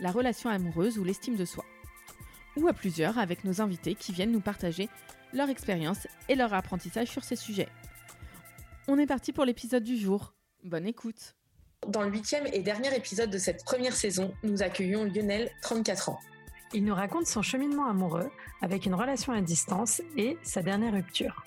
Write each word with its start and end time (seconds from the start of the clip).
la 0.00 0.10
relation 0.10 0.50
amoureuse 0.50 0.98
ou 0.98 1.04
l'estime 1.04 1.36
de 1.36 1.44
soi. 1.44 1.64
Ou 2.56 2.68
à 2.68 2.72
plusieurs 2.72 3.18
avec 3.18 3.44
nos 3.44 3.60
invités 3.60 3.94
qui 3.94 4.12
viennent 4.12 4.32
nous 4.32 4.40
partager 4.40 4.88
leur 5.32 5.48
expérience 5.48 6.06
et 6.28 6.34
leur 6.34 6.52
apprentissage 6.54 7.08
sur 7.08 7.24
ces 7.24 7.36
sujets. 7.36 7.68
On 8.88 8.98
est 8.98 9.06
parti 9.06 9.32
pour 9.32 9.44
l'épisode 9.44 9.84
du 9.84 9.96
jour. 9.96 10.34
Bonne 10.64 10.86
écoute. 10.86 11.34
Dans 11.88 12.02
le 12.02 12.10
huitième 12.10 12.46
et 12.52 12.60
dernier 12.60 12.94
épisode 12.94 13.30
de 13.30 13.38
cette 13.38 13.64
première 13.64 13.94
saison, 13.94 14.32
nous 14.44 14.62
accueillons 14.62 15.04
Lionel, 15.04 15.50
34 15.62 16.10
ans. 16.10 16.20
Il 16.74 16.84
nous 16.84 16.94
raconte 16.94 17.26
son 17.26 17.42
cheminement 17.42 17.88
amoureux 17.88 18.30
avec 18.60 18.86
une 18.86 18.94
relation 18.94 19.32
à 19.32 19.40
distance 19.40 20.00
et 20.16 20.38
sa 20.42 20.62
dernière 20.62 20.92
rupture. 20.92 21.44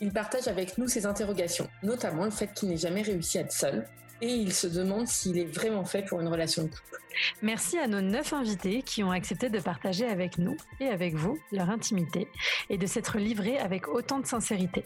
Il 0.00 0.12
partage 0.12 0.48
avec 0.48 0.76
nous 0.78 0.88
ses 0.88 1.06
interrogations, 1.06 1.68
notamment 1.82 2.24
le 2.24 2.30
fait 2.30 2.52
qu'il 2.52 2.68
n'ait 2.68 2.76
jamais 2.76 3.02
réussi 3.02 3.38
à 3.38 3.42
être 3.42 3.52
seul, 3.52 3.86
et 4.20 4.28
il 4.28 4.52
se 4.52 4.66
demande 4.66 5.06
s'il 5.08 5.38
est 5.38 5.44
vraiment 5.44 5.84
fait 5.84 6.04
pour 6.04 6.20
une 6.20 6.28
relation 6.28 6.64
de 6.64 6.68
couple. 6.68 7.00
Merci 7.42 7.78
à 7.78 7.88
nos 7.88 8.00
neuf 8.00 8.32
invités 8.32 8.82
qui 8.82 9.02
ont 9.02 9.10
accepté 9.10 9.50
de 9.50 9.58
partager 9.58 10.06
avec 10.06 10.38
nous 10.38 10.56
et 10.80 10.86
avec 10.86 11.14
vous 11.14 11.38
leur 11.52 11.70
intimité 11.70 12.28
et 12.68 12.78
de 12.78 12.86
s'être 12.86 13.18
livrés 13.18 13.58
avec 13.58 13.88
autant 13.88 14.20
de 14.20 14.26
sincérité. 14.26 14.84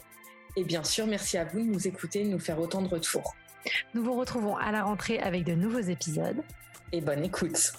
Et 0.57 0.65
bien 0.65 0.85
sûr, 0.85 1.07
merci 1.07 1.37
à 1.37 1.45
vous 1.45 1.61
de 1.61 1.67
nous 1.67 1.89
écouter 1.89 2.21
et 2.21 2.25
de 2.25 2.31
nous 2.31 2.39
faire 2.39 2.61
autant 2.61 2.83
de 2.83 2.89
retours. 2.89 3.35
Nous 3.95 4.03
vous 4.03 4.15
retrouvons 4.15 4.57
à 4.57 4.71
la 4.73 4.85
rentrée 4.85 5.19
avec 5.19 5.45
de 5.45 5.55
nouveaux 5.55 5.81
épisodes. 5.81 6.43
Et 6.93 7.01
bonne 7.01 7.25
écoute. 7.25 7.73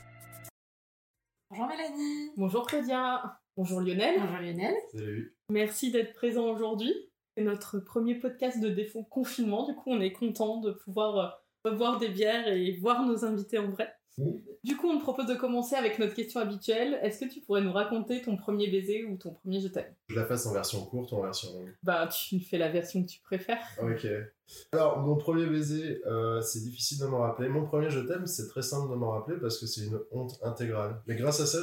Bonjour 1.50 1.68
Mélanie. 1.68 2.32
Bonjour 2.38 2.66
Claudia. 2.66 3.40
Bonjour 3.56 3.80
Lionel. 3.80 4.20
Bonjour 4.20 4.38
Lionel. 4.38 4.74
Salut. 4.92 5.38
Merci 5.50 5.92
d'être 5.92 6.14
présent 6.14 6.46
aujourd'hui. 6.48 6.94
C'est 7.38 7.44
notre 7.44 7.80
premier 7.80 8.16
podcast 8.16 8.60
de 8.60 8.70
défaut 8.70 9.04
confinement. 9.04 9.66
Du 9.68 9.76
coup, 9.76 9.92
on 9.92 10.02
est 10.02 10.12
content 10.12 10.60
de 10.60 10.72
pouvoir 10.72 11.18
euh, 11.18 11.30
boire 11.72 12.00
des 12.00 12.10
bières 12.10 12.48
et 12.48 12.72
voir 12.74 13.06
nos 13.06 13.24
invités 13.26 13.58
en 13.60 13.70
vrai. 13.70 13.94
Du 14.64 14.78
coup, 14.78 14.88
on 14.90 14.98
te 14.98 15.04
propose 15.04 15.26
de 15.28 15.36
commencer 15.36 15.76
avec 15.76 16.00
notre 16.00 16.14
question 16.14 16.40
habituelle. 16.40 16.98
Est-ce 17.04 17.20
que 17.20 17.30
tu 17.30 17.42
pourrais 17.42 17.60
nous 17.62 17.74
raconter 17.74 18.22
ton 18.22 18.38
premier 18.38 18.70
baiser 18.72 19.04
ou 19.04 19.18
ton 19.18 19.34
premier 19.34 19.60
je 19.60 19.68
t'aime? 19.68 19.94
Je 20.08 20.16
la 20.16 20.26
fasse 20.26 20.46
en 20.46 20.54
version 20.54 20.86
courte 20.86 21.12
ou 21.12 21.18
en 21.18 21.22
version 21.24 21.52
longue? 21.52 21.76
Bah, 21.84 22.08
tu 22.08 22.40
fais 22.40 22.58
la 22.58 22.70
version 22.70 23.04
que 23.04 23.10
tu 23.10 23.20
préfères. 23.20 23.60
Ok. 23.84 24.08
Alors, 24.72 25.00
mon 25.00 25.18
premier 25.18 25.46
baiser, 25.48 26.02
euh, 26.08 26.40
c'est 26.40 26.62
difficile 26.62 27.00
de 27.00 27.06
m'en 27.08 27.20
rappeler. 27.20 27.50
Mon 27.50 27.66
premier 27.66 27.90
je 27.90 28.00
t'aime, 28.00 28.26
c'est 28.26 28.48
très 28.48 28.62
simple 28.62 28.90
de 28.90 28.96
m'en 28.96 29.12
rappeler 29.12 29.36
parce 29.38 29.58
que 29.60 29.66
c'est 29.66 29.82
une 29.86 30.00
honte 30.12 30.40
intégrale. 30.44 31.02
Mais 31.08 31.16
grâce 31.16 31.42
à 31.42 31.46
ça, 31.46 31.60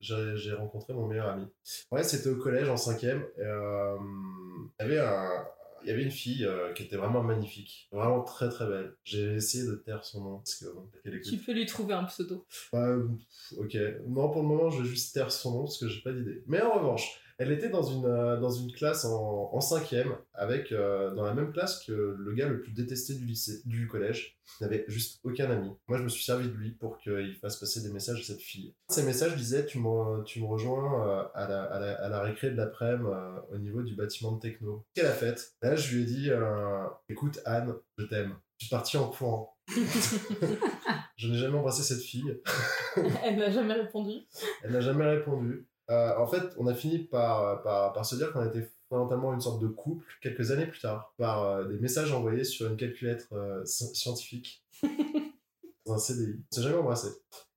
j'ai- 0.00 0.52
rencontré 0.52 0.92
mon 0.94 1.06
meilleur 1.08 1.26
ami. 1.28 1.46
Ouais, 1.90 2.04
c'était 2.04 2.30
au 2.30 2.36
collège 2.36 2.68
en 2.68 2.76
cinquième. 2.76 3.24
euh, 3.40 3.96
Il 4.78 4.86
y 4.86 4.90
avait 4.92 5.00
un. 5.00 5.30
Il 5.82 5.88
y 5.88 5.92
avait 5.92 6.02
une 6.02 6.10
fille 6.10 6.44
euh, 6.44 6.72
qui 6.72 6.82
était 6.82 6.96
vraiment 6.96 7.22
magnifique, 7.22 7.88
vraiment 7.92 8.22
très 8.22 8.48
très 8.48 8.66
belle. 8.66 8.94
J'ai 9.04 9.34
essayé 9.34 9.64
de 9.64 9.74
taire 9.74 10.04
son 10.04 10.22
nom 10.22 10.36
parce 10.38 10.56
que 10.56 10.66
bon. 10.74 10.90
Tu 11.24 11.36
peux 11.38 11.52
lui 11.52 11.66
trouver 11.66 11.94
un 11.94 12.04
pseudo. 12.04 12.46
Bah, 12.72 12.96
ok. 13.56 13.76
Non, 14.06 14.30
pour 14.30 14.42
le 14.42 14.48
moment, 14.48 14.70
je 14.70 14.82
vais 14.82 14.88
juste 14.88 15.14
taire 15.14 15.30
son 15.32 15.52
nom 15.52 15.62
parce 15.64 15.78
que 15.78 15.88
j'ai 15.88 16.00
pas 16.02 16.12
d'idée. 16.12 16.42
Mais 16.46 16.60
en 16.60 16.74
revanche, 16.78 17.20
elle 17.38 17.52
était 17.52 17.68
dans 17.68 17.82
une, 17.82 18.04
euh, 18.04 18.36
dans 18.38 18.50
une 18.50 18.72
classe 18.72 19.04
en, 19.04 19.50
en 19.52 19.60
cinquième, 19.60 20.12
avec, 20.34 20.72
euh, 20.72 21.14
dans 21.14 21.24
la 21.24 21.34
même 21.34 21.52
classe 21.52 21.84
que 21.84 21.92
le 22.18 22.32
gars 22.34 22.48
le 22.48 22.60
plus 22.60 22.72
détesté 22.72 23.14
du 23.14 23.24
lycée, 23.24 23.62
du 23.64 23.86
collège. 23.86 24.36
Il 24.60 24.64
n'avait 24.64 24.84
juste 24.88 25.20
aucun 25.22 25.48
ami. 25.50 25.70
Moi, 25.86 25.98
je 25.98 26.02
me 26.02 26.08
suis 26.08 26.24
servi 26.24 26.48
de 26.48 26.54
lui 26.54 26.72
pour 26.72 26.98
qu'il 26.98 27.36
fasse 27.40 27.56
passer 27.56 27.82
des 27.82 27.92
messages 27.92 28.20
à 28.20 28.24
cette 28.24 28.40
fille. 28.40 28.74
Ces 28.88 29.04
messages 29.04 29.36
disaient 29.36 29.66
Tu 29.66 29.78
me, 29.78 30.24
tu 30.24 30.40
me 30.40 30.46
rejoins 30.46 31.06
euh, 31.06 31.24
à, 31.34 31.46
la, 31.48 31.62
à, 31.64 31.78
la, 31.78 31.94
à 31.94 32.08
la 32.08 32.22
récré 32.22 32.50
de 32.50 32.56
l'après-midi 32.56 33.06
au 33.52 33.58
niveau 33.58 33.82
du 33.82 33.94
bâtiment 33.94 34.32
de 34.32 34.40
techno. 34.40 34.84
Qu'elle 34.94 35.06
a 35.06 35.12
fait 35.12 35.54
Là, 35.62 35.76
je 35.76 35.94
lui 35.94 36.02
ai 36.02 36.06
dit 36.06 36.30
euh, 36.30 36.86
Écoute, 37.08 37.40
Anne, 37.44 37.74
je 37.98 38.04
t'aime. 38.06 38.34
Je 38.58 38.66
suis 38.66 38.70
parti 38.70 38.96
en 38.96 39.08
courant. 39.08 39.54
je 41.16 41.28
n'ai 41.28 41.38
jamais 41.38 41.58
embrassé 41.58 41.82
cette 41.82 42.02
fille. 42.02 42.40
Elle 43.22 43.36
n'a 43.36 43.50
jamais 43.50 43.74
répondu. 43.74 44.26
Elle 44.64 44.72
n'a 44.72 44.80
jamais 44.80 45.06
répondu. 45.06 45.68
Euh, 45.90 46.16
en 46.18 46.26
fait, 46.26 46.42
on 46.58 46.66
a 46.66 46.74
fini 46.74 46.98
par, 46.98 47.62
par, 47.62 47.92
par 47.92 48.04
se 48.04 48.16
dire 48.16 48.32
qu'on 48.32 48.46
était 48.46 48.70
fondamentalement 48.88 49.32
une 49.34 49.40
sorte 49.40 49.60
de 49.62 49.68
couple 49.68 50.04
quelques 50.20 50.50
années 50.50 50.66
plus 50.66 50.80
tard, 50.80 51.14
par 51.16 51.44
euh, 51.44 51.64
des 51.64 51.78
messages 51.78 52.12
envoyés 52.12 52.44
sur 52.44 52.66
une 52.70 52.76
calculette 52.76 53.26
euh, 53.32 53.64
sci- 53.64 53.94
scientifique 53.94 54.64
dans 55.86 55.94
un 55.94 55.98
CDI. 55.98 56.36
On 56.52 56.54
s'est 56.56 56.62
jamais 56.62 56.76
embrassé. 56.76 57.08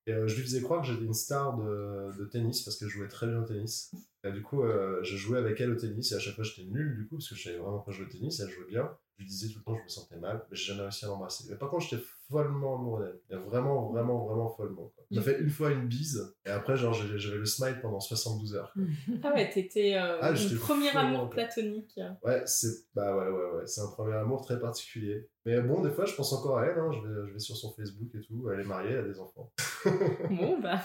Et 0.08 0.14
je 0.14 0.36
lui 0.36 0.42
faisais 0.42 0.62
croire 0.62 0.82
que 0.82 0.88
j'étais 0.88 1.06
une 1.06 1.14
star 1.14 1.58
de, 1.58 2.18
de 2.18 2.26
tennis 2.26 2.64
parce 2.64 2.76
que 2.78 2.88
je 2.88 2.98
jouais 2.98 3.08
très 3.08 3.28
bien 3.28 3.40
au 3.40 3.46
tennis. 3.46 3.92
Et 4.24 4.32
du 4.32 4.42
coup, 4.42 4.64
je 5.04 5.16
jouais 5.16 5.38
avec 5.38 5.62
elle 5.62 5.72
au 5.72 5.76
tennis 5.76 6.12
et 6.12 6.16
à 6.16 6.20
chaque 6.20 6.34
fois 6.34 6.44
j'étais 6.44 6.64
nul 6.68 6.96
du 6.98 7.08
coup 7.08 7.18
parce 7.18 7.30
que 7.30 7.36
je 7.36 7.44
savais 7.44 7.58
vraiment 7.58 7.80
pas 7.80 7.92
jouer 7.92 8.06
au 8.08 8.10
tennis. 8.10 8.40
Elle 8.40 8.50
jouait 8.50 8.66
bien. 8.68 8.90
Je 9.22 9.26
lui 9.26 9.30
disais 9.30 9.50
tout 9.50 9.60
le 9.60 9.64
temps 9.66 9.74
que 9.74 9.80
je 9.82 9.84
me 9.84 9.90
sentais 9.90 10.18
mal, 10.18 10.44
mais 10.50 10.58
j'ai 10.58 10.72
jamais 10.72 10.82
réussi 10.82 11.06
à 11.06 11.10
l'embrasser. 11.10 11.46
Mais 11.48 11.56
par 11.56 11.70
contre, 11.70 11.86
j'étais 11.88 12.02
follement 12.28 12.76
amoureux 12.76 13.22
d'elle. 13.30 13.40
Vraiment, 13.42 13.92
vraiment, 13.92 14.26
vraiment 14.26 14.50
follement. 14.50 14.92
quoi. 14.96 15.04
J'ai 15.12 15.22
fait 15.22 15.40
une 15.40 15.50
fois 15.52 15.70
une 15.70 15.86
bise 15.88 16.34
et 16.46 16.50
après, 16.50 16.76
genre, 16.76 16.92
j'avais 16.94 17.38
le 17.38 17.46
smile 17.46 17.78
pendant 17.84 18.00
72 18.00 18.56
heures. 18.56 18.74
Ah 19.22 19.32
ouais, 19.34 19.48
t'étais 19.52 19.96
euh, 19.96 20.18
Ah, 20.22 20.34
j'étais 20.34 20.56
premier 20.56 20.90
amour 20.90 21.30
platonique. 21.30 22.00
Ouais, 22.24 22.42
c'est 22.48 22.88
bah 22.96 23.16
ouais, 23.16 23.30
ouais, 23.30 23.52
ouais. 23.60 23.68
c'est 23.68 23.82
un 23.82 23.88
premier 23.90 24.16
amour 24.16 24.42
très 24.42 24.60
particulier. 24.60 25.30
Mais 25.46 25.62
bon, 25.62 25.82
des 25.84 25.92
fois, 25.92 26.06
je 26.06 26.16
pense 26.16 26.34
encore 26.34 26.58
à 26.58 26.66
elle. 26.66 26.80
Hein. 26.80 26.90
Je, 26.92 27.08
vais, 27.08 27.28
je 27.28 27.34
vais 27.34 27.40
sur 27.40 27.56
son 27.56 27.72
Facebook 27.74 28.10
et 28.16 28.22
tout. 28.22 28.50
Elle 28.52 28.62
est 28.62 28.66
mariée, 28.66 28.92
elle 28.92 29.06
a 29.06 29.08
des 29.08 29.20
enfants. 29.20 29.52
Bon, 30.30 30.60
bah, 30.60 30.80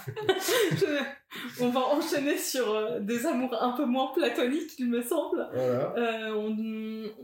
je- 0.71 1.03
on 1.63 1.69
va 1.69 1.81
enchaîner 1.81 2.37
sur 2.37 2.73
euh, 2.73 2.99
des 2.99 3.25
amours 3.25 3.55
un 3.61 3.71
peu 3.73 3.85
moins 3.85 4.11
platoniques, 4.13 4.77
il 4.79 4.89
me 4.89 5.01
semble. 5.01 5.47
Voilà. 5.53 5.93
Euh, 5.97 6.33
on 6.35 6.57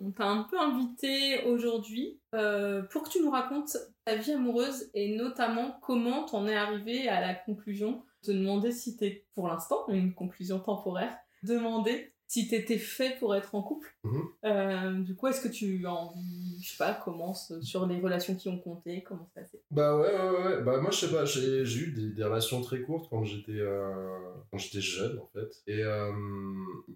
on 0.05 0.11
t'a 0.11 0.25
un 0.25 0.43
peu 0.43 0.59
invité 0.59 1.43
aujourd'hui 1.45 2.19
euh, 2.35 2.81
pour 2.83 3.03
que 3.03 3.09
tu 3.09 3.21
nous 3.21 3.29
racontes 3.31 3.77
ta 4.05 4.15
vie 4.15 4.33
amoureuse 4.33 4.89
et 4.93 5.15
notamment 5.15 5.77
comment 5.81 6.23
t'en 6.25 6.47
es 6.47 6.55
arrivé 6.55 7.07
à 7.09 7.21
la 7.21 7.33
conclusion. 7.33 8.03
Te 8.23 8.31
demander 8.31 8.71
si 8.71 8.95
t'es, 8.95 9.25
pour 9.35 9.47
l'instant, 9.49 9.85
une 9.89 10.13
conclusion 10.13 10.59
temporaire, 10.59 11.15
demander 11.43 12.12
si 12.27 12.47
t'étais 12.47 12.77
fait 12.77 13.17
pour 13.19 13.35
être 13.35 13.53
en 13.55 13.61
couple. 13.61 13.95
Mhm. 14.03 14.23
Euh, 14.45 14.91
du 15.01 15.15
coup, 15.15 15.27
est-ce 15.27 15.41
que 15.41 15.47
tu 15.47 15.85
en, 15.85 16.13
je 16.61 16.69
sais 16.69 16.77
pas, 16.77 16.93
commences 16.93 17.53
sur 17.61 17.85
les 17.85 17.99
relations 17.99 18.35
qui 18.35 18.49
ont 18.49 18.57
compté, 18.57 19.03
comment 19.03 19.29
ça 19.35 19.45
s'est 19.45 19.61
Bah 19.71 19.97
ouais, 19.97 20.13
ouais, 20.13 20.45
ouais. 20.45 20.61
Bah 20.63 20.79
moi, 20.81 20.91
je 20.91 21.05
sais 21.05 21.11
pas, 21.11 21.25
j'ai 21.25 21.61
eu 21.61 21.91
des, 21.91 22.09
des 22.11 22.23
relations 22.23 22.61
très 22.61 22.81
courtes 22.81 23.07
quand 23.09 23.23
j'étais 23.23 23.59
euh, 23.59 24.17
quand 24.51 24.57
j'étais 24.57 24.81
jeune, 24.81 25.19
en 25.19 25.29
fait. 25.33 25.61
Et 25.67 25.83
euh, 25.83 26.11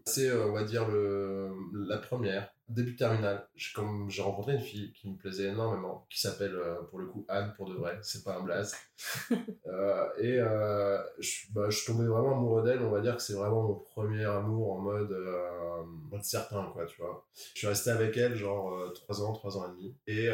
c'est, 0.05 0.31
on 0.31 0.53
va 0.53 0.63
dire, 0.63 0.87
le, 0.87 1.51
la 1.87 1.97
première, 1.97 2.53
début 2.69 2.95
terminale. 2.95 3.47
J'ai 3.55 3.73
comme- 3.73 4.09
j'ai 4.09 4.22
rencontré 4.22 4.53
une 4.55 4.59
fille 4.61 4.91
qui 4.94 5.09
me 5.09 5.17
plaisait 5.17 5.50
énormément, 5.50 6.05
qui 6.09 6.19
s'appelle, 6.19 6.55
euh, 6.55 6.81
pour 6.89 7.00
le 7.00 7.07
coup, 7.07 7.25
Anne, 7.29 7.53
pour 7.57 7.69
de 7.69 7.75
vrai. 7.75 7.97
C'est 8.01 8.23
pas 8.23 8.35
un 8.38 8.44
blaze. 8.44 8.75
Euh, 9.67 10.07
et 10.19 10.39
euh, 10.39 10.97
je, 11.19 11.51
bah, 11.53 11.69
je 11.69 11.85
tombais 11.85 12.05
vraiment 12.07 12.31
amoureux 12.38 12.63
d'elle. 12.63 12.81
On 12.81 12.89
va 12.89 13.01
dire 13.01 13.16
que 13.17 13.22
c'est 13.22 13.33
vraiment 13.33 13.63
mon 13.63 13.75
premier 13.75 14.23
amour 14.25 14.72
en 14.73 14.79
mode, 14.79 15.16
mode 16.09 16.23
certain, 16.23 16.69
quoi, 16.73 16.85
tu 16.85 17.01
vois. 17.01 17.25
Je 17.53 17.59
suis 17.59 17.67
resté 17.67 17.89
avec 17.91 18.16
elle, 18.17 18.35
genre, 18.35 18.91
3 18.94 19.22
ans, 19.22 19.34
3 19.34 19.57
ans 19.57 19.66
et 19.67 19.72
demi. 19.75 19.95
Et 20.07 20.29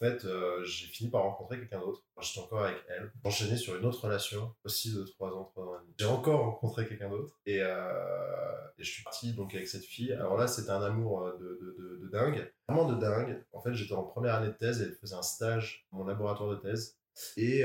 en 0.00 0.04
fait, 0.04 0.24
euh, 0.24 0.62
j'ai 0.62 0.86
fini 0.86 1.10
par 1.10 1.22
rencontrer 1.22 1.58
quelqu'un 1.58 1.80
d'autre. 1.80 2.04
J'étais 2.20 2.38
encore 2.38 2.64
avec 2.64 2.76
elle. 2.88 3.10
Enchaîné 3.24 3.56
sur 3.56 3.74
une 3.76 3.84
autre 3.84 4.04
relation, 4.04 4.54
aussi 4.64 4.94
de 4.94 5.02
3 5.02 5.30
ans, 5.36 5.50
3 5.52 5.64
ans 5.64 5.74
et 5.74 5.82
demi. 5.82 5.94
J'ai 5.98 6.06
encore 6.06 6.40
rencontré 6.40 6.86
quelqu'un 6.86 7.08
d'autre. 7.08 7.40
Et, 7.46 7.58
euh, 7.60 8.68
et 8.78 8.84
je 8.84 8.90
suis 8.90 9.02
parti 9.02 9.32
donc 9.32 9.54
avec 9.56 9.66
cette 9.66 9.82
fille. 9.84 10.12
Alors 10.12 10.36
là, 10.36 10.46
c'était 10.46 10.70
un 10.70 10.82
amour 10.82 11.22
euh, 11.22 11.36
de, 11.38 11.58
de, 11.60 11.76
de, 11.76 11.96
de 12.04 12.08
dingue. 12.10 12.52
Vraiment 12.68 12.88
de 12.92 13.00
dingue. 13.00 13.44
En 13.52 13.60
fait, 13.60 13.74
j'étais 13.74 13.94
en 13.94 14.04
première 14.04 14.36
année 14.36 14.48
de 14.48 14.52
thèse 14.52 14.80
et 14.80 14.84
elle 14.84 14.94
faisait 14.94 15.16
un 15.16 15.22
stage 15.22 15.84
dans 15.90 15.98
mon 15.98 16.04
laboratoire 16.06 16.50
de 16.50 16.56
thèse. 16.56 16.96
Et 17.36 17.62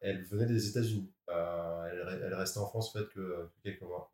elle 0.00 0.24
venait 0.24 0.46
des 0.46 0.68
États-Unis. 0.68 1.12
Elle, 1.28 2.34
restait 2.34 2.58
en 2.58 2.66
France 2.66 2.88
en 2.88 2.98
fait 2.98 3.08
que, 3.10 3.20
que 3.20 3.62
quelques 3.62 3.82
mois. 3.82 4.10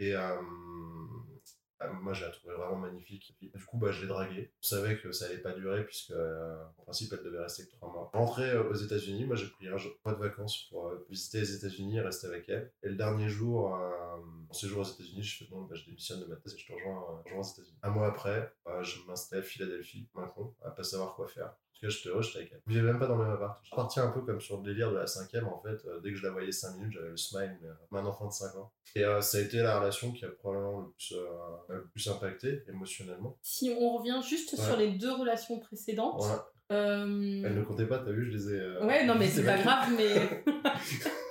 Moi, 1.93 2.13
je 2.13 2.25
la 2.25 2.31
trouvais 2.31 2.55
vraiment 2.55 2.77
magnifique. 2.77 3.37
Et 3.43 3.47
du 3.57 3.65
coup, 3.65 3.79
bah, 3.79 3.91
je 3.91 4.03
l'ai 4.03 4.09
draguée. 4.09 4.53
Je 4.63 4.69
savais 4.69 4.99
que 4.99 5.13
ça 5.13 5.27
allait 5.27 5.39
pas 5.39 5.53
durer, 5.53 5.85
puisque 5.85 6.11
euh, 6.13 6.65
en 6.79 6.83
principe, 6.83 7.13
elle 7.13 7.25
devait 7.25 7.41
rester 7.41 7.65
que 7.67 7.71
trois 7.73 7.91
mois. 7.91 8.11
Rentrée 8.13 8.51
euh, 8.51 8.71
aux 8.71 8.75
États-Unis, 8.75 9.27
moi, 9.27 9.37
j'ai 9.37 9.49
pris 9.49 9.69
un 9.69 9.77
jour 9.77 9.93
de 10.07 10.13
vacances 10.13 10.69
pour 10.71 10.89
euh, 10.89 11.07
visiter 11.09 11.41
les 11.41 11.55
États-Unis 11.55 11.97
et 11.97 12.01
rester 12.01 12.27
avec 12.27 12.49
elle. 12.49 12.73
Et 12.83 12.89
le 12.89 12.97
dernier 12.97 13.29
jour, 13.29 13.75
euh, 13.75 14.17
mon 14.47 14.53
séjour 14.53 14.81
aux 14.81 14.85
États-Unis, 14.85 15.23
je 15.23 15.45
fais 15.45 15.51
bon, 15.51 15.63
bah, 15.63 15.75
je 15.75 15.85
démissionne 15.85 16.21
de 16.21 16.27
ma 16.27 16.37
thèse 16.37 16.55
et 16.55 16.59
je 16.59 16.67
te 16.67 16.73
rejoins, 16.73 17.01
rejoins 17.25 17.41
aux 17.41 17.43
États-unis. 17.43 17.79
Un 17.83 17.91
mois 17.91 18.09
après, 18.09 18.53
je 18.83 19.01
m'installe 19.07 19.41
à 19.41 19.43
Philadelphie, 19.43 20.09
maintenant, 20.15 20.55
à 20.65 20.71
pas 20.71 20.85
savoir 20.85 21.15
quoi 21.15 21.29
faire. 21.29 21.55
Parce 21.85 21.95
cas, 21.95 21.99
j'étais 21.99 22.09
heureux, 22.11 22.23
j'étais 22.23 22.39
avec 22.39 22.53
elle. 22.53 22.61
Je 22.67 22.73
vivais 22.73 22.87
même 22.87 22.99
pas 22.99 23.07
dans 23.07 23.17
le 23.17 23.25
même 23.25 23.33
appart. 23.35 23.59
Je 23.65 23.75
partais 23.75 24.01
un 24.01 24.11
peu 24.11 24.21
comme 24.23 24.41
sur 24.41 24.59
le 24.59 24.63
délire 24.65 24.91
de 24.91 24.97
la 24.97 25.07
cinquième, 25.07 25.47
en 25.49 25.61
fait. 25.61 25.77
Euh, 25.87 26.01
dès 26.01 26.11
que 26.11 26.17
je 26.17 26.23
la 26.25 26.31
voyais 26.31 26.53
5 26.53 26.77
minutes, 26.77 26.93
j'avais 26.93 27.11
le 27.11 27.17
smile, 27.17 27.59
mais 27.93 27.99
un 27.99 28.07
enfant 28.07 28.27
de 28.27 28.33
5 28.33 28.55
ans. 28.57 28.73
Et 28.97 29.05
euh, 29.05 29.21
ça 29.21 29.39
a 29.39 29.41
été 29.41 29.59
la 29.59 29.79
relation 29.79 30.13
qui 30.13 30.25
a 30.25 30.29
probablement 30.29 30.81
le 30.81 30.91
plus, 30.91 31.13
euh, 31.15 31.75
le 31.75 31.85
plus 31.89 32.09
impacté 32.09 32.63
émotionnellement. 32.69 33.37
Si 33.43 33.75
on 33.79 33.97
revient 33.99 34.21
juste 34.27 34.53
Ouais. 34.55 34.65
sur 34.65 34.77
les 34.77 34.91
deux 34.93 35.13
relations 35.13 35.59
précédentes. 35.59 36.23
Ouais. 36.23 36.37
euh, 36.73 37.43
Elle 37.45 37.55
ne 37.57 37.63
comptait 37.63 37.87
pas, 37.87 37.99
t'as 37.99 38.13
vu, 38.13 38.27
je 38.31 38.37
les 38.37 38.55
ai. 38.55 38.85
Ouais, 38.85 39.05
non, 39.05 39.15
mais 39.17 39.29
c'est 39.29 39.45
pas 39.45 39.59
grave, 39.59 39.91
mais. 39.97 40.43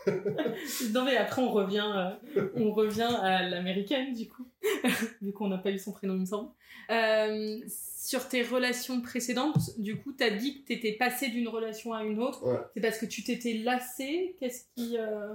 non, 0.94 1.06
mais 1.06 1.18
après, 1.18 1.42
on 1.42 1.52
revient, 1.52 1.90
euh, 2.36 2.50
on 2.56 2.72
revient 2.74 3.10
à 3.22 3.48
l'américaine, 3.48 4.14
du 4.14 4.28
coup, 4.28 4.48
vu 5.22 5.32
qu'on 5.34 5.48
n'a 5.48 5.58
pas 5.58 5.72
eu 5.72 5.80
son 5.80 5.92
prénom, 5.94 6.16
il 6.16 6.22
me 6.22 6.26
semble. 6.26 6.50
Euh, 6.92 7.60
sur 8.06 8.28
tes 8.28 8.44
relations 8.44 9.02
précédentes, 9.02 9.80
du 9.80 9.98
coup, 9.98 10.12
t'as 10.12 10.30
dit 10.32 10.62
que 10.62 10.68
t'étais 10.68 10.92
passé 10.94 11.30
d'une 11.30 11.48
relation 11.48 11.94
à 11.94 12.04
une 12.04 12.20
autre. 12.20 12.44
Ouais. 12.46 12.60
C'est 12.76 12.82
parce 12.82 12.98
que 12.98 13.06
tu 13.06 13.24
t'étais 13.24 13.54
lassé? 13.54 14.36
Qu'est-ce 14.40 14.66
qui. 14.76 14.98
euh, 14.98 15.34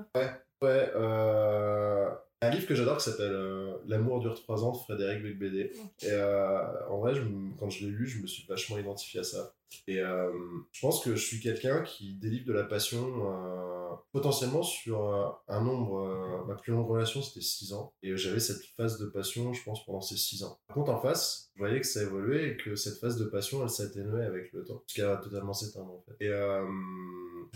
Ouais, 0.61 0.91
euh, 0.97 2.11
un 2.43 2.51
livre 2.51 2.67
que 2.67 2.75
j'adore 2.75 2.99
qui 2.99 3.05
s'appelle 3.05 3.33
euh, 3.33 3.77
L'amour 3.87 4.21
dure 4.21 4.35
3 4.35 4.65
ans 4.65 4.73
de 4.73 4.77
Frédéric 4.77 5.23
Becbédé. 5.23 5.73
Et 6.03 6.11
euh, 6.11 6.89
en 6.91 6.99
vrai, 6.99 7.15
je 7.15 7.23
quand 7.59 7.71
je 7.71 7.87
l'ai 7.87 7.91
lu, 7.93 8.07
je 8.07 8.21
me 8.21 8.27
suis 8.27 8.45
vachement 8.47 8.77
identifié 8.79 9.21
à 9.21 9.25
ça. 9.25 9.55
Et 9.87 10.01
euh, 10.01 10.31
je 10.73 10.81
pense 10.81 11.03
que 11.03 11.15
je 11.15 11.25
suis 11.25 11.41
quelqu'un 11.41 11.83
qui 11.83 12.15
délivre 12.15 12.47
de 12.47 12.53
la 12.53 12.65
passion 12.65 13.07
euh, 13.07 13.95
potentiellement 14.13 14.63
sur 14.63 15.03
euh, 15.03 15.29
un 15.49 15.63
nombre. 15.63 16.45
ma 16.47 16.55
plus 16.55 16.73
longue 16.73 16.89
relation, 16.89 17.23
c'était 17.23 17.41
6 17.41 17.73
ans. 17.73 17.93
Et 18.03 18.17
j'avais 18.17 18.41
cette 18.41 18.63
phase 18.77 18.99
de 18.99 19.07
passion, 19.07 19.53
je 19.53 19.63
pense, 19.63 19.85
pendant 19.85 20.01
ces 20.01 20.17
6 20.17 20.45
ans. 20.45 20.59
Par 20.67 20.77
contre, 20.77 20.93
en 20.93 21.01
face, 21.01 21.51
je 21.55 21.61
voyais 21.61 21.81
que 21.81 21.87
ça 21.87 22.03
évoluait 22.03 22.51
et 22.51 22.57
que 22.57 22.77
cette 22.77 22.99
phase 22.99 23.17
de 23.17 23.25
passion, 23.25 23.63
elle 23.63 23.71
s'atténuait 23.71 24.25
avec 24.25 24.53
le 24.53 24.65
temps. 24.65 24.83
Jusqu'à 24.87 25.17
totalement 25.17 25.53
s'éteindre, 25.53 25.93
en 25.93 26.05
fait. 26.07 26.25
Et 26.25 26.33
à 26.33 26.65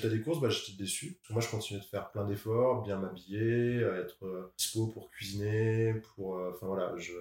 des 0.09 0.21
courses, 0.21 0.41
bah, 0.41 0.49
j'étais 0.49 0.77
déçu. 0.77 1.19
Moi, 1.31 1.41
je 1.41 1.51
continuais 1.51 1.81
de 1.81 1.87
faire 1.87 2.11
plein 2.11 2.25
d'efforts, 2.27 2.83
bien 2.83 2.99
m'habiller, 2.99 3.81
être 3.81 4.53
dispo 4.57 4.87
pour 4.87 5.11
cuisiner, 5.11 5.95
pour. 6.15 6.41
Enfin 6.51 6.67
voilà, 6.67 6.95
je, 6.97 7.13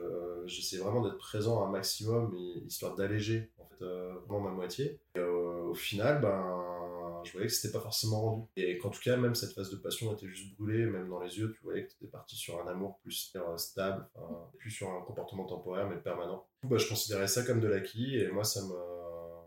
j'essayais 0.46 0.82
vraiment 0.82 1.02
d'être 1.02 1.18
présent 1.18 1.66
un 1.66 1.70
maximum, 1.70 2.34
histoire 2.66 2.96
d'alléger, 2.96 3.52
en 3.62 3.70
fait, 3.76 3.84
euh, 3.84 4.14
vraiment 4.28 4.42
ma 4.42 4.52
moitié. 4.52 5.00
Et 5.16 5.20
euh, 5.20 5.64
au 5.70 5.74
final, 5.74 6.22
ben, 6.22 7.22
je 7.24 7.32
voyais 7.34 7.48
que 7.48 7.54
c'était 7.54 7.72
pas 7.72 7.80
forcément 7.82 8.22
rendu. 8.22 8.44
Et 8.56 8.78
qu'en 8.78 8.90
tout 8.90 9.00
cas, 9.02 9.16
même 9.18 9.36
cette 9.36 9.54
phase 9.54 9.70
de 9.70 9.78
passion 9.78 10.14
était 10.14 10.28
juste 10.28 10.56
brûlée, 10.58 10.86
même 10.86 11.10
dans 11.10 11.20
les 11.20 11.38
yeux, 11.38 11.54
tu 11.56 11.64
voyais 11.64 11.84
que 11.86 11.90
tu 11.90 11.96
étais 11.98 12.08
parti 12.12 12.36
sur 12.36 12.60
un 12.62 12.68
amour 12.68 12.98
plus 13.04 13.32
euh, 13.36 13.58
stable, 13.58 14.08
enfin, 14.16 14.50
plus 14.58 14.72
sur 14.72 14.90
un 14.90 15.02
comportement 15.02 15.46
temporaire, 15.46 15.88
mais 15.90 15.98
permanent. 15.98 16.46
Du 16.64 16.68
coup, 16.68 16.74
bah, 16.74 16.78
je 16.80 16.88
considérais 16.90 17.28
ça 17.28 17.44
comme 17.44 17.60
de 17.60 17.68
l'acquis, 17.68 18.18
et 18.18 18.30
moi, 18.30 18.44
ça 18.44 18.62
me. 18.64 18.74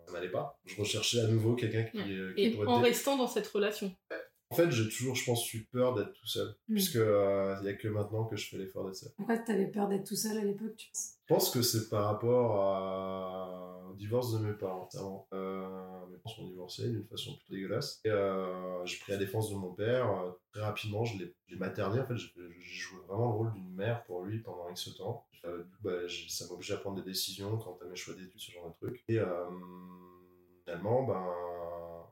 ça 0.07 0.13
m'allait 0.13 0.31
pas. 0.31 0.59
Je 0.65 0.77
recherchais 0.81 1.21
à 1.21 1.27
nouveau 1.27 1.55
quelqu'un 1.57 1.85
qui, 1.85 1.97
Ouais. 1.99 2.11
euh, 2.11 2.35
qui 2.35 2.43
Et 2.45 2.51
pourrait 2.53 2.67
en 2.69 2.81
restant 2.81 3.17
dans 3.17 3.27
cette 3.29 3.47
relation. 3.49 3.95
en 4.51 4.55
fait, 4.55 4.71
j'ai 4.71 4.85
toujours, 4.85 5.17
je 5.17 5.25
pense, 5.25 5.53
eu 5.55 5.65
peur 5.65 5.95
d'être 5.95 6.13
tout 6.13 6.27
seul. 6.27 6.55
Mm. 6.69 6.75
Puisque 6.75 6.95
il 6.95 7.59
n'y 7.63 7.69
a 7.69 7.75
que 7.75 7.89
maintenant 7.89 8.25
que 8.27 8.37
je 8.37 8.49
fais 8.49 8.59
l'effort 8.59 8.85
d'être 8.87 8.95
seul. 8.97 9.11
Pourquoi 9.17 9.39
t'avais 9.39 9.67
peur 9.67 9.89
d'être 9.89 10.07
tout 10.07 10.15
seul 10.17 10.37
à 10.39 10.45
l'époque, 10.45 10.77
tu 10.77 10.89
penses? 10.91 11.14
Je 11.27 11.35
pense 11.35 11.51
que 11.51 11.63
c'est 11.63 11.89
par 11.89 12.05
rapport 12.05 12.61
à... 12.61 13.95
divorce 13.97 14.33
de 14.33 14.47
mes 14.47 14.53
parents. 14.53 14.89
Euh, 15.33 16.07
mes 16.11 16.19
parents 16.19 16.37
sont 16.37 16.47
divorcés 16.47 16.91
d'une 16.91 17.07
façon 17.07 17.35
plutôt 17.37 17.55
dégueulasse. 17.55 18.01
Et 18.05 18.11
euh, 18.11 18.85
j'ai 18.85 18.99
pris 18.99 19.13
la 19.13 19.19
défense 19.19 19.51
de 19.51 19.57
mon 19.57 19.73
père. 19.73 20.11
Euh, 20.11 20.33
très 20.53 20.61
rapidement, 20.63 21.05
je 21.05 21.17
l'ai 21.19 21.57
materné. 21.57 22.01
En 22.01 22.07
fait, 22.07 22.17
j'ai 22.17 22.29
joué 22.59 22.99
vraiment 23.09 23.29
le 23.29 23.37
rôle 23.37 23.53
d'une 23.53 23.75
mère 23.75 24.05
pour 24.05 24.23
lui 24.23 24.41
pendant 24.41 24.69
X 24.69 24.95
temps. 24.97 25.25
Euh, 25.47 25.65
bah, 25.83 25.93
ça 26.29 26.47
m'obligeait 26.49 26.75
à 26.75 26.79
prendre 26.79 26.97
des 26.97 27.11
décisions 27.11 27.57
quant 27.57 27.79
à 27.83 27.87
mes 27.87 27.97
choix 27.97 28.15
d'études, 28.15 28.41
ce 28.41 28.53
genre 28.53 28.69
de 28.69 28.75
trucs. 28.75 29.03
Et 29.09 29.19
euh, 29.19 29.27
finalement, 30.65 31.05
ben, 31.05 31.25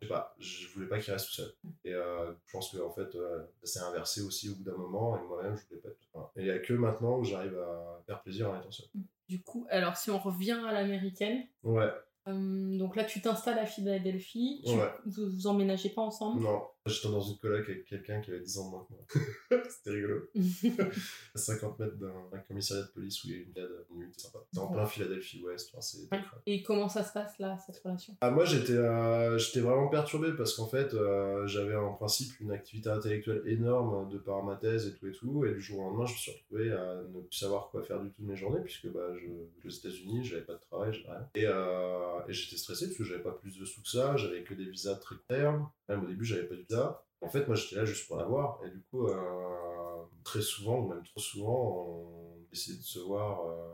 je 0.02 0.08
sais 0.08 0.12
pas, 0.12 0.34
je 0.40 0.66
voulais 0.68 0.86
pas 0.88 0.98
qu'il 0.98 1.12
reste 1.12 1.26
tout 1.26 1.32
seul. 1.34 1.52
Et 1.84 1.94
euh, 1.94 2.32
je 2.46 2.52
pense 2.52 2.70
que 2.70 2.78
en 2.78 2.90
fait, 2.90 3.14
euh, 3.14 3.42
ça 3.62 3.80
s'est 3.80 3.86
inversé 3.86 4.20
aussi 4.20 4.50
au 4.50 4.56
bout 4.56 4.64
d'un 4.64 4.76
moment. 4.76 5.16
Et 5.16 5.22
moi-même, 5.26 5.56
je 5.56 5.62
voulais 5.68 5.80
pas 5.80 5.88
être. 5.90 5.98
Voilà. 6.12 6.30
Et 6.36 6.40
il 6.40 6.46
y 6.48 6.50
a 6.50 6.58
que 6.58 6.72
maintenant 6.74 7.18
où 7.18 7.24
j'arrive 7.24 7.56
à 7.58 8.02
faire 8.06 8.20
plaisir 8.22 8.50
en 8.50 8.58
étant 8.58 8.70
seul. 8.70 8.86
Du 9.28 9.40
coup, 9.42 9.66
alors 9.70 9.96
si 9.96 10.10
on 10.10 10.18
revient 10.18 10.60
à 10.66 10.72
l'américaine, 10.72 11.44
Ouais. 11.62 11.88
euh, 12.28 12.78
donc 12.78 12.96
là, 12.96 13.04
tu 13.04 13.20
t'installes 13.22 13.58
à 13.60 13.66
Philadelphie, 13.66 14.62
tu, 14.66 14.72
Ouais. 14.74 14.90
vous, 15.06 15.30
vous 15.30 15.46
emménagez 15.46 15.90
pas 15.90 16.02
ensemble? 16.02 16.42
Non, 16.42 16.62
j'étais 16.86 17.08
dans 17.08 17.20
une 17.20 17.38
coloc 17.38 17.68
avec 17.68 17.84
quelqu'un 17.84 18.20
qui 18.20 18.30
avait 18.30 18.40
10 18.40 18.58
ans 18.58 18.66
de 18.66 18.70
moins 18.70 18.86
que 18.88 18.92
moi. 18.94 19.62
C'était 19.70 19.90
rigolo. 19.90 20.28
À 21.34 21.38
50 21.38 21.78
mètres 21.78 21.96
d'un 21.96 22.38
commissariat 22.46 22.84
de 22.84 22.88
police 22.88 23.22
où 23.24 23.28
il 23.28 23.32
y 23.32 23.34
a 23.34 23.42
une 23.42 23.52
cadre 23.52 23.68
nue, 23.94 24.10
c'est 24.12 24.26
sympa. 24.26 24.38
C'est 24.52 24.58
en 24.60 24.66
plein 24.68 24.86
Philadelphie 24.86 25.42
Ouest, 25.42 25.70
enfin, 25.72 25.80
c'est 25.80 26.02
Ouais. 26.12 26.20
Et 26.46 26.62
comment 26.62 26.88
ça 26.88 27.04
se 27.04 27.12
passe 27.12 27.38
là, 27.38 27.56
cette 27.64 27.78
relation? 27.82 28.14
Ah, 28.20 28.30
moi 28.30 28.44
j'étais 28.44 28.72
euh, 28.72 29.38
j'étais 29.38 29.60
vraiment 29.60 29.88
perturbé 29.88 30.32
parce 30.36 30.54
qu'en 30.54 30.66
fait 30.66 30.92
euh, 30.94 31.46
j'avais 31.46 31.76
en 31.76 31.94
principe 31.94 32.38
une 32.40 32.50
activité 32.50 32.88
intellectuelle 32.88 33.42
énorme 33.46 34.10
de 34.10 34.18
par 34.18 34.42
ma 34.42 34.56
thèse 34.56 34.86
et 34.88 34.94
tout 34.94 35.06
et 35.06 35.12
tout 35.12 35.44
et 35.44 35.52
du 35.54 35.60
jour 35.60 35.78
au 35.80 35.82
lendemain 35.90 36.06
je 36.06 36.12
me 36.12 36.18
suis 36.18 36.32
retrouvé 36.32 36.72
à 36.72 37.02
ne 37.14 37.20
plus 37.20 37.36
savoir 37.38 37.70
quoi 37.70 37.82
faire 37.82 38.00
du 38.00 38.10
tout 38.10 38.22
de 38.22 38.28
mes 38.28 38.36
journées 38.36 38.60
puisque 38.62 38.88
bah, 38.88 39.14
je 39.16 39.68
aux 39.68 39.70
États-Unis 39.70 40.24
j'avais 40.24 40.42
pas 40.42 40.54
de 40.54 40.60
travail 40.60 40.92
j'avais 40.92 41.16
rien 41.16 41.28
et, 41.34 41.46
euh, 41.46 42.26
et 42.28 42.32
j'étais 42.32 42.56
stressé 42.56 42.86
parce 42.86 42.98
que 42.98 43.04
j'avais 43.04 43.22
pas 43.22 43.32
plus 43.32 43.58
de 43.58 43.64
sous 43.64 43.82
que 43.82 43.88
ça 43.88 44.16
j'avais 44.16 44.42
que 44.42 44.54
des 44.54 44.64
visas 44.64 44.96
très 44.96 45.16
court 45.16 45.24
terme 45.28 45.68
au 45.98 46.06
début 46.06 46.24
j'avais 46.24 46.44
pas 46.44 46.54
de 46.54 46.60
visa 46.60 47.04
en 47.20 47.28
fait 47.28 47.46
moi 47.46 47.56
j'étais 47.56 47.76
là 47.76 47.84
juste 47.84 48.06
pour 48.06 48.16
l'avoir 48.16 48.60
et 48.64 48.70
du 48.70 48.82
coup 48.82 49.06
euh, 49.06 50.02
très 50.24 50.42
souvent 50.42 50.80
ou 50.80 50.88
même 50.88 51.02
trop 51.04 51.20
souvent 51.20 51.86
on 51.88 52.46
essayait 52.52 52.78
de 52.78 52.82
se 52.82 52.98
voir 52.98 53.46
euh, 53.46 53.72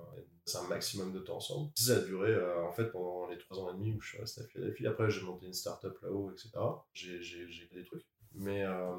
un 0.54 0.68
maximum 0.68 1.12
de 1.12 1.18
temps 1.18 1.36
ensemble. 1.36 1.70
Ça 1.74 1.96
a 1.96 2.00
duré 2.00 2.30
euh, 2.30 2.64
en 2.64 2.72
fait 2.72 2.86
pendant 2.86 3.26
les 3.26 3.36
trois 3.38 3.58
ans 3.58 3.70
et 3.70 3.74
demi 3.74 3.92
où 3.92 4.00
je 4.00 4.10
suis 4.10 4.18
resté 4.18 4.40
à 4.40 4.44
Philadelphie 4.44 4.86
après 4.86 5.10
j'ai 5.10 5.22
monté 5.22 5.46
une 5.46 5.52
start-up 5.52 5.98
là-haut 6.02 6.30
etc 6.32 6.50
j'ai 6.92 7.20
j'ai 7.22 7.68
des 7.72 7.84
trucs 7.84 8.04
mais 8.38 8.64
euh, 8.64 8.92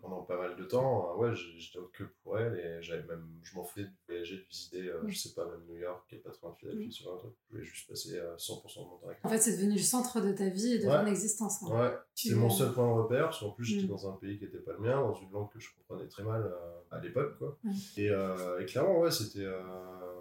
pendant 0.00 0.22
pas 0.22 0.36
mal 0.36 0.56
de 0.56 0.64
temps, 0.64 1.12
euh, 1.12 1.16
ouais, 1.16 1.34
j'étais 1.34 1.78
que 1.92 2.04
pour 2.22 2.38
elle 2.38 2.58
et 2.58 2.82
j'avais 2.82 3.02
même, 3.04 3.26
je 3.42 3.54
m'en 3.56 3.64
foutais 3.64 3.84
de 3.86 3.90
voyager, 4.08 4.36
de 4.36 4.44
visiter, 4.48 4.82
euh, 4.88 5.02
je 5.06 5.16
sais 5.18 5.34
pas, 5.34 5.44
même 5.46 5.62
New 5.68 5.76
York, 5.76 6.04
qui 6.08 6.16
est 6.16 6.18
pas 6.18 6.30
très 6.30 6.46
Philadelphie 6.58 6.92
sur 6.92 7.12
un 7.14 7.18
truc. 7.18 7.32
Je 7.48 7.52
voulais 7.54 7.64
juste 7.64 7.88
passer 7.88 8.16
euh, 8.18 8.36
100% 8.36 8.80
de 8.84 8.88
mon 8.88 8.96
temps 8.98 9.06
avec 9.06 9.18
En 9.24 9.28
fait, 9.28 9.38
c'est 9.38 9.56
devenu 9.56 9.74
le 9.74 9.78
centre 9.80 10.20
de 10.20 10.32
ta 10.32 10.48
vie 10.48 10.74
et 10.74 10.78
de 10.78 10.86
Ouais. 10.86 11.00
ton 11.00 11.06
existence. 11.06 11.62
hein. 11.62 11.68
Ouais, 11.70 11.94
c'est 12.14 12.34
mon 12.34 12.50
seul 12.50 12.72
point 12.72 12.86
de 12.86 13.00
repère, 13.00 13.24
parce 13.26 13.40
qu'en 13.40 13.50
plus 13.50 13.64
j'étais 13.64 13.86
Mm. 13.86 13.90
dans 13.90 14.08
un 14.10 14.16
pays 14.16 14.38
qui 14.38 14.44
était 14.44 14.58
pas 14.58 14.72
le 14.72 14.78
mien, 14.80 15.00
dans 15.00 15.14
une 15.14 15.30
langue 15.30 15.50
que 15.52 15.58
je 15.60 15.68
comprenais 15.76 16.08
très 16.08 16.22
mal 16.24 16.42
euh, 16.42 16.80
à 16.90 17.00
l'époque, 17.00 17.38
quoi. 17.38 17.58
Mm. 17.64 17.70
Et, 17.96 18.10
euh, 18.10 18.60
et 18.60 18.66
clairement, 18.66 18.98
ouais, 19.00 19.10
c'était 19.10 19.44
euh, 19.44 19.62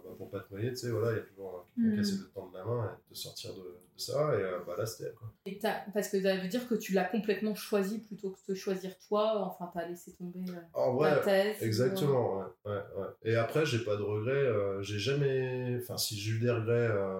bah, 0.03 0.11
pour 0.17 0.29
pas 0.29 0.39
te 0.41 0.53
noyer, 0.53 0.69
tu 0.69 0.77
sais, 0.77 0.91
voilà, 0.91 1.11
il 1.11 1.17
y 1.17 1.19
a 1.19 1.23
toujours 1.23 1.55
euh, 1.55 1.61
quelqu'un 1.75 1.91
Mm. 1.91 1.95
qui 1.95 1.99
essaie 2.01 2.17
de 2.19 2.23
te 2.27 2.33
tendre 2.33 2.53
la 2.53 2.63
main 2.65 2.85
et 2.85 3.09
de 3.09 3.15
te 3.15 3.19
sortir 3.19 3.53
de, 3.55 3.59
de 3.61 3.99
ça, 3.99 4.33
et 4.35 4.41
euh, 4.43 4.59
bah 4.65 4.75
là 4.77 4.85
c'était 4.85 5.09
elle, 5.09 5.15
quoi. 5.15 5.31
Et 5.45 5.59
Parce 5.93 6.07
que 6.09 6.21
ça 6.21 6.35
veut 6.37 6.47
dire 6.47 6.67
que 6.67 6.75
tu 6.75 6.93
l'as 6.93 7.05
complètement 7.05 7.55
choisi 7.55 7.99
plutôt 7.99 8.31
que 8.31 8.37
de 8.51 8.55
choisir 8.61 8.91
toi, 9.07 9.43
enfin 9.45 9.69
t'as 9.73 9.87
laissé 9.87 10.15
tomber 10.15 10.39
euh, 10.49 10.61
En 10.73 10.97
ta 10.97 11.15
vrai, 11.15 11.21
thèse. 11.21 11.63
Exactement, 11.63 12.37
ouais, 12.37 12.45
ouais, 12.65 12.83
ouais. 12.97 13.07
Et 13.23 13.35
après, 13.35 13.65
j'ai 13.65 13.79
pas 13.83 13.95
de 13.95 14.03
regrets. 14.03 14.31
euh, 14.31 14.81
j'ai 14.81 14.99
jamais. 14.99 15.77
Enfin, 15.81 15.97
si 15.97 16.17
j'ai 16.17 16.31
eu 16.33 16.39
des 16.39 16.51
regrets 16.51 16.87
euh, 16.91 17.17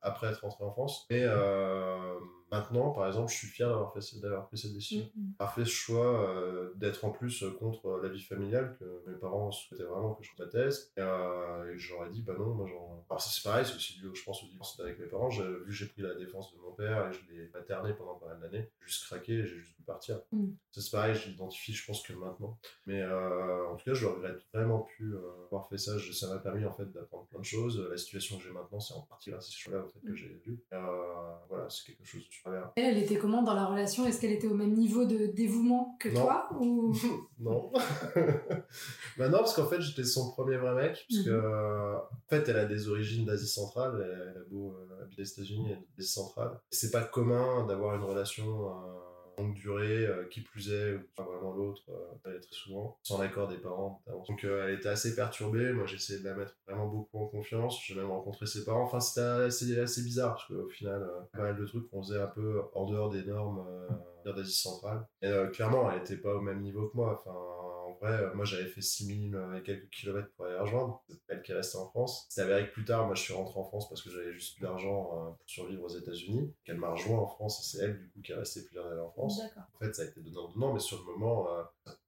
après 0.00 0.28
être 0.28 0.40
rentré 0.42 0.64
en 0.64 0.70
France. 0.72 1.06
Mais 1.10 1.22
euh, 1.24 2.14
maintenant, 2.50 2.90
par 2.90 3.06
exemple, 3.06 3.30
je 3.32 3.36
suis 3.36 3.46
fier 3.48 3.68
d'avoir 3.68 3.92
fait 3.92 4.00
ce- 4.00 4.18
d'avoir 4.20 4.46
pris 4.48 4.58
cette 4.58 4.72
décision. 4.72 5.04
Mm, 5.16 5.20
mm. 5.20 5.32
Avoir 5.38 5.54
fait 5.54 5.64
ce 5.64 5.70
choix 5.70 6.28
euh, 6.30 6.72
d'être 6.76 7.04
en 7.04 7.10
plus 7.10 7.42
euh, 7.42 7.50
contre 7.52 7.98
la 8.02 8.08
vie 8.08 8.22
familiale, 8.22 8.76
que 8.78 9.02
mes 9.06 9.16
parents 9.16 9.50
souhaitaient 9.50 9.84
vraiment 9.84 10.14
que 10.14 10.24
je 10.24 10.30
fasse 10.30 10.38
ma 10.40 10.46
thèse. 10.46 10.92
Et, 10.96 11.00
euh, 11.00 11.72
et 11.74 11.78
j'aurais 11.78 12.10
dit, 12.10 12.22
bah 12.22 12.34
non, 12.38 12.54
moi 12.54 12.66
j'en. 12.66 13.04
Alors, 13.10 13.20
ça 13.22 13.30
c'est 13.30 13.42
pareil, 13.42 13.64
c'est 13.66 13.74
aussi 13.76 13.98
dû, 13.98 14.08
je 14.14 14.22
pense, 14.24 14.42
au 14.42 14.46
divorce 14.46 14.78
avec 14.80 14.98
mes 14.98 15.06
parents. 15.06 15.30
J'ai- 15.30 15.42
Vu 15.48 15.64
que 15.66 15.70
j'ai 15.72 15.86
pris 15.86 16.02
la 16.02 16.14
défense 16.14 16.52
de 16.54 16.58
mon 16.60 16.72
père 16.72 17.08
et 17.08 17.12
je 17.12 17.20
l'ai 17.32 17.48
materné 17.54 17.92
pendant 17.94 18.14
pas 18.14 18.26
mal 18.26 18.40
d'années, 18.40 18.70
j'ai 18.80 18.86
juste 18.86 19.04
craqué 19.06 19.32
et 19.34 19.46
j'ai 19.46 19.58
juste 19.58 19.76
dû 19.76 19.82
partir. 19.84 20.20
Mm. 20.32 20.46
Ça 20.70 20.80
c'est 20.80 20.90
pareil, 20.90 21.14
je 21.14 21.28
l'identifie, 21.28 21.72
je 21.74 21.84
pense 21.86 22.02
que 22.02 22.12
maintenant. 22.12 22.58
Mais 22.86 23.00
euh, 23.02 23.66
en 23.68 23.76
tout 23.76 23.84
cas, 23.84 23.94
je 23.94 24.06
regrette 24.06 24.40
vraiment 24.52 24.86
euh, 25.00 25.20
avoir 25.46 25.68
fait 25.68 25.78
ça. 25.78 25.96
Je- 25.98 26.12
ça 26.12 26.28
m'a 26.28 26.38
permis 26.38 26.64
en 26.64 26.72
fait 26.72 26.90
d'apprendre 26.92 27.26
plein 27.26 27.38
de 27.40 27.44
choses. 27.44 27.78
La 27.90 27.96
situation 27.96 28.36
que 28.38 28.44
j'ai 28.44 28.50
maintenant, 28.50 28.80
c'est 28.80 28.94
en 28.94 29.02
partie 29.02 29.30
grâce 29.30 29.46
à 29.48 29.50
ces 29.50 29.56
choses-là 29.56 29.80
en 29.84 29.88
fait, 29.88 30.00
que 30.00 30.14
j'ai 30.14 30.28
vu. 30.44 30.60
Euh, 30.72 31.34
voilà, 31.48 31.68
c'est 31.70 31.84
quelque 31.86 32.04
chose 32.04 32.24
de 32.26 32.32
Elle, 32.76 32.84
elle 32.84 32.98
était 32.98 33.16
comment 33.18 33.42
dans 33.42 33.54
la 33.54 33.66
relation? 33.66 34.06
Est-ce 34.06 34.20
qu'elle 34.20 34.32
était 34.32 34.46
au 34.46 34.54
même 34.54 34.74
niveau 34.74 35.04
de 35.04 35.26
dévouement 35.26 35.96
que 36.00 36.08
Non. 36.08 36.22
toi 36.22 36.48
ou... 36.60 36.92
non. 37.40 37.70
bah 39.18 39.28
non, 39.28 39.38
parce 39.38 39.54
qu'en 39.54 39.66
fait, 39.66 39.80
j'étais 39.80 40.04
son 40.04 40.30
premier 40.32 40.56
vrai 40.56 40.74
mec. 40.74 41.06
Parce 41.08 41.24
que, 41.24 41.30
Mhm. 41.30 41.44
euh, 41.44 41.96
en 41.96 42.28
fait, 42.28 42.48
elle 42.48 42.58
a 42.58 42.64
des 42.64 42.88
origines 42.88 43.24
d'Asie 43.24 43.48
centrale. 43.48 44.00
Elle, 44.02 44.42
a 44.42 44.44
beau 44.50 44.74
euh, 44.74 45.02
habiter 45.02 45.22
aux 45.22 45.24
États-Unis, 45.24 45.66
elle 45.70 45.78
est 45.78 45.86
d'Asie 45.98 46.12
centrale. 46.12 46.58
C'est 46.70 46.90
pas 46.90 47.02
commun 47.04 47.66
d'avoir 47.66 47.94
une 47.96 48.04
relation 48.04 48.44
euh, 48.68 48.72
longue 49.38 49.54
durée, 49.54 50.06
euh, 50.06 50.24
qui 50.24 50.40
plus 50.40 50.70
est, 50.72 50.98
pas 51.16 51.22
vraiment 51.22 51.52
l'autre, 51.52 51.82
euh, 51.90 52.38
très 52.38 52.40
souvent, 52.50 52.98
sans 53.02 53.20
l'accord 53.20 53.48
des 53.48 53.56
parents. 53.56 54.02
notamment. 54.06 54.24
Donc, 54.28 54.44
euh, 54.44 54.66
elle 54.66 54.74
était 54.74 54.88
assez 54.88 55.14
perturbée. 55.14 55.72
Moi, 55.72 55.86
j'essayais 55.86 56.20
de 56.20 56.24
la 56.24 56.34
mettre 56.34 56.56
vraiment 56.66 56.86
beaucoup 56.86 57.18
en 57.18 57.26
confiance. 57.26 57.80
J'ai 57.84 57.94
même 57.94 58.10
rencontré 58.10 58.46
ses 58.46 58.64
parents. 58.64 58.82
Enfin, 58.82 59.00
c'était 59.00 59.80
assez, 59.80 60.02
bizarre, 60.02 60.34
parce 60.34 60.46
qu'au 60.48 60.68
final, 60.68 61.08
pas 61.32 61.40
mal 61.40 61.56
de 61.56 61.66
trucs 61.66 61.88
qu'on 61.90 62.02
faisait 62.02 62.20
un 62.20 62.26
peu 62.26 62.62
hors 62.72 62.86
dehors 62.86 63.10
des 63.10 63.24
normes 63.24 63.64
d'Asie 64.24 64.52
centrale. 64.52 65.06
Et 65.22 65.32
clairement, 65.52 65.90
elle 65.90 66.00
était 66.00 66.16
pas 66.16 66.34
au 66.34 66.40
même 66.40 66.60
niveau 66.60 66.88
que 66.88 66.96
moi. 66.96 67.18
Enfin, 67.18 67.34
vrai, 68.00 68.12
euh, 68.12 68.34
moi 68.34 68.44
j'avais 68.44 68.66
fait 68.66 68.80
6000 68.80 69.38
et 69.56 69.62
quelques 69.62 69.88
kilomètres 69.90 70.30
pour 70.36 70.46
aller 70.46 70.54
la 70.54 70.62
rejoindre. 70.62 71.02
C'est 71.08 71.18
elle 71.28 71.42
qui 71.42 71.52
est 71.52 71.54
restée 71.54 71.78
en 71.78 71.88
France. 71.88 72.26
C'est 72.28 72.42
avéré 72.42 72.68
que 72.68 72.72
plus 72.72 72.84
tard, 72.84 73.06
moi 73.06 73.14
je 73.14 73.22
suis 73.22 73.34
rentré 73.34 73.58
en 73.58 73.64
France 73.64 73.88
parce 73.88 74.02
que 74.02 74.10
j'avais 74.10 74.32
juste 74.32 74.56
plus 74.56 74.62
d'argent 74.62 75.10
euh, 75.12 75.30
pour 75.30 75.48
survivre 75.48 75.84
aux 75.84 75.88
États-Unis. 75.88 76.54
Qu'elle 76.64 76.78
m'a 76.78 76.90
rejoint 76.90 77.18
en 77.18 77.26
France 77.26 77.60
et 77.60 77.76
c'est 77.76 77.84
elle 77.84 77.98
du 77.98 78.08
coup 78.10 78.20
qui 78.20 78.32
est 78.32 78.36
restée 78.36 78.64
plusieurs 78.64 78.86
années 78.86 79.00
en 79.00 79.10
France. 79.10 79.40
En 79.56 79.78
fait, 79.78 79.94
ça 79.94 80.02
a 80.02 80.04
été 80.06 80.20
donnant-donnant, 80.20 80.72
mais 80.72 80.80
sur 80.80 80.98
le 80.98 81.04
moment, 81.12 81.48
euh, 81.52 81.62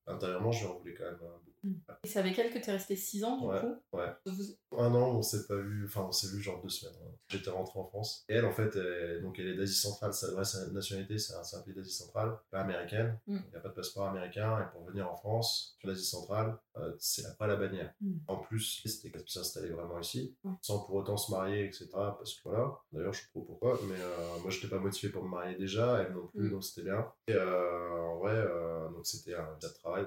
intérieurement, 0.06 0.52
je 0.52 0.64
lui 0.64 0.72
en 0.72 0.78
voulais 0.78 0.94
quand 0.94 1.04
même 1.04 1.18
euh, 1.22 1.36
beaucoup. 1.44 1.49
Et 1.64 2.08
c'est 2.08 2.18
avec 2.18 2.38
elle 2.38 2.52
que 2.52 2.58
t'es 2.58 2.72
resté 2.72 2.96
6 2.96 3.22
ans, 3.24 3.38
du 3.38 3.46
Ouais, 3.46 3.60
coup 3.60 3.96
ouais. 3.98 4.08
Vous- 4.26 4.78
Un 4.78 4.94
an, 4.94 5.16
on 5.16 5.22
s'est 5.22 5.46
pas 5.46 5.56
vu, 5.56 5.84
enfin 5.86 6.02
on 6.08 6.12
s'est 6.12 6.28
vu 6.28 6.40
genre 6.40 6.60
deux 6.62 6.68
semaines. 6.68 6.94
hein. 7.02 7.10
J'étais 7.28 7.50
rentré 7.50 7.78
en 7.78 7.84
France. 7.84 8.24
Et 8.28 8.34
elle, 8.34 8.44
en 8.46 8.52
fait, 8.52 8.74
elle, 8.76 9.20
donc 9.22 9.38
elle 9.38 9.48
est 9.48 9.56
d'Asie 9.56 9.74
centrale, 9.74 10.14
sa 10.14 10.30
vraie 10.32 10.42
nationalité, 10.72 11.18
c'est 11.18 11.34
un, 11.34 11.60
pays 11.62 11.74
d'Asie 11.74 11.90
centrale, 11.92 12.38
pas 12.50 12.60
américaine. 12.60 13.18
Mm. 13.26 13.36
Il 13.46 13.50
n'y 13.50 13.56
a 13.56 13.60
pas 13.60 13.68
de 13.68 13.74
passeport 13.74 14.06
américain. 14.06 14.58
Et 14.60 14.72
pour 14.72 14.84
venir 14.86 15.10
en 15.10 15.16
France, 15.16 15.76
sur 15.78 15.88
l'Asie 15.88 16.04
centrale, 16.04 16.56
euh, 16.76 16.94
c'est 16.98 17.36
pas 17.36 17.46
la 17.46 17.56
bannière. 17.56 17.92
Mm. 18.00 18.18
En 18.28 18.36
plus, 18.38 18.80
c'était 18.86 19.10
qu'elle 19.10 19.28
s'installer 19.28 19.68
vraiment 19.70 19.98
ici, 20.00 20.36
Ouais. 20.44 20.52
sans 20.62 20.80
pour 20.80 20.94
autant 20.96 21.16
se 21.16 21.30
marier, 21.30 21.66
etc. 21.66 21.88
Parce 21.92 22.34
que 22.34 22.40
voilà, 22.48 22.72
d'ailleurs, 22.92 23.12
je 23.12 23.20
sais 23.20 23.26
pas 23.34 23.40
pourquoi, 23.46 23.78
mais 23.88 24.00
euh, 24.00 24.38
moi, 24.42 24.50
j'étais 24.50 24.68
pas 24.68 24.78
motivé 24.78 25.12
pour 25.12 25.24
me 25.24 25.28
marier 25.30 25.56
déjà, 25.56 26.02
elle 26.02 26.12
non 26.14 26.26
plus, 26.28 26.48
Mm. 26.48 26.50
donc 26.52 26.64
c'était 26.64 26.82
bien. 26.88 27.06
Et 27.28 27.34
euh, 27.34 28.00
en 28.00 28.18
vrai, 28.18 28.34
euh, 28.34 28.88
donc 28.90 29.06
c'était 29.06 29.34
un 29.34 29.52
visa 29.54 29.68
de 29.68 29.74
travail, 29.74 30.06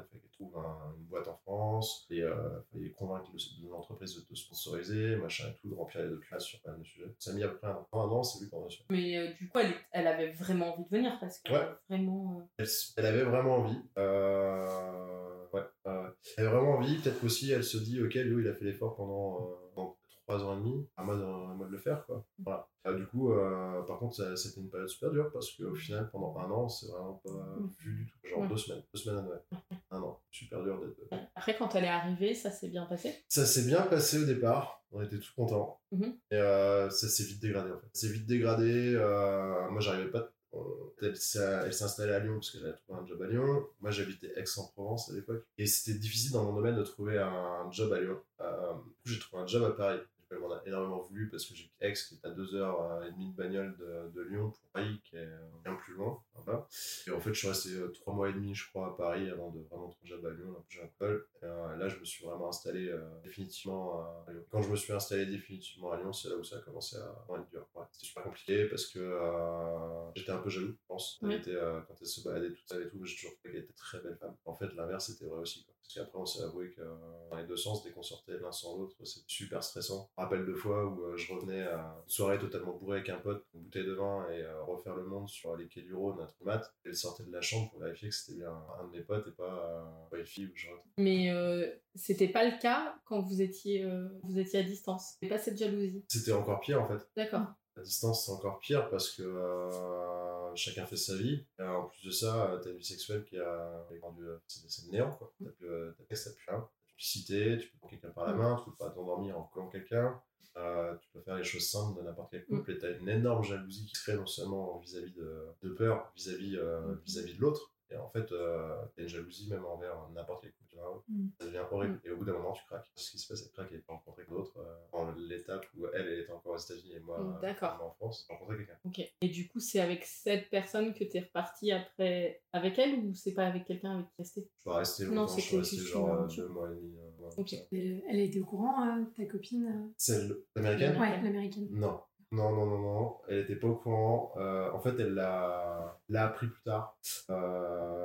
trouve 0.49 0.57
un- 0.63 0.93
une 0.97 1.05
boîte 1.05 1.27
en 1.27 1.37
France, 1.37 2.05
et 2.09 2.21
euh, 2.21 2.61
fallait 2.71 2.91
convaincre 2.91 3.29
le- 3.33 3.69
l'entreprise 3.69 4.15
de 4.15 4.21
te 4.21 4.35
sponsoriser, 4.35 5.15
machin 5.17 5.49
et 5.49 5.55
tout, 5.61 5.69
de 5.69 5.75
remplir 5.75 6.03
les 6.03 6.09
documents 6.09 6.39
sur 6.39 6.59
mal 6.65 6.77
de 6.79 6.83
sujets. 6.83 7.15
Ça 7.19 7.31
a 7.31 7.33
mis 7.33 7.43
après 7.43 7.67
un 7.67 7.71
an, 7.71 7.87
un 7.93 7.97
an 8.09 8.23
c'est 8.23 8.43
lui 8.43 8.49
a 8.53 8.57
reçu. 8.57 8.83
Mais 8.89 9.17
euh, 9.17 9.33
du 9.33 9.49
coup, 9.49 9.59
elle, 9.91 10.07
avait 10.07 10.31
vraiment 10.31 10.73
envie 10.73 10.83
de 10.83 10.89
venir 10.89 11.17
parce 11.19 11.39
que 11.39 11.51
Ouais. 11.51 11.67
vraiment. 11.89 12.47
euh, 12.59 12.65
Elle, 12.97 13.05
avait 13.05 13.23
vraiment 13.23 13.55
envie. 13.57 13.77
Euh, 13.97 15.45
ouais, 15.53 15.61
elle 15.85 16.45
avait 16.47 16.55
vraiment 16.55 16.73
envie. 16.77 16.97
Peut-être 17.01 17.19
qu'aussi, 17.19 17.51
elle 17.51 17.63
se 17.63 17.77
dit, 17.77 18.01
ok, 18.01 18.13
Léo, 18.15 18.39
il 18.39 18.47
a 18.47 18.53
fait 18.53 18.65
l'effort 18.65 18.95
pendant, 18.95 19.49
pendant 19.75 19.97
trois 20.25 20.43
ans 20.43 20.53
et 20.53 20.57
demi. 20.57 20.87
À 20.97 21.03
moi 21.03 21.15
de, 21.15 21.21
à 21.23 21.53
moi 21.53 21.65
de 21.67 21.71
le 21.71 21.77
faire, 21.77 22.05
quoi. 22.05 22.23
Voilà. 22.39 22.67
Du 22.97 23.05
coup, 23.07 23.31
euh, 23.31 23.81
par 23.83 23.97
contre, 23.99 24.15
ça- 24.15 24.35
c'était 24.35 24.59
une 24.59 24.69
période 24.69 24.89
super 24.89 25.11
dure 25.11 25.31
parce 25.31 25.51
qu'au 25.51 25.73
final, 25.73 26.09
pendant 26.11 26.37
un 26.37 26.51
an, 26.51 26.67
c'est 26.67 26.87
vraiment 26.87 27.21
pas 27.23 27.31
vu 27.79 27.95
du 28.03 28.05
tout. 28.11 28.17
Genre 28.27 28.39
Ouais. 28.41 28.47
deux 28.49 28.57
semaines, 28.57 28.83
deux 28.93 28.99
semaines 28.99 29.19
à 29.19 29.21
Noël. 29.21 29.41
Un 29.95 30.01
an. 30.01 30.19
Super 30.31 30.63
dur 30.63 30.79
d'être. 30.81 31.21
Après, 31.35 31.55
quand 31.55 31.75
elle 31.75 31.83
est 31.83 31.87
arrivée, 31.89 32.33
ça 32.33 32.49
s'est 32.49 32.67
bien 32.69 32.85
passé? 32.85 33.13
Ça 33.29 33.45
s'est 33.45 33.63
bien 33.65 33.81
passé 33.83 34.17
au 34.19 34.25
départ, 34.25 34.83
on 34.91 35.01
était 35.03 35.19
tous 35.19 35.31
contents. 35.31 35.79
Mhm. 35.91 36.17
Et 36.31 36.35
euh, 36.35 36.89
ça 36.89 37.07
s'est 37.07 37.23
vite 37.25 37.39
dégradé 37.39 37.71
en 37.71 37.79
fait. 37.79 37.87
C'est 37.93 38.07
vite 38.09 38.25
dégradé. 38.25 38.93
euh, 38.95 39.69
moi, 39.69 39.79
j'arrivais 39.81 40.09
pas. 40.09 40.29
on- 40.51 40.65
Elle 41.01 41.15
s'est 41.17 41.83
installée 41.83 42.13
à 42.13 42.19
Lyon 42.19 42.35
parce 42.35 42.49
qu'elle 42.51 42.65
avait 42.65 42.77
trouvé 42.77 42.99
un 42.99 43.05
job 43.05 43.21
à 43.21 43.27
Lyon. 43.27 43.65
Moi, 43.81 43.91
j'habitais 43.91 44.31
Aix-en-Provence 44.39 45.11
à 45.11 45.13
l'époque. 45.13 45.45
Et 45.57 45.65
c'était 45.67 45.99
difficile 45.99 46.31
dans 46.31 46.43
mon 46.43 46.53
domaine 46.53 46.75
de 46.75 46.83
trouver 46.83 47.17
un 47.19 47.69
job 47.71 47.91
à 47.93 47.99
Lyon. 47.99 48.19
Euh, 48.41 48.73
du 48.73 48.79
coup, 48.79 48.89
j'ai 49.05 49.19
trouvé 49.19 49.43
un 49.43 49.47
job 49.47 49.63
à 49.63 49.71
Paris. 49.71 49.99
Elle 50.33 50.39
m'en 50.39 50.51
a 50.51 50.61
énormément 50.65 51.01
voulu 51.03 51.29
parce 51.29 51.45
que 51.45 51.55
j'ai 51.55 51.71
Aix 51.81 51.93
qui 51.93 52.15
est 52.15 52.25
à 52.25 52.31
2h30 52.31 53.31
de 53.31 53.35
bagnole 53.35 53.77
de, 53.77 54.11
de 54.13 54.21
Lyon 54.21 54.51
pour 54.51 54.61
Paris 54.73 55.01
qui 55.03 55.15
est 55.15 55.19
euh, 55.19 55.49
bien 55.63 55.75
plus 55.75 55.93
loin. 55.93 56.21
Voilà. 56.45 56.67
Et 57.07 57.11
en 57.11 57.19
fait, 57.19 57.33
je 57.33 57.39
suis 57.39 57.47
resté 57.47 57.69
euh, 57.75 57.87
trois 57.89 58.13
mois 58.13 58.29
et 58.29 58.33
demi, 58.33 58.53
je 58.53 58.69
crois, 58.69 58.87
à 58.87 58.91
Paris 58.97 59.29
avant 59.29 59.51
de 59.51 59.61
vraiment 59.61 59.95
job 60.03 60.25
à 60.25 60.29
Lyon. 60.31 60.51
Là, 60.53 60.83
un 60.83 60.87
col. 60.99 61.27
Et, 61.41 61.45
euh, 61.45 61.75
là, 61.77 61.87
je 61.87 61.97
me 61.99 62.05
suis 62.05 62.25
vraiment 62.25 62.49
installé 62.49 62.89
euh, 62.89 62.99
définitivement 63.23 64.01
à 64.27 64.31
Lyon. 64.31 64.43
Quand 64.49 64.61
je 64.61 64.69
me 64.69 64.75
suis 64.75 64.93
installé 64.93 65.25
définitivement 65.25 65.91
à 65.91 65.97
Lyon, 65.97 66.11
c'est 66.13 66.29
là 66.29 66.35
où 66.35 66.43
ça 66.43 66.57
a 66.57 66.59
commencé 66.59 66.97
à 66.97 67.35
être 67.37 67.49
dur. 67.49 67.67
Ouais, 67.75 67.83
c'était 67.91 68.07
super 68.07 68.23
compliqué 68.23 68.65
parce 68.65 68.87
que 68.87 68.99
euh, 68.99 70.11
j'étais 70.15 70.31
un 70.31 70.39
peu 70.39 70.49
jaloux, 70.49 70.73
je 70.73 70.85
pense. 70.87 71.19
Elle 71.21 71.27
Ouais. 71.29 71.37
était, 71.37 71.55
euh, 71.55 71.79
quand 71.87 71.95
elle 71.99 72.07
se 72.07 72.21
baladait 72.27 72.49
toute 72.53 72.67
seule 72.67 72.83
et 72.83 72.89
tout, 72.89 73.03
j'ai 73.05 73.15
toujours 73.15 73.33
trouvé 73.37 73.53
qu'elle 73.53 73.63
était 73.63 73.73
très 73.73 73.99
belle 74.01 74.17
femme. 74.17 74.35
En 74.45 74.53
fait, 74.55 74.73
l'inverse 74.75 75.09
était 75.09 75.25
vrai 75.25 75.39
aussi. 75.39 75.63
Quoi. 75.65 75.73
Parce 75.81 75.93
qu'après, 75.95 76.17
on 76.19 76.25
s'est 76.25 76.43
avoué 76.43 76.71
que 76.71 76.81
euh, 76.81 76.95
dans 77.29 77.37
les 77.37 77.45
deux 77.45 77.57
sens, 77.57 77.83
dès 77.83 77.91
qu'on 77.91 78.03
sortait 78.03 78.37
l'un 78.39 78.51
sans 78.51 78.77
l'autre, 78.77 78.95
c'était 79.03 79.25
super 79.27 79.63
stressant. 79.63 80.09
Je 80.23 80.29
me 80.29 80.31
rappelle 80.31 80.45
deux 80.45 80.55
fois 80.55 80.85
où 80.85 81.03
euh, 81.03 81.17
je 81.17 81.33
revenais 81.33 81.63
à 81.63 81.97
une 82.01 82.09
soirée 82.09 82.39
totalement 82.39 82.71
bourrée 82.77 82.99
avec 82.99 83.09
un 83.09 83.17
pote, 83.17 83.45
une 83.53 83.63
bouteille 83.63 83.85
de 83.85 83.91
vin 83.91 84.25
et 84.29 84.41
euh, 84.41 84.63
refaire 84.63 84.95
le 84.95 85.03
monde 85.03 85.27
sur 85.27 85.57
les 85.57 85.67
quais 85.67 85.81
du 85.81 85.93
Rhône, 85.93 86.17
un 86.21 86.25
truc 86.25 86.41
mat. 86.45 86.73
Elle 86.85 86.95
sortait 86.95 87.23
de 87.23 87.31
la 87.31 87.41
chambre 87.41 87.69
pour 87.71 87.81
vérifier 87.81 88.07
que 88.07 88.15
c'était 88.15 88.37
bien 88.37 88.53
un 88.79 88.87
de 88.87 88.91
mes 88.91 89.01
potes 89.01 89.27
et 89.27 89.31
pas, 89.31 89.43
euh, 89.43 90.09
pas 90.09 90.17
une 90.17 90.25
fille 90.25 90.45
ou 90.45 90.55
genre. 90.55 90.81
Mais 90.97 91.29
euh, 91.29 91.69
c'était 91.95 92.29
pas 92.29 92.45
le 92.45 92.57
cas 92.57 92.95
quand 93.03 93.19
vous 93.19 93.41
étiez, 93.41 93.83
euh, 93.83 94.07
vous 94.23 94.39
étiez 94.39 94.59
à 94.59 94.63
distance. 94.63 95.15
C'est 95.19 95.27
pas 95.27 95.39
cette 95.39 95.57
jalousie. 95.57 96.05
C'était 96.07 96.31
encore 96.31 96.61
pire 96.61 96.81
en 96.81 96.87
fait. 96.87 97.05
D'accord. 97.17 97.47
À 97.75 97.81
distance, 97.81 98.25
c'est 98.25 98.31
encore 98.31 98.59
pire 98.59 98.87
parce 98.89 99.09
que 99.09 99.23
euh, 99.23 100.55
chacun 100.55 100.85
fait 100.85 100.95
sa 100.95 101.17
vie. 101.17 101.43
Et 101.59 101.63
en 101.63 101.83
plus 101.87 102.05
de 102.05 102.11
ça, 102.11 102.57
t'as 102.63 102.69
une 102.69 102.77
vie 102.77 102.85
sexuelle 102.85 103.25
qui 103.25 103.37
a 103.37 103.41
euh, 103.41 104.37
C'est 104.47 104.85
le 104.85 104.91
néant, 104.91 105.11
quoi. 105.11 105.33
T'as 105.43 105.49
plus, 105.49 105.67
t'as 105.97 106.31
plus 106.31 106.45
rien. 106.47 106.69
Tu 107.03 107.19
peux 107.19 107.57
tu 107.57 107.69
prendre 107.77 107.89
quelqu'un 107.89 108.09
par 108.11 108.25
la 108.25 108.33
main, 108.33 108.55
tu 108.55 108.69
peux 108.69 108.77
pas 108.77 108.89
t'endormir 108.89 109.37
en 109.37 109.43
collant 109.43 109.67
quelqu'un. 109.67 110.21
Euh, 110.55 110.95
tu 111.01 111.09
peux 111.11 111.19
faire 111.19 111.35
les 111.35 111.43
choses 111.43 111.67
simples 111.69 111.99
de 111.99 112.05
n'importe 112.05 112.31
quel 112.31 112.45
couple 112.45 112.71
et 112.71 112.77
t'as 112.77 112.97
une 112.97 113.09
énorme 113.09 113.43
jalousie 113.43 113.85
qui 113.85 113.95
se 113.95 114.03
crée 114.03 114.15
non 114.15 114.25
seulement 114.25 114.77
vis-à-vis 114.77 115.11
de, 115.11 115.47
de 115.63 115.69
peur, 115.69 116.11
vis-à-vis 116.15 116.55
euh, 116.55 116.95
vis-à-vis 117.05 117.35
de 117.35 117.41
l'autre, 117.41 117.73
et 117.89 117.97
en 117.97 118.09
fait, 118.09 118.31
euh, 118.31 118.75
t'as 118.95 119.01
une 119.01 119.07
jalousie 119.09 119.49
même 119.49 119.65
envers 119.65 119.95
n'importe 120.13 120.43
quel 120.43 120.53
couple. 120.53 120.62
Tu 120.73 120.79
vois. 120.79 121.03
Mm. 121.07 121.27
Ça 121.39 121.45
devient 121.45 121.63
horrible. 121.71 122.01
Et 122.03 122.11
au 122.11 122.17
bout 122.17 122.25
d'un 122.25 122.33
moment, 122.33 122.51
tu 122.53 122.65
craques. 122.65 122.89
Ce 122.95 123.11
qui 123.11 123.19
se 123.19 123.27
passe, 123.27 123.41
c'est 123.43 123.49
que 123.49 123.53
craques 123.53 123.71
et 123.71 123.77
pas 123.79 123.93
rencontrer 123.93 124.25
d'autres. 124.27 124.57
Euh, 124.57 124.75
dans 124.91 125.11
l'étape 125.13 125.65
où 125.77 125.85
elle, 125.93 126.07
elle 126.07 126.19
était 126.19 126.31
encore 126.31 126.53
aux 126.53 126.57
États-Unis 126.57 126.93
et 126.95 126.99
moi, 126.99 127.19
Mm, 127.19 127.39
euh, 127.43 127.53
moi 127.61 127.85
en 127.85 127.91
France, 127.91 128.25
j'ai 128.27 128.33
rencontré 128.33 128.57
quelqu'un. 128.57 128.77
Ok. 128.85 128.99
Et 129.21 129.27
du 129.29 129.47
coup, 129.47 129.59
c'est 129.59 129.79
avec 129.79 130.03
cette 130.03 130.49
personne 130.49 130.93
que 130.93 131.03
t'es 131.03 131.19
reparti 131.21 131.71
après 131.71 132.41
avec 132.51 132.77
elle 132.79 132.95
ou 132.99 133.13
c'est 133.13 133.33
pas 133.33 133.45
avec 133.47 133.65
quelqu'un 133.65 133.95
avec 133.95 134.07
qui 134.07 134.13
rester 134.19 134.41
Je 134.41 134.45
suis 134.61 134.63
pas 134.69 134.75
resté 134.77 135.05
Non, 135.05 135.13
longtemps, 135.21 135.37
je 135.37 135.61
suis 135.63 135.77
genre 135.79 136.07
une 136.19 136.23
euh, 136.23 136.35
deux 136.35 136.47
mois 136.47 136.69
et 136.71 136.75
demi. 136.75 136.97
euh, 136.99 137.23
ouais, 137.23 137.29
Ok. 137.37 137.53
Elle, 137.71 138.19
été 138.19 138.39
au 138.39 138.45
courant, 138.45 138.85
euh, 138.87 139.03
ta 139.15 139.25
copine 139.25 139.65
euh? 139.65 139.93
Celle 139.97 140.35
américaine 140.55 140.99
Ouais, 140.99 141.21
l'américaine. 141.21 141.67
Non. 141.71 142.01
Non, 142.31 142.51
non, 142.51 142.65
non, 142.65 142.79
non. 142.79 143.17
Elle 143.27 143.39
était 143.39 143.55
pas 143.55 143.67
au 143.67 143.75
courant. 143.75 144.33
Euh, 144.37 144.71
en 144.71 144.79
fait, 144.79 144.95
elle 144.99 145.13
l'a 145.13 145.99
l'a 146.09 146.25
appris 146.25 146.47
plus 146.47 146.63
tard. 146.63 146.97
Euh, 147.29 148.02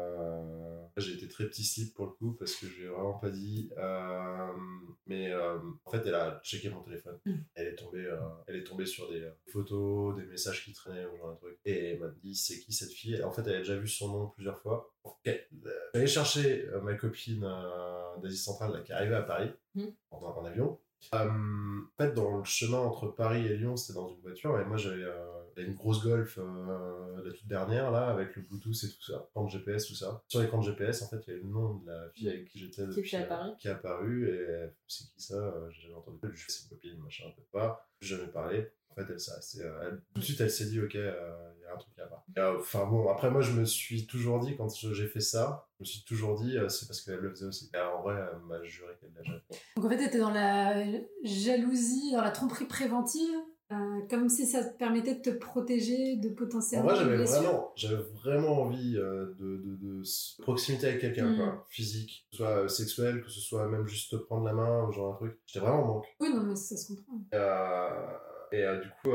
J'ai 0.99 1.14
été 1.14 1.28
très 1.28 1.47
petit 1.47 1.64
slip 1.64 1.95
pour 1.95 2.07
le 2.07 2.12
coup 2.12 2.33
parce 2.33 2.55
que 2.55 2.67
je 2.67 2.75
lui 2.81 2.85
ai 2.85 2.88
vraiment 2.88 3.14
pas 3.14 3.31
dit. 3.31 3.71
Euh, 3.78 4.52
mais 5.07 5.31
euh, 5.33 5.59
en 5.85 5.90
fait, 5.90 6.02
elle 6.07 6.14
a 6.14 6.40
checké 6.43 6.71
mon 6.71 6.83
téléphone. 6.83 7.19
Mm. 7.25 7.35
Elle 7.55 7.67
est 7.69 7.76
tombée, 7.76 8.05
euh, 8.05 8.19
elle 8.47 8.57
est 8.57 8.64
tombée 8.64 8.87
sur 8.87 9.09
des 9.11 9.28
photos, 9.52 10.17
des 10.17 10.25
messages 10.25 10.64
qui 10.64 10.73
traînaient 10.73 11.07
ou 11.07 11.17
genre 11.17 11.31
un 11.31 11.37
truc. 11.37 11.59
Et 11.64 11.90
elle 11.93 12.00
m'a 12.00 12.09
dit 12.09 12.35
c'est 12.35 12.59
qui 12.61 12.73
cette 12.73 12.93
fille? 12.93 13.23
En 13.23 13.31
fait, 13.31 13.43
elle 13.47 13.57
a 13.57 13.59
déjà 13.59 13.76
vu 13.76 13.88
son 13.88 14.09
nom 14.09 14.28
plusieurs 14.28 14.61
fois. 14.61 14.93
Ok. 15.05 15.31
J'allais 15.95 16.07
chercher 16.07 16.67
ma 16.83 16.95
copine 16.95 17.40
d'Asie 18.23 18.37
centrale 18.37 18.73
là, 18.73 18.81
qui 18.81 18.93
arrivait 18.93 19.14
à 19.17 19.23
Paris 19.23 19.50
Mm. 19.75 19.85
en, 20.11 20.17
en 20.19 20.45
avion. 20.45 20.78
En 21.12 21.28
fait, 21.97 22.12
dans 22.12 22.38
le 22.38 22.45
chemin 22.45 22.78
entre 22.78 23.07
Paris 23.07 23.47
et 23.47 23.57
Lyon, 23.57 23.76
c'était 23.76 23.99
dans 23.99 24.09
une 24.09 24.21
voiture. 24.21 24.59
Et 24.61 24.64
moi, 24.64 24.76
j'avais 24.76 25.05
euh, 25.59 25.67
une 25.67 25.75
grosse 25.75 26.03
Golf, 26.03 26.38
euh, 26.38 27.23
la 27.25 27.33
toute 27.33 27.47
dernière, 27.47 27.91
là, 27.91 28.09
avec 28.09 28.35
le 28.37 28.43
Bluetooth 28.43 28.85
et 28.85 28.88
tout 28.88 29.03
ça, 29.03 29.19
l'écran 29.27 29.45
de 29.45 29.50
GPS, 29.50 29.87
tout 29.87 29.95
ça. 29.95 30.23
Sur 30.29 30.41
l'écran 30.41 30.59
de 30.59 30.65
GPS, 30.65 31.03
en 31.03 31.09
fait, 31.09 31.19
il 31.27 31.31
y 31.31 31.33
avait 31.35 31.43
le 31.43 31.49
nom 31.49 31.75
de 31.77 31.87
la 31.91 32.09
fille 32.15 32.29
avec 32.29 32.49
qui 32.49 32.59
j'étais 32.59 32.83
Qui 32.88 33.17
Paris. 33.29 33.53
qui 33.59 33.69
est 33.69 33.71
apparue. 33.73 34.29
Et 34.29 34.71
c'est 34.87 35.05
qui 35.11 35.21
ça 35.23 35.35
Euh, 35.37 35.69
J'ai 35.71 35.83
jamais 35.83 35.95
entendu. 35.95 36.19
Je 36.33 36.45
fais 36.45 36.53
c'est 36.53 36.62
une 36.65 36.69
copine, 36.71 36.99
machin, 37.03 37.25
un 37.29 37.31
peu 37.33 37.43
pas. 37.53 37.88
J'ai 38.00 38.17
jamais 38.17 38.31
parlé. 38.31 38.71
En 38.91 38.95
fait, 38.95 39.12
elle 39.12 39.21
s'est 39.21 39.35
restée, 39.35 39.62
euh, 39.62 39.79
elle- 39.83 40.00
tout 40.15 40.21
de 40.21 40.25
suite, 40.25 40.41
elle 40.41 40.50
s'est 40.50 40.65
dit, 40.67 40.81
ok, 40.81 40.97
euh, 40.97 41.53
il 41.57 41.62
y 41.62 41.67
a 41.67 41.73
un 41.73 41.77
truc 41.77 41.97
à 42.00 42.07
part. 42.07 42.25
Et, 42.37 42.41
euh, 42.41 42.59
Enfin 42.59 42.85
bon, 42.87 43.09
après, 43.09 43.31
moi, 43.31 43.43
je 43.43 43.53
me 43.53 43.65
suis 43.65 44.07
toujours 44.09 44.41
dit, 44.41 44.57
quand 44.57 44.69
je- 44.75 44.93
j'ai 44.93 45.07
fait 45.07 45.21
ça, 45.21 45.69
je 45.79 45.83
me 45.83 45.85
suis 45.85 46.03
toujours 46.03 46.35
dit, 46.41 46.57
euh, 46.59 46.69
c'est 46.69 46.87
parce 46.87 47.00
qu'elle 47.03 47.21
le 47.21 47.31
faisait 47.31 47.47
aussi. 47.47 47.71
Et 47.75 47.79
en 47.79 48.03
vrai, 48.03 48.17
elle 48.33 48.41
m'a 48.47 48.61
juré 48.65 48.93
qu'elle 49.00 49.12
l'a 49.15 49.23
jamais 49.23 49.41
fait. 49.53 49.61
Donc 49.77 49.85
en 49.85 49.88
fait, 49.88 49.99
t'étais 49.99 50.19
dans 50.19 50.31
la 50.33 50.85
jalousie, 51.23 52.12
dans 52.12 52.23
la 52.23 52.31
tromperie 52.31 52.65
préventive, 52.67 53.31
euh, 53.71 54.01
comme 54.09 54.29
si 54.29 54.47
ça 54.47 54.65
te 54.65 54.77
permettait 54.79 55.17
de 55.17 55.21
te 55.21 55.31
protéger 55.31 56.17
de 56.17 56.31
En 56.31 56.35
potentiellement 56.35 56.87
vrai, 56.89 56.97
j'avais 56.97 57.17
vraiment, 57.25 57.73
j'avais 57.77 58.03
vraiment 58.25 58.63
envie 58.63 58.97
euh, 58.97 59.35
de, 59.39 59.57
de, 59.59 59.77
de 59.77 60.01
s- 60.03 60.37
proximité 60.43 60.87
avec 60.89 61.01
quelqu'un, 61.01 61.31
Mm. 61.33 61.37
quoi. 61.37 61.67
Physique, 61.69 62.27
que 62.31 62.37
ce 62.37 62.43
soit 62.45 62.57
euh, 62.65 62.69
sexuel, 62.69 63.23
que 63.23 63.29
ce 63.31 63.41
soit 63.41 63.67
même 63.69 63.87
juste 63.87 64.11
te 64.13 64.17
prendre 64.17 64.45
la 64.45 64.53
main 64.55 64.87
ou 64.89 64.93
genre 64.93 65.13
un 65.15 65.17
truc. 65.17 65.39
J'étais 65.47 65.65
vraiment 65.65 65.83
en 65.83 65.87
manque. 65.87 66.07
Oui, 66.21 66.33
non, 66.35 66.43
mais 66.45 66.57
ça 66.57 66.77
se 66.77 66.89
comprend. 66.89 67.19
Et 68.51 68.63
du 68.81 68.89
coup, 69.03 69.11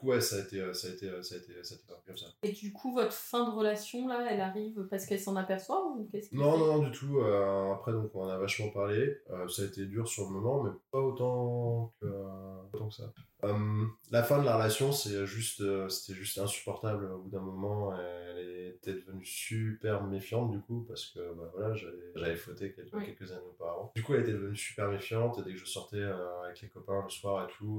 coup, 0.00 0.08
ouais, 0.08 0.20
ça 0.20 0.36
a 0.36 0.40
été, 0.40 0.58
ça 0.74 0.88
a 0.88 0.90
été, 0.90 1.06
ça 1.22 1.34
a 1.34 1.38
été, 1.38 1.52
ça 1.62 1.74
a 1.74 1.78
été 1.78 1.84
comme 2.06 2.16
ça. 2.16 2.26
Et 2.42 2.52
du 2.52 2.72
coup, 2.72 2.92
votre 2.92 3.12
fin 3.12 3.44
de 3.48 3.50
relation 3.54 4.08
là, 4.08 4.26
elle 4.30 4.40
arrive 4.40 4.86
parce 4.90 5.04
qu'elle 5.06 5.20
s'en 5.20 5.36
aperçoit 5.36 5.86
ou 5.86 6.08
qu'est-ce 6.10 6.34
Non, 6.34 6.58
non, 6.58 6.66
non, 6.66 6.78
du 6.78 6.90
tout. 6.90 7.18
euh, 7.18 7.72
après, 7.72 7.92
donc, 7.92 8.10
on 8.14 8.24
en 8.24 8.28
a 8.28 8.38
vachement 8.38 8.70
parlé. 8.70 9.18
Euh, 9.30 9.46
ça 9.48 9.62
a 9.62 9.66
été 9.66 9.84
dur 9.86 10.08
sur 10.08 10.24
le 10.24 10.30
moment, 10.30 10.62
mais 10.62 10.70
pas 10.90 11.00
autant 11.00 11.92
que, 12.00 12.06
euh, 12.06 12.62
autant 12.72 12.88
que 12.88 12.94
ça. 12.94 13.12
Euh, 13.44 13.86
la 14.10 14.22
fin 14.22 14.38
de 14.38 14.44
la 14.44 14.56
relation, 14.56 14.92
c'est 14.92 15.26
juste, 15.26 15.60
euh, 15.60 15.88
c'était 15.88 16.18
juste 16.18 16.38
insupportable. 16.38 17.06
Au 17.12 17.18
bout 17.18 17.30
d'un 17.30 17.40
moment, 17.40 17.94
elle 17.96 18.68
était 18.74 18.94
devenue 18.94 19.24
super 19.24 20.02
méfiante, 20.04 20.50
du 20.50 20.60
coup, 20.60 20.84
parce 20.88 21.06
que 21.06 21.18
bah, 21.34 21.50
voilà, 21.54 21.74
j'avais, 21.74 22.12
j'avais 22.14 22.36
fauté 22.36 22.72
quelques, 22.72 22.94
Oui. 22.94 23.06
quelques 23.06 23.30
années 23.32 23.46
auparavant. 23.48 23.92
Du 23.94 24.02
coup, 24.02 24.14
elle 24.14 24.22
était 24.22 24.32
devenue 24.32 24.56
super 24.56 24.88
méfiante, 24.88 25.38
et 25.38 25.42
dès 25.42 25.52
que 25.52 25.58
je 25.58 25.64
sortais 25.64 25.96
euh, 25.96 26.42
avec 26.44 26.60
les 26.60 26.68
copains 26.68 27.02
le 27.02 27.10
soir 27.10 27.48
et 27.48 27.52
tout, 27.52 27.78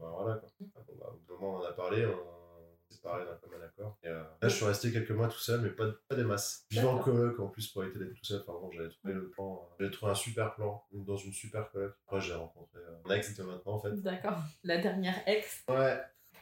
bah 0.00 0.10
voilà, 0.16 0.36
quoi. 0.36 0.48
Bon, 0.60 0.94
bah, 0.98 1.10
au 1.12 1.16
bout 1.16 1.26
d'un 1.34 1.40
moment, 1.40 1.58
on 1.58 1.62
en 1.62 1.64
a 1.68 1.72
parlé, 1.72 2.06
on 2.06 2.43
séparés 2.94 3.24
d'un 3.24 3.36
commun 3.36 3.62
accord. 3.64 3.98
Et, 4.02 4.08
euh, 4.08 4.22
là, 4.40 4.48
je 4.48 4.54
suis 4.54 4.64
resté 4.64 4.92
quelques 4.92 5.10
mois 5.10 5.28
tout 5.28 5.38
seul, 5.38 5.60
mais 5.60 5.70
pas, 5.70 5.86
pas 6.08 6.16
des 6.16 6.24
masses. 6.24 6.64
Je 6.70 6.76
vivais 6.76 6.88
en 6.88 6.98
coloc 6.98 7.38
en 7.40 7.48
plus 7.48 7.68
pour 7.68 7.84
éviter 7.84 7.98
d'être 7.98 8.14
tout 8.14 8.24
seul. 8.24 8.40
Enfin 8.46 8.58
bon, 8.60 8.70
j'avais 8.72 8.90
trouvé 8.90 9.14
le 9.14 9.30
plan, 9.30 9.62
euh, 9.62 9.74
j'avais 9.78 9.90
trouvé 9.90 10.12
un 10.12 10.16
super 10.16 10.54
plan 10.54 10.84
dans 10.92 11.16
une 11.16 11.32
super 11.32 11.70
coloc. 11.70 11.94
Après, 12.06 12.20
j'ai 12.20 12.34
rencontré 12.34 12.78
euh, 12.78 12.96
mon 13.04 13.10
ex 13.14 13.36
de 13.36 13.42
maintenant 13.42 13.74
en 13.74 13.80
fait. 13.80 13.94
D'accord. 14.02 14.38
La 14.62 14.78
dernière 14.78 15.16
ex. 15.26 15.64
Ouais. 15.68 16.00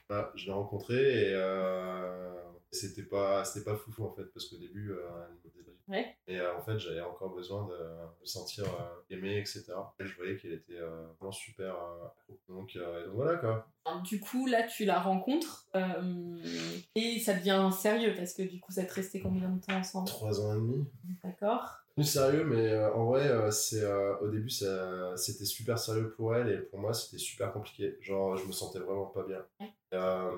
Voilà, 0.09 0.31
je 0.35 0.47
l'ai 0.47 0.53
rencontré 0.53 1.31
et 1.31 1.35
euh, 1.35 2.35
c'était 2.71 3.05
pas 3.05 3.45
c'était 3.45 3.65
pas 3.65 3.77
foufou 3.77 4.05
en 4.05 4.13
fait 4.13 4.25
parce 4.25 4.47
qu'au 4.47 4.59
début 4.59 4.91
euh, 4.93 4.99
elle 5.27 5.35
me. 5.35 5.72
Ouais. 5.93 6.17
et 6.27 6.41
euh, 6.41 6.57
en 6.57 6.63
fait 6.63 6.79
j'avais 6.79 7.03
encore 7.03 7.35
besoin 7.35 7.67
de 7.67 7.75
me 8.21 8.25
sentir 8.27 8.65
euh, 8.65 9.15
aimé 9.15 9.37
etc 9.39 9.67
et 10.01 10.07
je 10.07 10.17
voyais 10.17 10.39
qu'elle 10.39 10.55
était 10.55 10.79
euh, 10.79 11.07
vraiment 11.19 11.31
super 11.33 11.75
euh, 11.77 12.09
donc, 12.49 12.75
donc 12.75 13.15
voilà 13.15 13.37
quoi 13.37 13.69
Du 14.03 14.19
coup, 14.21 14.47
là, 14.47 14.63
tu 14.63 14.87
la 14.87 14.99
rencontres 15.01 15.69
et 16.95 17.19
ça 17.19 17.35
devient 17.35 17.69
sérieux 17.79 18.15
parce 18.17 18.33
que 18.33 18.43
du 18.43 18.59
coup, 18.59 18.73
ça 18.73 18.85
te 18.85 18.95
resté 18.95 19.21
combien 19.21 19.51
de 19.51 19.61
temps 19.61 19.75
ensemble? 19.77 20.09
Trois 20.09 20.41
ans 20.41 20.53
et 20.55 20.57
demi 20.57 20.87
D'accord. 21.23 21.79
plus 21.95 22.05
sérieux 22.05 22.45
mais 22.45 22.75
en 22.87 23.05
vrai 23.05 23.51
c'est 23.51 23.85
au 24.23 24.29
début 24.29 24.49
c'était 24.49 25.45
super 25.45 25.79
sérieux 25.79 26.11
pour 26.17 26.35
elle 26.35 26.49
et 26.49 26.59
pour 26.59 26.79
moi 26.79 26.95
c'était 26.95 27.19
super 27.19 27.53
compliqué 27.53 27.99
genre 28.01 28.37
je 28.39 28.47
me 28.47 28.53
sentais 28.53 28.79
vraiment 28.79 29.07
pas 29.07 29.25
bien 29.25 29.45
Ouais. 29.61 29.71
Euh, 29.93 30.31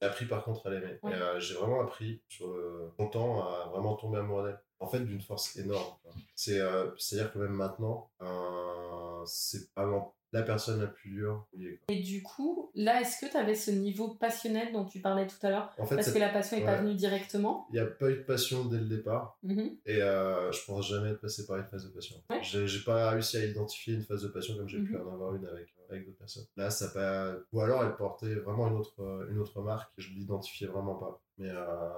j'ai 0.00 0.06
appris 0.06 0.26
par 0.26 0.44
contre 0.44 0.66
à 0.66 0.70
l'aimer 0.70 0.98
Ouais. 1.02 1.12
Euh, 1.14 1.38
j'ai 1.40 1.54
vraiment 1.54 1.80
appris 1.82 2.20
sur 2.28 2.48
le 2.54 2.90
long 2.98 3.08
temps 3.08 3.42
à 3.42 3.68
vraiment 3.70 3.94
tomber 3.96 4.18
amoureux 4.18 4.44
d'elle 4.46 4.60
en 4.78 4.86
fait 4.88 5.00
d'une 5.00 5.20
force 5.20 5.56
énorme 5.56 5.94
c'est 6.34 6.58
euh, 6.60 6.90
c'est 6.98 7.16
à 7.20 7.24
dire 7.24 7.32
que 7.32 7.38
même 7.38 7.52
maintenant 7.52 8.10
euh, 8.22 9.22
c'est 9.26 9.68
vraiment 9.76 10.14
la 10.32 10.42
personne 10.44 10.80
la 10.80 10.86
plus 10.86 11.10
dure. 11.10 11.44
Et 11.88 11.98
du 12.02 12.22
coup, 12.22 12.70
là, 12.76 13.00
est-ce 13.00 13.20
que 13.20 13.28
tu 13.28 13.36
avais 13.36 13.56
ce 13.56 13.72
niveau 13.72 14.14
passionnel 14.14 14.72
dont 14.72 14.84
tu 14.84 15.00
parlais 15.00 15.26
tout 15.26 15.44
à 15.44 15.50
l'heure? 15.50 15.74
En 15.76 15.84
fait 15.86 15.96
Parce 15.96 16.12
que 16.12 16.20
la 16.20 16.28
passion 16.28 16.56
n'est 16.56 16.64
pas 16.64 16.76
venue 16.76 16.94
directement. 16.94 17.66
il 17.70 17.72
n'y 17.72 17.80
a 17.80 17.86
pas 17.86 18.08
eu 18.10 18.18
de 18.18 18.22
passion 18.22 18.64
dès 18.66 18.78
le 18.78 18.84
départ 18.84 19.36
Mhm. 19.42 19.78
Et 19.86 20.00
euh, 20.00 20.52
je 20.52 20.64
pense 20.64 20.88
jamais 20.88 21.10
être 21.10 21.20
passé 21.20 21.44
par 21.46 21.56
une 21.56 21.64
phase 21.66 21.84
de 21.84 21.92
passion. 21.92 22.14
Ouais. 22.30 22.38
J'ai 22.42 22.64
j'ai 22.68 22.84
pas 22.84 23.10
réussi 23.10 23.38
à 23.38 23.44
identifier 23.44 23.94
une 23.94 24.04
phase 24.04 24.22
de 24.22 24.28
passion 24.28 24.56
comme 24.56 24.68
j'ai 24.68 24.78
pu 24.78 24.92
Mhm. 24.94 25.04
en 25.08 25.12
avoir 25.14 25.34
une 25.34 25.46
avec, 25.46 25.66
avec 25.90 26.06
d'autres 26.06 26.18
personnes. 26.18 26.46
Là, 26.56 26.70
ça 26.70 26.88
pas. 26.88 27.34
Ou 27.52 27.60
alors 27.60 27.84
elle 27.84 27.96
portait 27.96 28.34
vraiment 28.34 28.68
une 28.68 28.76
autre, 28.76 29.00
euh, 29.02 29.28
une 29.30 29.38
autre 29.38 29.60
marque 29.62 29.92
et 29.98 30.02
je 30.02 30.10
l'identifiais 30.10 30.66
vraiment 30.66 30.94
pas. 30.94 31.20
Mais 31.38 31.48
euh, 31.50 31.88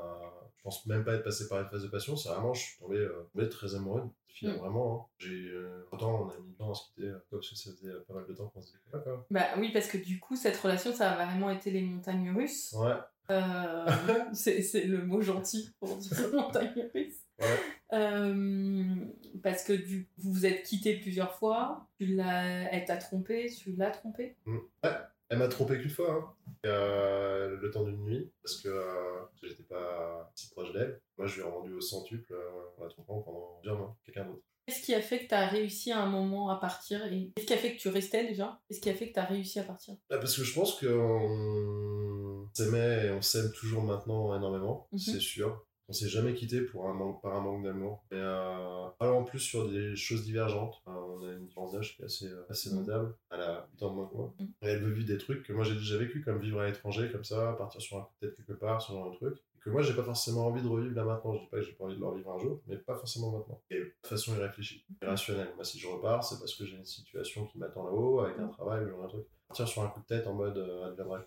je 0.56 0.62
pense 0.62 0.86
même 0.86 1.04
pas 1.04 1.14
être 1.14 1.24
passé 1.24 1.48
par 1.48 1.60
une 1.60 1.68
phase 1.68 1.82
de 1.82 1.88
passion. 1.88 2.16
C'est 2.16 2.28
vraiment, 2.28 2.52
je 2.54 2.60
suis 2.62 2.78
tombé, 2.78 2.96
euh, 2.98 3.28
tombé 3.32 3.48
très 3.48 3.74
amoureux 3.74 4.04
fille, 4.28 4.48
Mhm. 4.48 4.56
vraiment. 4.56 5.00
hein. 5.02 5.12
J'ai, 5.18 5.50
euh, 5.50 5.84
pourtant, 5.90 6.22
on 6.22 6.28
a 6.30 6.38
mis 6.38 6.48
du 6.48 6.54
temps 6.54 6.70
à 6.70 6.74
se 6.74 6.86
quitter 6.86 7.08
euh, 7.08 7.18
parce 7.30 7.50
que 7.50 7.54
ça 7.56 7.70
faisait 7.72 7.90
euh, 7.90 8.04
pas 8.08 8.14
mal 8.14 8.24
de 8.26 8.32
temps 8.32 8.48
qu'on 8.48 8.62
se 8.62 8.68
disait 8.68 8.78
d'accord. 8.92 9.26
Bah 9.30 9.46
oui, 9.58 9.70
parce 9.72 9.88
que 9.88 9.98
du 9.98 10.18
coup, 10.20 10.36
cette 10.36 10.56
relation, 10.56 10.92
ça 10.94 11.10
a 11.12 11.26
vraiment 11.26 11.50
été 11.50 11.70
les 11.70 11.82
montagnes 11.82 12.30
russes. 12.34 12.72
Ouais, 12.78 12.94
Euh, 13.30 13.86
c'est 14.32 14.62
c'est 14.62 14.84
le 14.86 15.04
mot 15.04 15.20
gentil 15.20 15.70
pour 15.78 15.96
dire 15.96 16.12
montagne 16.32 16.88
russe. 16.94 17.20
ouais. 17.40 17.58
Euh, 17.92 18.96
parce 19.42 19.64
que 19.64 19.72
du, 19.72 20.08
vous 20.18 20.32
vous 20.32 20.46
êtes 20.46 20.62
quittés 20.64 20.96
plusieurs 20.98 21.34
fois. 21.34 21.86
Tu 21.98 22.06
l'as, 22.06 22.70
elle 22.72 22.84
t'a 22.84 22.96
trompé, 22.96 23.50
tu 23.50 23.72
l'as 23.72 23.90
trompé. 23.90 24.36
Mm. 24.46 24.56
Ouais, 24.84 24.90
elle 25.28 25.38
m'a 25.38 25.48
trompé 25.48 25.78
qu'une 25.78 25.90
fois, 25.90 26.12
hein. 26.12 26.34
Euh, 26.66 27.56
le 27.60 27.70
temps 27.70 27.82
d'une 27.84 28.02
nuit, 28.04 28.30
parce 28.42 28.60
que, 28.60 28.68
euh, 28.68 29.20
parce 29.28 29.40
que 29.40 29.48
j'étais 29.48 29.62
pas 29.64 30.30
si 30.34 30.48
proche 30.50 30.72
d'elle. 30.72 31.00
Moi, 31.18 31.26
je 31.26 31.34
lui 31.36 31.40
ai 31.42 31.50
rendu 31.50 31.72
au 31.72 31.80
centuple 31.80 32.32
euh, 32.34 32.50
en 32.78 32.84
la 32.84 32.90
trompant 32.90 33.20
pendant 33.22 33.56
plusieurs 33.60 33.78
mois, 33.78 33.96
quelqu'un 34.04 34.24
d'autre. 34.26 34.42
Qu'est-ce 34.66 34.82
qui 34.82 34.94
a 34.94 35.00
fait 35.00 35.24
que 35.24 35.28
tu 35.28 35.34
as 35.34 35.48
réussi 35.48 35.90
à 35.90 36.00
un 36.00 36.06
moment 36.08 36.48
à 36.48 36.56
partir 36.56 37.04
et 37.12 37.32
Qu'est-ce 37.34 37.46
qui 37.48 37.52
a 37.52 37.56
fait 37.56 37.74
que 37.74 37.80
tu 37.80 37.88
restais 37.88 38.28
déjà? 38.28 38.60
Qu'est-ce 38.68 38.80
qui 38.80 38.90
a 38.90 38.94
fait 38.94 39.08
que 39.08 39.14
tu 39.14 39.18
as 39.18 39.24
réussi 39.24 39.58
à 39.58 39.64
partir? 39.64 39.94
Ah, 40.08 40.18
parce 40.18 40.36
que 40.36 40.44
je 40.44 40.54
pense 40.54 40.78
qu'on 40.78 42.48
s'aimait 42.54 43.06
et 43.06 43.10
on 43.10 43.22
s'aime 43.22 43.50
toujours 43.52 43.82
maintenant 43.82 44.36
énormément, 44.36 44.86
Mhm. 44.92 44.98
c'est 44.98 45.20
sûr. 45.20 45.66
On 45.92 45.94
s'est 45.94 46.08
jamais 46.08 46.32
quitté 46.32 46.62
pour 46.62 46.88
un 46.88 46.94
manque, 46.94 47.20
par 47.20 47.34
un 47.34 47.42
manque 47.42 47.64
d'amour. 47.64 48.02
Mais 48.10 48.16
euh, 48.16 48.86
alors 48.98 49.18
en 49.18 49.24
plus 49.24 49.40
sur 49.40 49.68
des 49.68 49.94
choses 49.94 50.24
divergentes, 50.24 50.80
Enfin, 50.86 50.98
on 50.98 51.22
a 51.22 51.32
une 51.32 51.44
différence 51.44 51.72
d'âge 51.72 51.94
qui 51.94 52.00
est 52.00 52.06
assez, 52.06 52.28
euh, 52.28 52.46
assez 52.48 52.74
notable. 52.74 53.14
Elle 53.30 53.42
a 53.42 53.68
8 53.74 53.82
ans 53.82 53.90
de 53.90 53.94
moins 53.96 54.06
que 54.06 54.16
moi. 54.16 54.34
Mhm. 54.40 54.46
Et 54.62 54.66
elle 54.68 54.82
veut 54.82 54.90
vivre 54.90 55.06
des 55.06 55.18
trucs 55.18 55.42
que 55.42 55.52
moi 55.52 55.64
j'ai 55.64 55.74
déjà 55.74 55.98
vécu, 55.98 56.22
comme 56.22 56.40
vivre 56.40 56.60
à 56.60 56.66
l'étranger, 56.66 57.10
comme 57.12 57.24
ça, 57.24 57.52
partir 57.58 57.82
sur 57.82 57.98
un 57.98 58.04
coup 58.04 58.12
de 58.22 58.26
tête 58.26 58.36
quelque 58.38 58.58
part, 58.58 58.80
genre 58.80 59.10
de 59.10 59.16
truc. 59.16 59.36
Que 59.60 59.68
moi 59.68 59.82
j'ai 59.82 59.92
pas 59.92 60.02
forcément 60.02 60.46
envie 60.46 60.62
de 60.62 60.66
revivre 60.66 60.96
là 60.96 61.04
maintenant. 61.04 61.34
Je 61.34 61.40
dis 61.40 61.46
pas 61.48 61.58
que 61.58 61.64
j'ai 61.64 61.72
pas 61.72 61.84
envie 61.84 61.96
de 61.96 62.00
le 62.00 62.06
revivre 62.06 62.32
un 62.32 62.38
jour, 62.38 62.62
mais 62.66 62.78
pas 62.78 62.94
forcément 62.94 63.30
maintenant. 63.30 63.60
Et 63.70 63.80
de 63.80 63.92
façon 64.02 64.34
irréfléchie, 64.34 64.86
irrationnelle. 65.02 65.52
Moi 65.56 65.64
si 65.64 65.78
je 65.78 65.88
repars, 65.88 66.24
c'est 66.24 66.38
parce 66.38 66.54
que 66.54 66.64
j'ai 66.64 66.78
une 66.78 66.86
situation 66.86 67.44
qui 67.48 67.58
m'attend 67.58 67.84
là-haut, 67.84 68.20
avec 68.20 68.38
un 68.38 68.48
travail 68.48 68.86
ou 68.86 69.02
un 69.02 69.08
truc 69.08 69.26
partir 69.52 69.68
sur 69.68 69.82
un 69.82 69.88
coup 69.88 70.00
de 70.00 70.06
tête 70.06 70.26
en 70.26 70.32
mode 70.32 70.56
euh, 70.56 70.88
adviendra 70.88 71.18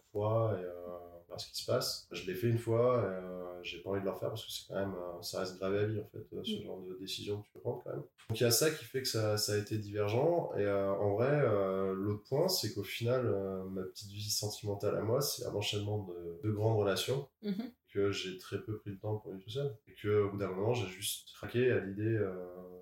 et 0.60 0.63
euh, 0.63 1.14
ce 1.38 1.48
qui 1.52 1.62
se 1.62 1.65
passe. 1.65 2.08
Je 2.12 2.26
l'ai 2.26 2.36
fait 2.36 2.48
une 2.48 2.58
fois, 2.58 2.98
euh, 3.04 3.60
j'ai 3.63 3.80
pas 3.80 3.89
envie 3.91 4.00
de 4.00 4.06
le 4.06 4.12
refaire 4.12 4.30
parce 4.30 4.45
que 4.45 4.52
c'est 4.52 4.67
quand 4.67 4.80
même, 4.80 4.93
euh, 4.93 5.21
ça 5.21 5.39
reste 5.39 5.58
gravé 5.58 5.80
à 5.80 5.86
vie 5.86 6.00
en 6.00 6.08
fait, 6.08 6.26
euh, 6.36 6.43
ce 6.43 6.60
Mm. 6.60 6.63
genre 6.63 6.82
de 6.82 6.95
décision 7.00 7.39
que 7.41 7.45
tu 7.48 7.52
peux 7.54 7.60
prendre 7.62 7.82
quand 7.84 7.91
même. 7.91 8.04
Donc 8.30 8.39
il 8.39 8.43
y 8.43 8.45
a 8.45 8.52
ça 8.52 8.69
qui 8.71 8.84
fait 8.86 9.02
que 9.02 9.08
ça, 9.08 9.38
ça 9.38 9.54
a 9.54 9.58
été 9.58 9.78
divergent 9.78 10.52
et 10.58 10.62
euh, 10.63 10.91
en 10.93 11.13
vrai, 11.13 11.30
euh, 11.32 11.93
l'autre 11.93 12.24
point 12.28 12.48
c'est 12.48 12.74
qu'au 12.74 12.84
final, 12.84 13.24
ma 13.71 13.84
petite 13.84 14.10
vie 14.12 14.30
sentimentale 14.30 14.95
à 14.98 15.02
moi, 15.02 15.21
c'est 15.21 15.45
un 15.45 15.54
enchaînement 15.54 16.00
de, 16.08 16.48
de 16.48 16.52
grandes 16.54 16.78
relations 16.78 17.28
Mhm. 17.43 17.71
Que 17.95 18.12
j'ai 18.12 18.38
très 18.38 18.62
peu 18.62 18.77
pris 18.77 18.91
le 18.91 18.97
temps 18.97 19.15
pour 19.15 19.31
vivre 19.31 19.43
tout 19.43 19.49
seul. 19.49 19.73
Et 19.88 19.93
que 19.93 20.23
au 20.23 20.29
bout 20.31 20.38
d'un 20.38 20.49
moment 20.49 20.73
j'ai 20.73 20.88
juste 20.88 21.31
craqué 21.34 21.71
à 21.71 21.79
l'idée 21.79 22.03
euh, 22.03 22.36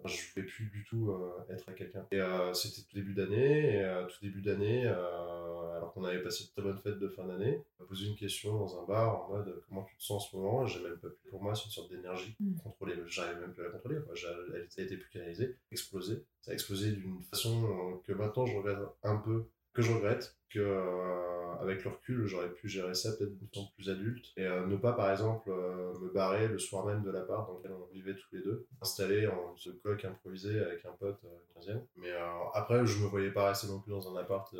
je 0.06 0.34
voulais 0.34 0.46
plus 0.48 0.66
du 0.66 0.84
tout 0.84 1.12
euh, 1.12 1.54
être 1.54 1.70
à 1.70 1.74
quelqu'un. 1.74 2.06
Et 2.12 2.20
euh, 2.20 2.54
c'était 2.54 2.82
tout 2.82 2.96
début 2.96 3.14
d'année 3.14 3.78
et 3.78 4.06
tout 4.10 4.18
début 4.22 4.42
d'année 4.42 4.88
alors 4.88 5.92
qu'on 5.94 6.04
avait 6.04 6.24
passé 6.24 6.46
de 6.46 6.50
très 6.50 6.62
bonnes 6.62 6.80
fêtes 6.80 7.00
de 7.00 7.08
fin 7.08 7.26
d'année 7.26 7.62
on 7.80 7.84
m'a 7.84 7.90
posé 7.90 8.08
une 8.08 8.16
question 8.16 8.58
dans 8.58 8.80
un 8.82 8.86
bar 8.86 9.24
en 9.24 9.30
mode 9.30 9.64
comment 9.68 9.84
tu 9.84 9.96
te 9.98 10.04
sens 10.04 10.26
en 10.26 10.30
ce 10.30 10.36
moment? 10.36 10.66
J'ai 10.66 10.82
même 10.82 10.98
pas 10.98 11.10
pu 11.10 11.30
pour 11.30 11.42
moi 11.42 11.54
c'est 11.56 11.66
une 11.66 11.72
sorte 11.72 11.90
d'énergie 11.92 12.36
Mm. 12.40 12.58
contrôlée. 12.64 12.96
J'arrive 13.08 13.40
même 13.40 13.54
plus 13.54 13.64
à 13.64 13.66
la 13.68 13.72
contrôler 13.72 13.98
quoi. 14.02 14.14
Elle 14.16 14.62
a 14.62 14.82
été 14.84 14.98
plus 14.98 15.10
canalisée 15.10 15.56
explosée. 15.72 16.24
Ça 16.42 16.52
a 16.52 16.54
explosé 16.54 16.92
d'une 16.92 17.22
façon 17.24 18.02
que 18.06 18.14
maintenant 18.14 18.46
je 18.46 18.56
regrette 18.58 18.80
un 19.04 19.18
peu 19.18 19.46
que 19.74 19.82
je 19.82 19.92
regrette 19.92 20.36
que 20.54 20.60
euh, 20.60 21.56
avec 21.62 21.84
le 21.84 21.92
recul 21.92 22.26
j'aurais 22.26 22.50
pu 22.50 22.68
gérer 22.68 22.94
ça 22.94 23.12
peut-être 23.14 23.34
façon 23.54 23.68
plus 23.76 23.90
adulte 23.90 24.26
et 24.38 24.46
euh, 24.46 24.66
ne 24.66 24.76
pas 24.76 24.94
par 24.94 25.12
exemple 25.12 25.50
euh, 25.50 25.94
me 26.00 26.10
barrer 26.10 26.48
le 26.48 26.58
soir 26.60 26.86
même 26.86 27.04
de 27.04 27.12
l'appart 27.12 27.48
dans 27.48 27.58
lequel 27.58 27.72
on 27.72 27.86
vivait 27.94 28.16
tous 28.16 28.28
les 28.36 28.42
deux 28.44 28.68
installé 28.82 29.28
en 29.28 29.56
ce 29.56 29.70
coloc 29.70 30.04
improvisé 30.06 30.60
avec 30.60 30.86
un 30.86 30.92
pote 31.00 31.20
euh, 31.26 31.60
15e 31.62 31.82
mais 31.98 32.10
après 32.54 32.86
je 32.86 33.00
me 33.02 33.08
voyais 33.08 33.32
pas 33.32 33.48
rester 33.50 33.68
non 33.68 33.80
plus 33.80 33.92
dans 33.92 34.14
un 34.16 34.20
appart 34.20 34.54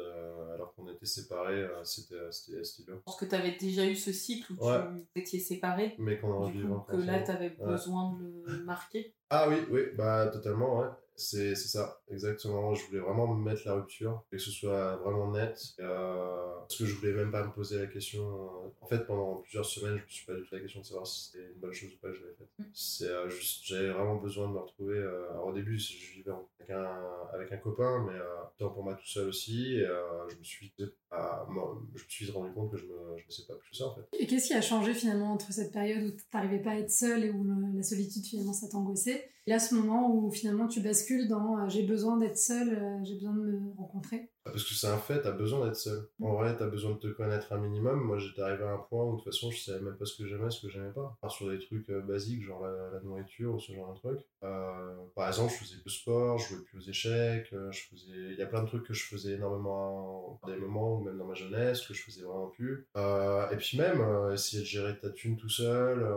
alors 0.54 0.74
qu'on 0.76 0.88
était 0.92 1.06
séparés 1.06 1.68
c'était 1.84 2.16
c'était 2.32 2.84
dur 2.86 2.96
Je 2.98 3.02
pense 3.04 3.18
que 3.18 3.26
tu 3.26 3.36
avais 3.36 3.56
déjà 3.60 3.86
eu 3.86 3.96
ce 3.96 4.12
cycle 4.12 4.54
où 4.54 4.66
Ouais. 4.68 4.80
tu 5.14 5.22
étiez 5.22 5.40
séparés. 5.40 5.96
mais 6.00 6.18
qu'on 6.20 6.32
en 6.32 6.50
vivait 6.50 6.68
que 6.90 6.96
là, 6.98 7.22
tu 7.22 7.32
avais 7.32 7.56
Ouais. 7.60 7.66
besoin 7.68 8.14
de 8.14 8.44
le 8.48 8.64
marquer. 8.64 9.14
Ah 9.30 9.48
oui, 9.50 9.58
oui, 9.70 9.82
bah 9.96 10.28
totalement, 10.28 10.80
ouais. 10.80 10.88
C'est 11.16 11.56
ça, 11.56 12.02
exactement. 12.10 12.74
Je 12.74 12.86
voulais 12.88 13.00
vraiment 13.00 13.28
me 13.28 13.44
mettre 13.44 13.62
la 13.66 13.74
rupture 13.76 14.24
et 14.32 14.38
que 14.38 14.42
ce 14.42 14.50
soit 14.52 14.96
vraiment 14.98 15.32
net. 15.32 15.60
Euh, 15.84 16.60
parce 16.62 16.78
que 16.78 16.86
je 16.86 16.96
voulais 16.96 17.12
même 17.14 17.32
pas 17.32 17.46
me 17.46 17.52
poser 17.52 17.78
la 17.80 17.88
question. 17.88 18.22
euh, 18.24 18.70
En 18.82 18.88
fait, 18.88 19.06
pendant 19.06 19.36
plusieurs 19.38 19.66
semaines, 19.66 19.98
je 19.98 20.04
me 20.04 20.08
suis 20.10 20.26
pas 20.26 20.34
du 20.34 20.42
tout 20.44 20.56
la 20.56 20.62
question 20.62 20.80
de 20.82 20.86
savoir 20.86 21.06
si 21.06 21.26
c'était 21.32 21.46
une 21.46 21.60
bonne 21.60 21.74
chose 21.74 21.90
ou 21.94 21.98
pas 22.02 22.10
que 22.10 22.16
j'avais 22.16 22.34
faite. 22.34 22.50
Mm. 22.60 22.64
C'est 22.74 23.08
euh, 23.08 23.30
juste, 23.30 23.66
j'avais 23.66 23.90
vraiment 23.90 24.16
besoin 24.16 24.48
de 24.48 24.54
me 24.54 24.60
retrouver. 24.60 24.98
euh, 24.98 25.30
alors 25.32 25.48
au 25.48 25.54
début, 25.54 25.78
je 25.78 26.14
vivais 26.14 26.32
avec 26.60 26.70
un, 26.70 27.02
avec 27.34 27.52
un 27.52 27.58
copain, 27.58 28.06
mais 28.08 28.18
temps 28.58 28.70
pour 28.70 28.84
moi 28.84 28.94
tout 28.96 29.06
seul 29.08 29.28
aussi. 29.28 29.76
Et 29.76 29.86
je 30.30 30.38
me 30.38 30.44
suis, 30.44 30.74
ah, 31.12 31.46
moi, 31.50 31.82
je 31.96 32.04
me 32.04 32.10
suis 32.10 32.32
rendu 32.32 32.52
compte 32.54 32.72
que 32.72 32.78
je 32.78 32.86
me, 32.86 33.18
je 33.18 33.26
me 33.26 33.30
sais 33.30 33.44
pas 33.48 33.56
plus 33.56 33.76
ça 33.76 33.86
en 33.88 33.96
fait. 33.96 34.02
Et 34.18 34.26
qu'est-ce 34.26 34.48
qui 34.48 34.54
a 34.54 34.62
changé 34.62 34.94
finalement 34.94 35.34
entre 35.34 35.52
cette 35.52 35.72
période 35.72 36.04
où 36.06 36.12
tu 36.12 36.24
n'arrivais 36.34 36.60
pas 36.62 36.72
à 36.72 36.76
être 36.78 36.92
seule 36.92 37.24
et 37.26 37.30
où 37.32 37.44
le- 37.44 37.76
la 37.76 37.84
solitude 37.84 38.24
finalement 38.26 38.54
ça 38.54 38.68
t'angoissait 38.68 39.30
et 39.46 39.50
là 39.50 39.60
ce 39.60 39.76
moment 39.76 40.16
où 40.16 40.32
finalement 40.32 40.68
tu 40.68 40.80
bascules 40.80 41.28
dans 41.28 41.68
j'ai 41.68 41.84
besoin 41.84 42.18
d'être 42.18 42.38
seule, 42.38 42.74
euh, 42.74 43.04
j'ai 43.04 43.16
besoin 43.16 43.34
de 43.34 43.42
me 43.42 43.72
rencontrer? 43.78 44.30
Parce 44.54 44.66
que 44.66 44.76
c'est 44.76 44.88
un 44.88 45.00
fait, 45.00 45.20
t'as 45.22 45.32
besoin 45.32 45.66
d'être 45.66 45.76
seul. 45.76 46.08
En 46.22 46.34
vrai, 46.36 46.56
t'as 46.56 46.68
besoin 46.68 46.92
de 46.92 46.98
te 47.00 47.08
connaître 47.08 47.52
un 47.54 47.58
minimum. 47.58 48.00
Moi, 48.02 48.20
j'étais 48.20 48.42
arrivé 48.42 48.64
à 48.64 48.74
un 48.74 48.78
point 48.78 49.04
où, 49.04 49.14
de 49.14 49.16
toute 49.24 49.34
façon, 49.34 49.50
je 49.50 49.60
savais 49.60 49.82
même 49.82 49.98
pas 49.98 50.06
ce 50.06 50.16
que 50.16 50.28
j'aimais, 50.28 50.52
ce 50.52 50.62
que 50.62 50.70
j'aimais 50.72 50.92
pas. 50.92 51.18
Part 51.22 51.32
sur 51.32 51.50
des 51.50 51.58
trucs 51.58 51.90
euh, 51.90 52.02
basiques, 52.02 52.44
genre 52.44 52.62
la, 52.62 53.00
nourriture 53.00 53.56
ou 53.56 53.60
ce 53.60 53.74
genre 53.74 53.94
de 53.94 53.98
truc. 53.98 54.20
Euh, 54.44 54.96
par 55.16 55.28
exemple, 55.28 55.52
je 55.52 55.66
faisais 55.66 55.82
plus 55.82 55.90
sport, 55.90 56.38
je 56.38 56.50
jouais 56.50 56.64
plus 56.64 56.78
aux 56.78 56.88
échecs, 56.88 57.52
euh, 57.54 57.72
je 57.72 57.82
faisais... 57.90 58.14
Il 58.14 58.38
y 58.38 58.44
a 58.44 58.46
plein 58.46 58.62
de 58.62 58.68
trucs 58.68 58.86
que 58.86 58.94
je 58.94 59.06
faisais 59.06 59.34
énormément 59.34 60.40
à 60.44 60.52
des 60.52 60.58
moments, 60.58 60.98
ou 60.98 61.04
même 61.04 61.18
dans 61.18 61.26
ma 61.26 61.34
jeunesse, 61.34 61.82
que 61.88 61.96
je 61.96 62.04
faisais 62.04 62.22
vraiment 62.22 62.48
plus. 62.50 62.88
Et 62.96 63.58
puis 63.58 63.80
même, 63.80 64.04
essayer 64.32 64.62
de 64.62 64.68
gérer 64.68 65.00
ta 65.00 65.10
thune 65.10 65.36
tout 65.36 65.50
seul, 65.50 66.08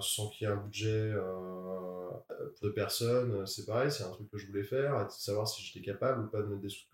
sans 0.00 0.28
qu'il 0.28 0.46
y 0.46 0.50
ait 0.50 0.52
un 0.52 0.56
budget 0.56 1.14
deux 2.62 2.72
personnes, 2.72 3.46
c'est 3.46 3.66
pareil, 3.66 3.90
c'est 3.90 4.04
un 4.04 4.10
truc 4.10 4.30
que 4.30 4.38
je 4.38 4.46
voulais 4.46 4.62
faire, 4.62 5.06
de 5.06 5.10
savoir 5.10 5.48
si 5.48 5.62
j'étais 5.62 5.84
capable 5.84 6.24
ou 6.24 6.28
pas 6.28 6.42
de 6.42 6.46
mettre 6.46 6.62
des 6.62 6.68
sous 6.68 6.86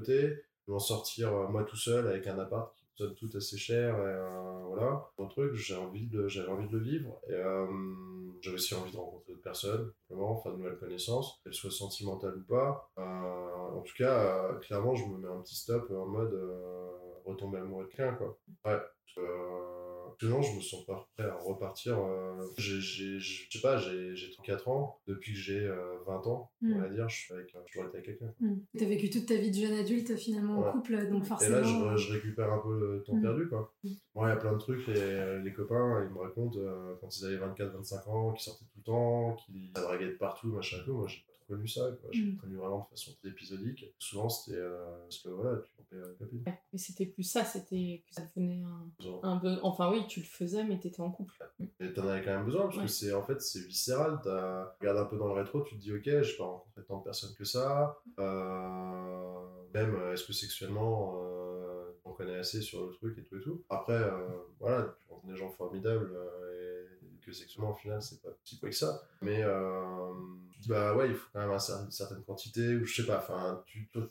de 0.66 0.72
m'en 0.72 0.78
sortir 0.78 1.34
euh, 1.34 1.48
moi 1.48 1.64
tout 1.64 1.76
seul 1.76 2.06
avec 2.06 2.26
un 2.26 2.38
appart 2.38 2.74
qui 2.76 2.84
coûte 2.96 3.14
tout 3.16 3.30
assez 3.36 3.56
cher 3.56 3.94
et 3.96 4.00
euh, 4.00 4.62
voilà. 4.66 5.08
Un 5.18 5.26
truc 5.26 5.54
j'ai 5.54 5.76
envie 5.76 6.08
j'avais 6.26 6.48
envie 6.48 6.68
de 6.68 6.76
le 6.76 6.82
vivre 6.82 7.20
et 7.28 7.34
euh, 7.34 7.66
j'avais 8.40 8.56
aussi 8.56 8.74
envie 8.74 8.92
de 8.92 8.96
rencontrer 8.96 9.32
d'autres 9.32 9.42
personnes 9.42 9.92
simplement 10.08 10.36
faire 10.40 10.52
de 10.52 10.58
nouvelles 10.58 10.78
connaissances 10.78 11.40
qu'elles 11.42 11.54
soient 11.54 11.70
sentimentales 11.70 12.36
ou 12.36 12.44
pas. 12.44 12.90
En 12.96 13.82
tout 13.82 13.94
cas 13.96 14.54
clairement 14.62 14.94
je 14.94 15.06
me 15.06 15.18
mets 15.18 15.28
un 15.28 15.40
petit 15.40 15.56
stop 15.56 15.90
en 15.90 16.06
mode 16.06 16.38
retomber 17.24 17.58
amoureux 17.58 17.84
de 17.84 17.88
quelqu'un 17.88 18.14
quoi. 18.14 18.38
Ouais 18.64 18.80
euh, 20.22 20.26
Sinon, 20.26 20.42
je 20.42 20.56
me 20.56 20.60
sens 20.60 20.84
pas 20.86 21.08
prêt 21.16 21.28
à 21.28 21.34
repartir. 21.34 21.98
euh, 21.98 22.44
j'ai, 22.58 22.80
j'ai- 22.80 23.18
je 23.18 23.50
sais 23.50 23.60
pas, 23.60 23.76
j'ai, 23.78 24.14
j'ai 24.16 24.30
34 24.32 24.68
ans. 24.68 24.98
Depuis 25.06 25.32
que 25.32 25.38
j'ai 25.38 25.60
euh, 25.60 25.96
20 26.06 26.26
ans, 26.26 26.50
Mm. 26.60 26.74
on 26.74 26.78
va 26.80 26.88
dire, 26.88 27.08
je 27.08 27.16
suis 27.16 27.34
avec, 27.34 27.54
euh, 27.54 27.58
je 27.66 27.80
avec 27.80 28.04
quelqu'un. 28.04 28.32
Mm. 28.40 28.54
T'as 28.78 28.84
vécu 28.86 29.10
toute 29.10 29.26
ta 29.26 29.34
vie 29.36 29.50
de 29.50 29.56
jeune 29.56 29.78
adulte 29.78 30.16
finalement 30.16 30.58
en 30.60 30.72
couple, 30.72 31.08
donc 31.08 31.24
Et 31.24 31.26
forcément. 31.26 31.56
là, 31.56 31.96
je, 31.96 31.96
je 32.02 32.12
récupère 32.12 32.52
un 32.52 32.58
peu 32.58 32.78
le 32.78 33.02
temps 33.02 33.16
Mm. 33.16 33.22
perdu, 33.22 33.48
quoi. 33.48 33.72
Mm. 33.84 33.88
Moi, 34.14 34.26
il 34.26 34.30
y 34.30 34.32
a 34.32 34.36
plein 34.36 34.52
de 34.52 34.58
trucs, 34.58 34.86
les, 34.86 35.40
les 35.42 35.52
copains, 35.52 36.04
ils 36.08 36.14
me 36.14 36.18
racontent 36.20 36.58
euh, 36.58 36.94
quand 37.00 37.08
ils 37.16 37.24
avaient 37.26 37.38
24-25 37.38 38.08
ans, 38.08 38.32
qu'ils 38.32 38.44
sortaient 38.44 38.64
tout 38.66 38.78
le 38.78 38.82
temps, 38.84 39.36
qu'ils 39.44 39.72
draguaient 39.72 40.06
de 40.12 40.16
partout, 40.16 40.48
machin 40.48 40.76
et 40.80 40.84
tout. 40.84 40.94
Moi, 40.94 41.08
j'ai 41.08 41.24
connu 41.54 41.68
ça, 41.68 41.82
quoi. 42.00 42.10
J'ai 42.12 42.22
Mm. 42.24 42.36
connu 42.38 42.56
vraiment 42.56 42.80
de 42.90 42.96
façon 42.96 43.12
très 43.20 43.28
épisodique. 43.30 43.92
Souvent, 43.98 44.28
c'était 44.28 44.56
euh, 44.58 44.84
parce 45.02 45.18
que 45.18 45.28
voilà, 45.28 45.58
tu 45.58 45.70
avec 45.96 46.06
la 46.08 46.14
copine. 46.14 46.42
Ouais, 46.46 46.58
Mais 46.72 46.78
c'était 46.78 47.06
plus 47.06 47.22
ça, 47.24 47.44
c'était 47.44 48.02
que 48.08 48.14
ça 48.14 48.22
devenait 48.34 48.62
un, 48.62 48.88
un 49.22 49.36
be- 49.38 49.58
Enfin 49.62 49.90
oui, 49.90 50.06
tu 50.08 50.20
le 50.20 50.26
faisais, 50.26 50.64
mais 50.64 50.78
t'étais 50.80 51.00
en 51.02 51.10
couple. 51.10 51.34
Et 51.80 51.92
t'en 51.92 52.06
avais 52.08 52.24
quand 52.24 52.34
même 52.34 52.44
besoin, 52.46 52.62
parce 52.64 52.76
Ouais. 52.78 52.82
que 52.84 52.90
c'est 52.90 53.12
en 53.12 53.22
fait 53.24 53.40
c'est 53.42 53.60
viscéral. 53.66 54.20
T'as- 54.22 54.74
Tu 54.80 54.86
regardes 54.86 55.06
un 55.06 55.08
peu 55.10 55.18
dans 55.18 55.26
le 55.28 55.34
rétro, 55.34 55.62
tu 55.62 55.76
te 55.76 55.80
dis 55.80 55.92
ok, 55.92 56.02
j'ai 56.04 56.36
pas 56.38 56.44
rencontré 56.44 56.82
tant 56.84 56.98
de 56.98 57.04
personnes 57.04 57.34
que 57.34 57.44
ça. 57.44 57.98
Euh, 58.18 59.46
Même 59.74 59.94
euh, 59.94 60.12
est-ce 60.12 60.24
que 60.26 60.32
sexuellement 60.34 61.14
euh, 61.22 61.92
on 62.04 62.12
connaît 62.12 62.36
assez 62.36 62.60
sur 62.60 62.84
le 62.86 62.92
truc 62.92 63.16
et 63.18 63.22
tout 63.24 63.36
et 63.38 63.40
tout. 63.40 63.62
Après, 63.70 63.94
euh, 63.94 64.28
voilà, 64.60 64.82
tu 64.98 65.08
rencontres 65.08 65.32
des 65.32 65.36
gens 65.36 65.50
formidables 65.50 66.10
euh, 66.14 66.81
et 66.81 66.81
que 67.24 67.32
sexuellement 67.32 67.70
au 67.72 67.74
final 67.74 68.02
c'est 68.02 68.20
pas 68.22 68.30
si 68.44 68.58
quoi 68.58 68.68
que 68.68 68.74
ça. 68.74 69.02
Mais 69.22 69.42
euh, 69.42 70.12
bah 70.68 70.94
ouais, 70.94 71.08
il 71.08 71.14
faut 71.14 71.28
quand 71.32 71.40
même 71.40 71.50
une 71.50 71.90
certaine 71.90 72.22
quantité, 72.24 72.76
ou 72.76 72.84
je 72.84 73.02
sais 73.02 73.06
pas, 73.06 73.18
enfin, 73.18 73.62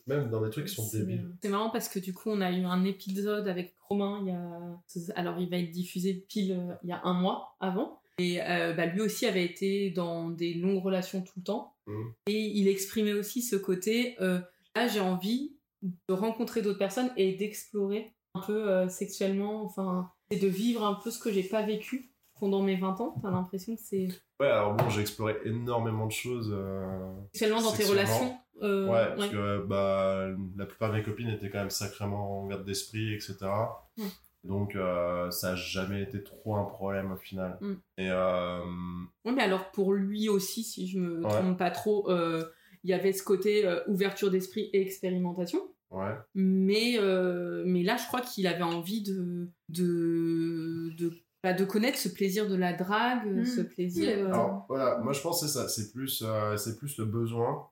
même 0.08 0.30
dans 0.30 0.42
des 0.42 0.50
trucs 0.50 0.68
qui 0.68 0.76
sont 0.76 0.90
débiles. 0.92 1.30
C'est 1.42 1.50
marrant 1.50 1.70
parce 1.70 1.88
que 1.88 2.00
du 2.00 2.14
coup, 2.14 2.30
on 2.30 2.42
a 2.42 2.52
eu 2.52 2.64
un 2.64 2.84
épisode 2.84 3.48
avec 3.48 3.76
Romain 3.88 4.20
il 4.22 4.28
y 4.28 4.32
a. 4.32 5.20
Alors, 5.20 5.40
il 5.40 5.50
va 5.50 5.58
être 5.58 5.72
diffusé 5.72 6.14
pile 6.14 6.54
euh, 6.54 6.74
il 6.84 6.90
y 6.90 6.94
a 6.94 7.02
un 7.04 7.14
mois 7.14 7.56
avant. 7.60 8.02
Et 8.18 8.42
euh, 8.42 8.74
bah, 8.74 8.86
lui 8.86 9.02
aussi 9.02 9.26
avait 9.26 9.46
été 9.46 9.90
dans 9.92 10.30
des 10.30 10.54
longues 10.54 10.84
relations 10.84 11.22
tout 11.22 11.34
le 11.38 11.44
temps. 11.44 11.76
Mhm. 11.88 12.14
Et 12.28 12.40
il 12.40 12.68
exprimait 12.68 13.14
aussi 13.14 13.42
ce 13.42 13.56
côté 13.56 14.16
euh, 14.22 14.40
là, 14.76 14.88
j'ai 14.88 15.00
envie 15.00 15.56
de 15.82 16.14
rencontrer 16.14 16.62
d'autres 16.62 16.80
personnes 16.80 17.12
et 17.18 17.34
d'explorer 17.34 18.14
un 18.36 18.42
peu 18.42 18.88
sexuellement, 18.88 19.64
enfin, 19.66 20.10
et 20.30 20.38
de 20.38 20.48
vivre 20.48 20.86
un 20.86 20.94
peu 20.94 21.12
ce 21.12 21.20
que 21.20 21.32
j'ai 21.32 21.44
pas 21.44 21.64
vécu 21.64 22.11
pendant 22.42 22.62
mes 22.62 22.76
20 22.76 23.00
ans. 23.00 23.16
T'as 23.22 23.32
l'impression 23.32 23.76
que 23.76 23.82
c'est. 23.82 24.08
Ouais, 24.42 24.48
alors 24.48 24.74
bon, 24.74 24.90
j'ai 24.90 25.00
exploré 25.02 25.38
énormément 25.46 26.08
de 26.08 26.12
choses. 26.12 26.52
euh, 26.54 27.14
Sexuellement 27.34 27.62
dans 27.62 27.72
tes 27.72 27.86
relations. 27.86 28.36
euh, 28.64 28.88
Ouais, 28.88 29.08
parce 29.16 29.22
ouais. 29.22 29.30
que 29.30 29.66
bah, 29.66 30.28
la 30.58 30.66
plupart 30.66 30.90
de 30.92 30.96
mes 30.98 31.04
copines 31.04 31.30
étaient 31.30 31.50
quand 31.50 31.60
même 31.60 31.70
sacrément 31.70 32.42
en 32.42 32.48
garde 32.48 32.66
d'esprit, 32.66 33.14
etc. 33.14 33.38
Ouais. 33.98 34.04
Donc 34.44 34.76
euh, 34.76 35.30
ça 35.30 35.52
n'a 35.52 35.56
jamais 35.56 36.02
été 36.02 36.24
trop 36.24 36.56
un 36.56 36.64
problème 36.66 37.12
au 37.12 37.16
final. 37.16 37.58
Mm. 37.62 37.74
Et 38.00 38.10
euh, 38.10 38.60
Oui, 39.24 39.34
mais 39.36 39.44
alors 39.44 39.70
pour 39.72 39.94
lui 39.94 40.28
aussi, 40.30 40.64
si 40.64 40.88
je 40.88 40.98
me 41.00 41.24
Ouais. 41.24 41.30
trompe 41.30 41.58
pas 41.60 41.70
trop, 41.72 42.10
euh, 42.10 42.44
il 42.84 42.90
y 42.90 42.94
avait 42.94 43.14
ce 43.14 43.22
côté 43.24 43.66
euh, 43.68 43.80
ouverture 43.88 44.32
d'esprit 44.32 44.70
et 44.74 44.82
expérimentation. 44.82 45.60
ouais, 45.92 46.16
Mais, 46.34 46.94
euh, 46.98 47.64
mais 47.68 47.84
là, 47.84 47.98
je 47.98 48.08
crois 48.08 48.22
qu'il 48.22 48.48
avait 48.48 48.64
envie 48.64 49.04
de, 49.04 49.52
de, 49.70 50.90
de, 50.98 51.12
bah, 51.44 51.54
de 51.54 51.66
connaître 51.66 51.98
ce 51.98 52.10
plaisir 52.10 52.48
de 52.48 52.56
la 52.56 52.74
drague, 52.74 53.26
Mm. 53.26 53.46
ce 53.46 53.62
plaisir. 53.62 54.08
Oui, 54.16 54.22
euh, 54.24 54.28
alors 54.28 54.66
voilà, 54.70 54.98
moi 55.00 55.14
je 55.14 55.22
pense 55.22 55.42
que 55.42 55.48
c'est 55.48 55.54
ça, 55.54 55.68
c'est 55.68 55.92
plus, 55.92 56.24
euh, 56.26 56.56
c'est 56.58 56.78
plus 56.78 56.98
le 56.98 57.06
besoin. 57.06 57.68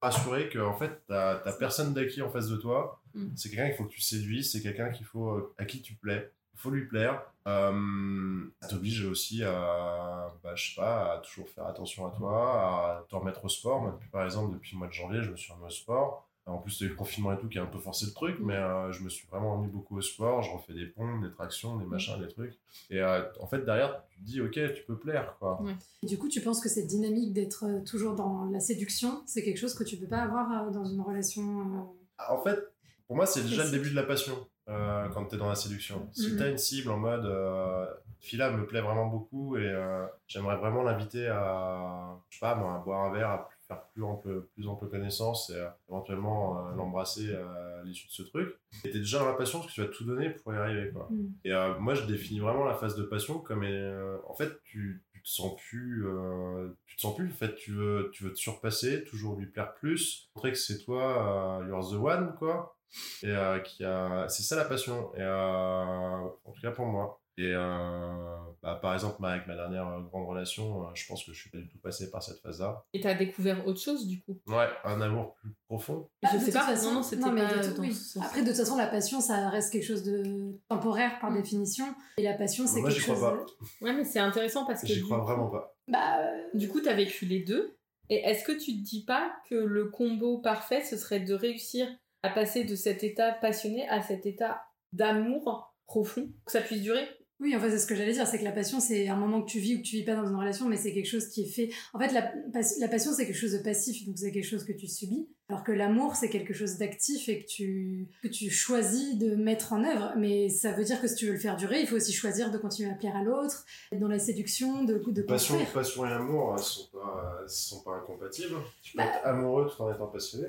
Rassurer 0.00 0.48
que 0.48 0.58
en 0.60 0.74
fait, 0.74 1.02
t'as 1.08 1.52
personne 1.58 1.92
d'acquis 1.94 2.22
en 2.22 2.30
face 2.30 2.48
de 2.48 2.56
toi. 2.56 3.00
Mm. 3.14 3.26
C'est 3.36 3.48
quelqu'un 3.50 3.66
qu'il 3.68 3.76
faut 3.76 3.84
que 3.84 3.90
tu 3.92 4.00
séduises, 4.00 4.52
c'est 4.52 4.60
quelqu'un 4.62 4.90
qu'il 4.90 5.06
faut 5.06 5.30
euh, 5.30 5.54
à 5.58 5.64
qui 5.64 5.82
tu 5.82 5.94
plais. 5.94 6.30
Il 6.54 6.60
faut 6.60 6.70
lui 6.70 6.86
plaire. 6.86 7.22
Euh, 7.46 8.44
ça 8.62 8.68
t'oblige 8.68 9.04
aussi 9.06 9.42
à, 9.44 10.32
bah, 10.42 10.54
je 10.56 10.70
sais 10.70 10.74
pas, 10.80 11.14
à 11.14 11.18
toujours 11.18 11.48
faire 11.48 11.66
attention 11.66 12.06
à 12.06 12.10
toi, 12.10 12.98
à 13.00 13.06
te 13.08 13.14
remettre 13.16 13.44
au 13.44 13.48
sport. 13.48 13.80
Moi, 13.80 13.92
depuis, 13.92 14.08
par 14.10 14.24
exemple, 14.24 14.54
depuis 14.54 14.72
le 14.74 14.78
mois 14.78 14.88
de 14.88 14.92
janvier, 14.92 15.22
je 15.22 15.30
me 15.30 15.36
suis 15.36 15.52
remis 15.52 15.66
au 15.66 15.70
sport. 15.70 16.27
En 16.48 16.58
plus, 16.58 16.80
il 16.80 16.82
y 16.82 16.84
a 16.84 16.86
eu 16.88 16.90
le 16.90 16.96
confinement 16.96 17.32
et 17.32 17.38
tout 17.38 17.48
qui 17.48 17.58
a 17.58 17.62
un 17.62 17.66
peu 17.66 17.78
forcé 17.78 18.06
le 18.06 18.12
truc, 18.12 18.36
mais 18.40 18.56
euh, 18.56 18.90
je 18.90 19.02
me 19.02 19.08
suis 19.08 19.26
vraiment 19.28 19.56
remis 19.56 19.68
beaucoup 19.70 19.98
au 19.98 20.00
sport. 20.00 20.42
Je 20.42 20.50
refais 20.50 20.72
des 20.72 20.86
pompes, 20.86 21.22
des 21.22 21.30
tractions, 21.30 21.76
des 21.76 21.84
machins, 21.84 22.18
des 22.18 22.28
trucs. 22.28 22.58
Et 22.90 23.00
euh, 23.02 23.22
en 23.40 23.46
fait, 23.46 23.64
derrière, 23.64 24.02
tu 24.08 24.18
te 24.20 24.24
dis, 24.24 24.40
ok, 24.40 24.52
tu 24.74 24.82
peux 24.86 24.96
plaire, 24.96 25.36
quoi. 25.38 25.60
Ouais. 25.62 25.72
Et 26.02 26.06
Du 26.06 26.16
coup, 26.18 26.28
tu 26.28 26.40
penses 26.40 26.60
que 26.60 26.68
cette 26.68 26.86
dynamique 26.86 27.32
d'être 27.34 27.64
euh, 27.66 27.80
toujours 27.84 28.14
dans 28.14 28.46
la 28.46 28.60
séduction, 28.60 29.22
c'est 29.26 29.42
quelque 29.42 29.58
chose 29.58 29.74
que 29.74 29.84
tu 29.84 29.96
peux 29.98 30.06
pas 30.06 30.22
avoir 30.22 30.50
euh, 30.68 30.70
dans 30.70 30.84
une 30.84 31.00
relation. 31.02 31.42
euh, 31.60 32.24
En 32.32 32.40
fait, 32.42 32.58
pour 33.06 33.16
moi, 33.16 33.26
c'est 33.26 33.42
déjà 33.42 33.64
le 33.64 33.70
début 33.70 33.90
de 33.90 33.96
la 33.96 34.02
passion 34.04 34.34
euh, 34.68 35.08
quand 35.10 35.26
tu 35.26 35.34
es 35.34 35.38
dans 35.38 35.48
la 35.48 35.54
séduction. 35.54 36.08
Si 36.12 36.30
Mhm. 36.32 36.36
tu 36.38 36.42
as 36.42 36.48
une 36.48 36.58
cible 36.58 36.90
en 36.90 36.98
mode 36.98 37.24
euh, 37.26 37.86
Fila 38.20 38.50
me 38.50 38.66
plaît 38.66 38.80
vraiment 38.80 39.06
beaucoup 39.06 39.56
et 39.56 39.64
euh, 39.66 40.04
j'aimerais 40.26 40.56
vraiment 40.56 40.82
l'inviter 40.82 41.26
à, 41.28 42.18
je 42.30 42.36
sais 42.36 42.40
pas, 42.40 42.54
moi, 42.54 42.74
à 42.74 42.78
boire 42.78 43.04
un 43.04 43.12
verre, 43.12 43.28
à 43.30 43.48
faire 43.68 43.82
plus 43.92 44.02
ample, 44.02 44.42
plus 44.54 44.66
ample 44.66 44.88
connaissance 44.88 45.50
et 45.50 45.56
euh, 45.56 45.68
éventuellement 45.88 46.58
euh, 46.58 46.74
l'embrasser 46.74 47.34
à 47.34 47.82
l'issue 47.84 48.08
de 48.08 48.12
ce 48.12 48.22
truc. 48.22 48.56
Et 48.84 48.90
tu 48.90 48.96
es 48.96 49.00
déjà 49.00 49.18
dans 49.18 49.26
la 49.26 49.34
passion 49.34 49.60
parce 49.60 49.70
que 49.70 49.74
tu 49.74 49.80
vas 49.82 49.88
tout 49.88 50.04
donner 50.04 50.30
pour 50.30 50.52
y 50.52 50.56
arriver. 50.56 50.90
Quoi. 50.90 51.08
Mhm. 51.10 51.32
Et 51.44 51.52
euh, 51.52 51.78
moi, 51.78 51.94
je 51.94 52.04
définis 52.04 52.40
vraiment 52.40 52.64
la 52.64 52.74
phase 52.74 52.96
de 52.96 53.02
passion 53.02 53.38
comme 53.38 53.62
euh, 53.62 54.18
en 54.26 54.34
fait, 54.34 54.50
tu, 54.64 55.04
tu 55.12 55.22
te 55.22 55.28
sens 55.28 55.56
plus, 55.68 56.06
euh, 56.06 56.68
tu 56.86 56.96
te 56.96 57.00
sens 57.00 57.14
plus. 57.14 57.30
En 57.30 57.36
fait, 57.36 57.54
tu 57.54 57.72
veux, 57.72 58.10
tu 58.12 58.24
veux 58.24 58.32
te 58.32 58.38
surpasser, 58.38 59.04
toujours 59.04 59.36
lui 59.36 59.46
plaire 59.46 59.74
plus, 59.74 60.30
montrer 60.34 60.52
que 60.52 60.58
c'est 60.58 60.78
toi, 60.78 61.60
euh, 61.60 61.68
you're 61.68 61.90
the 61.90 61.94
one, 61.94 62.34
quoi. 62.38 62.76
Et 63.22 63.28
euh, 63.28 63.58
qui 63.60 63.84
a, 63.84 64.26
c'est 64.28 64.42
ça 64.42 64.56
la 64.56 64.64
passion. 64.64 65.12
Et 65.14 65.20
euh, 65.20 66.28
en 66.44 66.52
tout 66.52 66.60
cas 66.62 66.70
pour 66.70 66.86
moi. 66.86 67.20
Et 67.40 67.52
euh, 67.54 68.36
bah, 68.62 68.78
par 68.82 68.94
exemple, 68.94 69.16
ma- 69.20 69.30
avec 69.30 69.46
ma 69.46 69.54
dernière 69.54 69.86
euh, 69.86 70.00
grande 70.00 70.26
relation, 70.26 70.82
euh, 70.82 70.90
je 70.94 71.06
pense 71.06 71.24
que 71.24 71.32
je 71.32 71.40
suis 71.40 71.50
pas 71.50 71.58
du 71.58 71.68
tout 71.68 71.78
passé 71.78 72.10
par 72.10 72.20
cette 72.20 72.40
phase-là. 72.40 72.84
Et 72.92 73.00
t'as 73.00 73.14
découvert 73.14 73.64
autre 73.64 73.80
chose, 73.80 74.08
du 74.08 74.20
coup? 74.22 74.36
Ouais, 74.48 74.66
un 74.82 75.00
amour 75.00 75.34
plus 75.36 75.50
profond. 75.68 76.08
Je 76.24 76.28
Ah, 76.32 76.36
de 76.36 76.42
sais 76.44 76.50
pas. 76.52 76.62
façon- 76.62 76.88
non, 76.88 76.94
non, 76.96 77.02
c'était 77.04 77.30
mais 77.30 77.42
pas 77.46 77.58
de 77.64 77.72
tout- 77.72 77.80
oui. 77.80 77.96
Après, 78.20 78.42
de 78.42 78.48
toute 78.48 78.56
façon, 78.56 78.76
la 78.76 78.88
passion, 78.88 79.20
ça 79.20 79.48
reste 79.50 79.72
quelque 79.72 79.86
chose 79.86 80.02
de 80.02 80.58
temporaire 80.68 81.20
par 81.20 81.30
Mm. 81.30 81.36
définition. 81.40 81.84
Et 82.16 82.22
la 82.24 82.34
passion, 82.34 82.66
c'est 82.66 82.80
Moi, 82.80 82.88
quelque 82.90 83.00
j'y 83.02 83.06
crois 83.06 83.30
chose. 83.38 83.46
pas. 83.80 83.84
Ouais, 83.86 83.92
mais 83.92 84.04
c'est 84.04 84.18
intéressant 84.18 84.66
parce 84.66 84.80
que. 84.80 84.88
J'y 84.88 85.02
crois 85.02 85.18
coup- 85.20 85.26
vraiment 85.26 85.46
pas. 85.48 85.76
Bah, 85.86 86.18
euh, 86.20 86.42
Du 86.54 86.68
coup, 86.68 86.80
tu 86.80 86.88
as 86.88 86.94
vécu 86.94 87.24
les 87.24 87.44
deux. 87.44 87.76
Et 88.10 88.16
est-ce 88.16 88.42
que 88.42 88.52
tu 88.52 88.72
te 88.72 88.82
dis 88.82 89.04
pas 89.04 89.30
que 89.48 89.54
le 89.54 89.90
combo 89.90 90.38
parfait, 90.38 90.82
ce 90.82 90.96
serait 90.96 91.20
de 91.20 91.34
réussir 91.34 91.86
à 92.24 92.30
passer 92.30 92.64
de 92.64 92.74
cet 92.74 93.04
état 93.04 93.30
passionné 93.32 93.86
à 93.88 94.02
cet 94.02 94.26
état 94.26 94.62
d'amour 94.92 95.74
profond, 95.86 96.28
que 96.44 96.52
ça 96.52 96.60
puisse 96.60 96.82
durer? 96.82 97.06
Oui, 97.40 97.54
en 97.54 97.60
fait, 97.60 97.70
c'est 97.70 97.78
ce 97.78 97.86
que 97.86 97.94
j'allais 97.94 98.12
dire, 98.14 98.26
c'est 98.26 98.40
que 98.40 98.44
la 98.44 98.50
passion, 98.50 98.80
c'est 98.80 99.06
un 99.06 99.14
moment 99.16 99.42
que 99.42 99.48
tu 99.48 99.60
vis 99.60 99.76
ou 99.76 99.78
que 99.78 99.84
tu 99.84 99.94
vis 99.96 100.02
pas 100.04 100.16
dans 100.16 100.26
une 100.26 100.34
relation, 100.34 100.66
mais 100.68 100.76
c'est 100.76 100.92
quelque 100.92 101.06
chose 101.06 101.28
qui 101.28 101.42
est 101.42 101.48
fait. 101.48 101.70
En 101.92 101.98
fait, 102.00 102.10
la, 102.12 102.22
pas- 102.22 102.66
la 102.80 102.88
passion, 102.88 103.12
c'est 103.12 103.26
quelque 103.26 103.36
chose 103.38 103.52
de 103.52 103.58
passif, 103.58 104.04
donc 104.06 104.18
c'est 104.18 104.32
quelque 104.32 104.44
chose 104.44 104.64
que 104.64 104.72
tu 104.72 104.88
subis, 104.88 105.28
alors 105.48 105.62
que 105.62 105.70
l'amour, 105.70 106.16
c'est 106.16 106.30
quelque 106.30 106.52
chose 106.52 106.78
d'actif 106.78 107.28
et 107.28 107.38
que 107.38 107.46
tu, 107.46 108.08
que 108.24 108.28
tu 108.28 108.50
choisis 108.50 109.16
de 109.18 109.36
mettre 109.36 109.72
en 109.72 109.84
œuvre. 109.84 110.14
Mais 110.16 110.48
ça 110.48 110.72
veut 110.72 110.82
dire 110.82 111.00
que 111.00 111.06
si 111.06 111.14
tu 111.14 111.26
veux 111.26 111.32
le 111.34 111.38
faire 111.38 111.56
durer, 111.56 111.80
il 111.80 111.86
faut 111.86 111.94
aussi 111.94 112.12
choisir 112.12 112.50
de 112.50 112.58
continuer 112.58 112.90
à 112.90 112.94
plaire 112.94 113.14
à 113.16 113.22
l'autre, 113.22 113.64
dans 113.92 114.08
la 114.08 114.18
séduction, 114.18 114.82
de, 114.82 114.94
de 114.94 115.22
Passion, 115.22 115.54
construire. 115.54 115.72
passion 115.72 116.06
et 116.06 116.10
amour 116.12 116.54
ne 116.54 116.58
sont 116.58 116.88
pas, 116.92 117.38
sont 117.46 117.82
pas 117.84 117.92
incompatibles. 117.98 118.56
Tu 118.82 118.92
peux 118.96 118.98
Bah- 118.98 119.04
être 119.14 119.24
amoureux 119.24 119.70
tout 119.70 119.80
en 119.82 119.94
étant 119.94 120.08
passionné. 120.08 120.48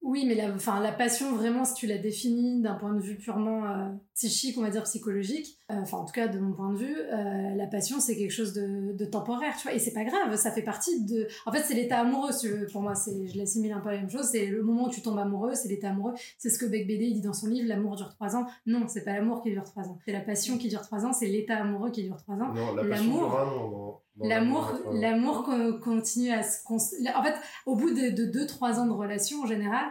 Oui, 0.00 0.24
mais 0.26 0.34
la, 0.34 0.50
enfin, 0.54 0.80
la 0.80 0.92
passion, 0.92 1.34
vraiment, 1.36 1.64
si 1.66 1.74
tu 1.74 1.86
la 1.86 1.98
définis 1.98 2.62
d'un 2.62 2.74
point 2.76 2.94
de 2.94 3.00
vue 3.02 3.16
purement 3.16 3.66
euh, 3.66 3.88
psychique, 4.16 4.56
on 4.56 4.62
va 4.62 4.70
dire 4.70 4.82
psychologique, 4.84 5.58
euh, 5.70 5.74
enfin, 5.82 5.98
en 5.98 6.04
tout 6.06 6.12
cas, 6.12 6.26
de 6.26 6.38
mon 6.38 6.52
point 6.54 6.72
de 6.72 6.78
vue, 6.78 6.96
euh, 6.98 7.54
la 7.54 7.66
passion, 7.66 8.00
c'est 8.00 8.16
quelque 8.16 8.30
chose 8.32 8.54
de, 8.54 8.92
de 8.92 9.04
temporaire, 9.04 9.54
tu 9.56 9.64
vois, 9.68 9.74
et 9.76 9.78
c'est 9.78 9.92
pas 9.92 10.04
grave, 10.04 10.34
ça 10.36 10.50
fait 10.50 10.62
partie 10.62 11.04
de... 11.04 11.28
En 11.44 11.52
fait, 11.52 11.62
c'est 11.62 11.74
l'état 11.74 12.00
amoureux, 12.00 12.32
si 12.32 12.46
tu 12.46 12.48
veux. 12.54 12.66
pour 12.66 12.80
moi, 12.80 12.94
c'est, 12.94 13.26
je 13.28 13.36
l'assimile 13.36 13.72
un 13.72 13.80
peu 13.80 13.90
à 13.90 13.92
la 13.92 13.98
même 13.98 14.08
chose, 14.10 14.24
c'est 14.32 14.46
le 14.46 14.62
moment 14.62 14.86
où 14.86 14.90
tu 14.90 15.02
tombes 15.02 15.18
amoureux, 15.18 15.54
c'est 15.54 15.68
l'état 15.68 15.90
amoureux, 15.90 16.14
c'est 16.38 16.48
ce 16.48 16.58
que 16.58 16.64
Beck 16.64 16.86
BD 16.88 17.10
dit 17.12 17.20
dans 17.20 17.34
son 17.34 17.48
livre, 17.48 17.68
l'amour 17.68 17.96
dure 17.96 18.08
trois 18.08 18.34
ans. 18.36 18.46
Non, 18.64 18.88
c'est 18.88 19.04
pas 19.04 19.12
l'amour 19.12 19.42
qui 19.42 19.50
dure 19.50 19.64
trois 19.64 19.84
ans, 19.84 19.98
c'est 20.06 20.12
la 20.12 20.20
passion 20.20 20.56
qui 20.56 20.68
dure 20.68 20.80
trois 20.80 21.04
ans, 21.04 21.12
c'est 21.12 21.26
l'état 21.26 21.58
amoureux 21.58 21.90
qui 21.90 22.02
dure 22.04 22.16
trois 22.16 22.36
ans. 22.36 22.54
Non, 22.54 22.74
la 22.74 22.84
passion 22.84 23.04
L'amour- 23.04 23.28
dure 23.28 23.38
un 23.38 23.42
an 23.48 23.70
dans- 23.70 24.02
dans 24.16 24.28
L'amour, 24.28 24.72
l'amour, 24.72 24.92
l'amour 24.94 25.42
con- 25.44 25.78
continue 25.78 26.30
à 26.30 26.42
se 26.42 26.64
cons- 26.64 26.76
En 27.14 27.22
fait, 27.22 27.34
au 27.66 27.76
bout 27.76 27.90
de 27.92 28.24
2-3 28.24 28.78
ans 28.78 28.86
de 28.86 28.92
relation, 28.92 29.42
en 29.42 29.46
général, 29.46 29.84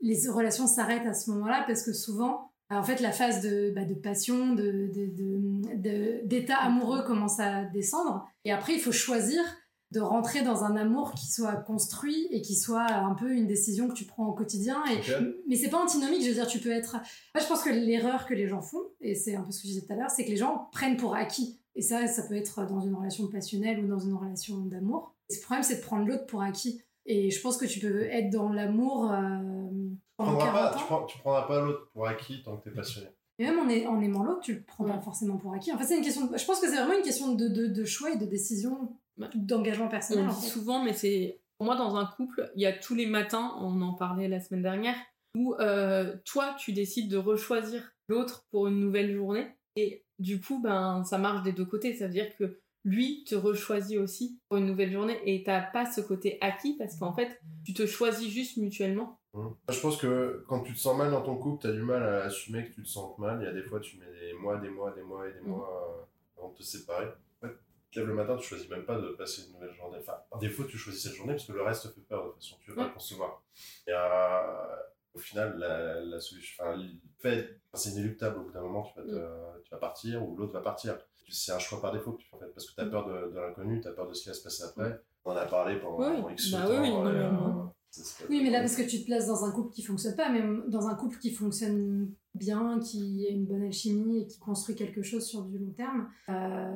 les 0.00 0.28
relations 0.28 0.68
s'arrêtent 0.68 1.06
à 1.06 1.14
ce 1.14 1.30
moment-là 1.32 1.64
parce 1.66 1.82
que 1.82 1.92
souvent, 1.92 2.51
en 2.78 2.82
fait, 2.82 3.00
la 3.00 3.12
phase 3.12 3.42
de, 3.42 3.72
bah, 3.74 3.84
de 3.84 3.94
passion, 3.94 4.54
de, 4.54 4.90
d'état 6.24 6.58
amoureux 6.58 7.02
commence 7.02 7.40
à 7.40 7.64
descendre. 7.64 8.26
Et 8.44 8.52
après, 8.52 8.74
il 8.74 8.80
faut 8.80 8.92
choisir 8.92 9.42
de 9.92 10.00
rentrer 10.00 10.42
dans 10.42 10.64
un 10.64 10.74
amour 10.76 11.12
qui 11.12 11.30
soit 11.30 11.56
construit 11.56 12.26
et 12.30 12.40
qui 12.40 12.54
soit 12.54 12.90
un 12.90 13.14
peu 13.14 13.32
une 13.32 13.46
décision 13.46 13.88
que 13.88 13.92
tu 13.92 14.04
prends 14.04 14.26
au 14.26 14.32
quotidien. 14.32 14.82
Et, 14.86 14.98
Ok. 14.98 15.24
Mais 15.48 15.56
c'est 15.56 15.68
pas 15.68 15.82
antinomique, 15.82 16.22
je 16.22 16.28
veux 16.28 16.34
dire, 16.34 16.46
tu 16.46 16.60
peux 16.60 16.70
être. 16.70 16.96
Moi, 17.34 17.42
je 17.42 17.46
pense 17.46 17.62
que 17.62 17.70
l'erreur 17.70 18.26
que 18.26 18.34
les 18.34 18.48
gens 18.48 18.62
font, 18.62 18.82
et 19.00 19.14
c'est 19.14 19.34
un 19.36 19.42
peu 19.42 19.50
ce 19.50 19.60
que 19.60 19.68
je 19.68 19.72
disais 19.74 19.86
tout 19.86 19.92
à 19.92 19.96
l'heure, 19.96 20.10
c'est 20.10 20.24
que 20.24 20.30
les 20.30 20.36
gens 20.36 20.68
prennent 20.72 20.96
pour 20.96 21.14
acquis. 21.14 21.58
Et 21.74 21.82
ça, 21.82 22.06
ça 22.06 22.22
peut 22.22 22.36
être 22.36 22.66
dans 22.66 22.80
une 22.80 22.94
relation 22.94 23.28
passionnelle 23.28 23.84
ou 23.84 23.86
dans 23.86 23.98
une 23.98 24.14
relation 24.14 24.58
d'amour. 24.60 25.14
Et 25.28 25.34
le 25.34 25.40
problème, 25.40 25.62
c'est 25.62 25.76
de 25.76 25.82
prendre 25.82 26.06
l'autre 26.06 26.26
pour 26.26 26.42
acquis. 26.42 26.82
Et 27.04 27.30
je 27.30 27.40
pense 27.40 27.56
que 27.56 27.66
tu 27.66 27.80
peux 27.80 28.02
être 28.02 28.30
dans 28.30 28.50
l'amour 28.50 29.10
euh, 29.10 29.38
prendras 30.22 30.46
40 30.46 30.72
pas, 30.72 30.78
tu, 30.78 30.84
prends- 30.84 31.06
tu 31.06 31.18
prendras 31.18 31.42
pas 31.42 31.60
l'autre 31.60 31.88
pour 31.92 32.06
acquis 32.06 32.42
tant 32.42 32.56
que 32.56 32.64
t'es 32.64 32.74
passionné. 32.74 33.08
Et 33.38 33.44
même 33.44 33.58
en, 33.58 33.68
est- 33.68 33.86
en 33.86 34.00
aimant 34.00 34.22
l'autre, 34.24 34.40
tu 34.40 34.54
le 34.54 34.62
prends 34.62 34.84
pas 34.84 35.00
forcément 35.00 35.36
pour 35.38 35.52
acquis. 35.54 35.72
En 35.72 35.78
fait, 35.78 35.84
c'est 35.84 35.96
une 35.96 36.04
question. 36.04 36.26
de- 36.26 36.36
je 36.36 36.44
pense 36.44 36.60
que 36.60 36.68
c'est 36.68 36.76
vraiment 36.76 36.96
une 36.96 37.02
question 37.04 37.34
de, 37.34 37.48
de, 37.48 37.66
de 37.66 37.84
choix 37.84 38.10
et 38.10 38.16
de 38.16 38.26
décision, 38.26 38.96
d'engagement 39.34 39.86
On 39.86 39.88
personnel. 39.88 40.24
le 40.24 40.30
en 40.30 40.34
dit 40.34 40.42
fait. 40.46 40.50
souvent, 40.50 40.84
mais 40.84 40.92
c'est 40.92 41.40
pour 41.58 41.66
moi 41.66 41.76
dans 41.76 41.96
un 41.96 42.06
couple, 42.06 42.50
il 42.56 42.62
y 42.62 42.66
a 42.66 42.72
tous 42.72 42.94
les 42.94 43.06
matins, 43.06 43.54
on 43.60 43.80
en 43.82 43.94
parlait 43.94 44.28
la 44.28 44.40
semaine 44.40 44.62
dernière, 44.62 44.96
où 45.36 45.54
euh, 45.60 46.16
toi 46.24 46.54
tu 46.58 46.72
décides 46.72 47.10
de 47.10 47.16
rechoisir 47.16 47.92
l'autre 48.08 48.44
pour 48.50 48.66
une 48.66 48.80
nouvelle 48.80 49.14
journée, 49.14 49.46
et 49.76 50.04
du 50.18 50.40
coup 50.40 50.60
ben 50.60 51.04
ça 51.04 51.18
marche 51.18 51.42
des 51.44 51.52
deux 51.52 51.64
côtés, 51.64 51.94
ça 51.94 52.06
veut 52.06 52.12
dire 52.12 52.34
que 52.36 52.58
lui 52.84 53.22
te 53.24 53.34
rechoisit 53.36 53.96
aussi 53.98 54.40
pour 54.48 54.58
une 54.58 54.66
nouvelle 54.66 54.92
journée 54.92 55.18
et 55.24 55.44
t'as 55.44 55.60
pas 55.62 55.86
ce 55.90 56.00
côté 56.00 56.36
acquis 56.40 56.74
parce 56.76 56.96
qu'en 56.96 57.12
fait 57.14 57.40
tu 57.64 57.72
te 57.74 57.86
choisis 57.86 58.28
juste 58.28 58.56
mutuellement. 58.56 59.20
Hum. 59.34 59.54
Je 59.70 59.80
pense 59.80 59.96
que 59.96 60.44
quand 60.48 60.60
tu 60.62 60.74
te 60.74 60.78
sens 60.78 60.96
mal 60.96 61.10
dans 61.10 61.22
ton 61.22 61.36
couple, 61.36 61.62
tu 61.62 61.66
as 61.68 61.72
du 61.72 61.82
mal 61.82 62.02
à 62.02 62.24
assumer 62.24 62.68
que 62.68 62.74
tu 62.74 62.82
te 62.82 62.88
sens 62.88 63.16
mal. 63.18 63.38
Il 63.40 63.44
y 63.44 63.48
a 63.48 63.52
des 63.52 63.62
fois, 63.62 63.80
tu 63.80 63.96
mets 63.98 64.04
des 64.20 64.34
mois, 64.34 64.58
des 64.58 64.68
mois, 64.68 64.90
des 64.92 65.02
mois 65.02 65.26
et 65.28 65.32
des 65.32 65.40
Mhm. 65.40 65.48
mois 65.48 66.04
euh, 66.36 66.38
avant 66.40 66.50
de 66.50 66.56
te 66.58 66.62
séparer. 66.62 67.06
En 67.42 67.46
fait, 67.46 67.54
tu 67.90 67.98
lèves 67.98 68.08
le 68.08 68.14
matin, 68.14 68.36
tu 68.36 68.46
choisis 68.46 68.68
même 68.68 68.84
pas 68.84 68.98
de 69.00 69.08
passer 69.08 69.46
une 69.46 69.54
nouvelle 69.54 69.72
journée. 69.74 69.98
Enfin, 70.00 70.16
par 70.30 70.38
défaut, 70.38 70.64
tu 70.64 70.76
choisis 70.76 71.02
cette 71.04 71.14
journée 71.14 71.32
parce 71.32 71.46
que 71.46 71.52
le 71.52 71.62
reste 71.62 71.84
te 71.84 71.88
fait 71.94 72.00
peur 72.02 72.24
de 72.24 72.30
toute 72.32 72.42
façon. 72.42 72.56
Tu 72.60 72.70
veux 72.70 72.76
pas 72.76 72.84
le 72.88 72.92
concevoir. 72.92 73.42
Et 73.86 73.92
euh, 73.92 74.76
au 75.14 75.18
final, 75.18 75.56
la, 75.58 76.00
la 76.02 76.20
solution, 76.20 76.62
enfin, 76.64 76.82
fait, 77.20 77.58
c'est 77.72 77.90
inéluctable. 77.90 78.38
Au 78.38 78.42
bout 78.42 78.52
d'un 78.52 78.60
moment, 78.62 78.82
tu 78.82 78.98
vas, 79.00 79.06
te- 79.06 79.62
tu 79.62 79.70
vas 79.70 79.78
partir 79.78 80.22
ou 80.26 80.36
l'autre 80.36 80.52
va 80.52 80.60
partir. 80.60 80.98
C'est 81.30 81.52
un 81.52 81.58
choix 81.58 81.80
par 81.80 81.92
défaut 81.92 82.12
que 82.12 82.18
tu 82.20 82.28
fais 82.28 82.36
en 82.36 82.38
fait 82.40 82.48
parce 82.52 82.66
que 82.68 82.74
tu 82.74 82.80
as 82.82 82.86
peur 82.86 83.06
de, 83.06 83.30
de 83.30 83.40
l'inconnu, 83.40 83.80
tu 83.80 83.88
as 83.88 83.92
peur 83.92 84.06
de 84.06 84.12
ce 84.12 84.22
qui 84.24 84.28
va 84.28 84.34
se 84.34 84.42
passer 84.42 84.64
après. 84.64 85.00
On 85.24 85.32
en 85.32 85.36
a 85.36 85.46
parlé 85.46 85.76
pendant 85.76 85.98
Oui, 85.98 86.16
pendant 86.16 86.28
X 86.28 86.50
bah 86.50 86.66
temps. 86.66 86.82
oui, 86.82 86.90
oui, 86.90 86.92
euh, 87.06 87.30
Oui, 88.30 88.40
mais 88.42 88.50
là, 88.50 88.60
parce 88.60 88.76
que 88.76 88.82
tu 88.82 89.00
te 89.00 89.06
places 89.06 89.26
dans 89.26 89.44
un 89.44 89.50
couple 89.52 89.72
qui 89.72 89.82
fonctionne 89.82 90.16
pas, 90.16 90.30
mais 90.30 90.40
dans 90.68 90.88
un 90.88 90.94
couple 90.94 91.18
qui 91.18 91.30
fonctionne 91.30 92.10
bien, 92.34 92.80
qui 92.80 93.26
a 93.28 93.32
une 93.32 93.44
bonne 93.44 93.62
alchimie 93.62 94.22
et 94.22 94.26
qui 94.26 94.38
construit 94.38 94.74
quelque 94.74 95.02
chose 95.02 95.26
sur 95.26 95.42
du 95.42 95.58
long 95.58 95.70
terme, 95.76 96.08
euh, 96.30 96.70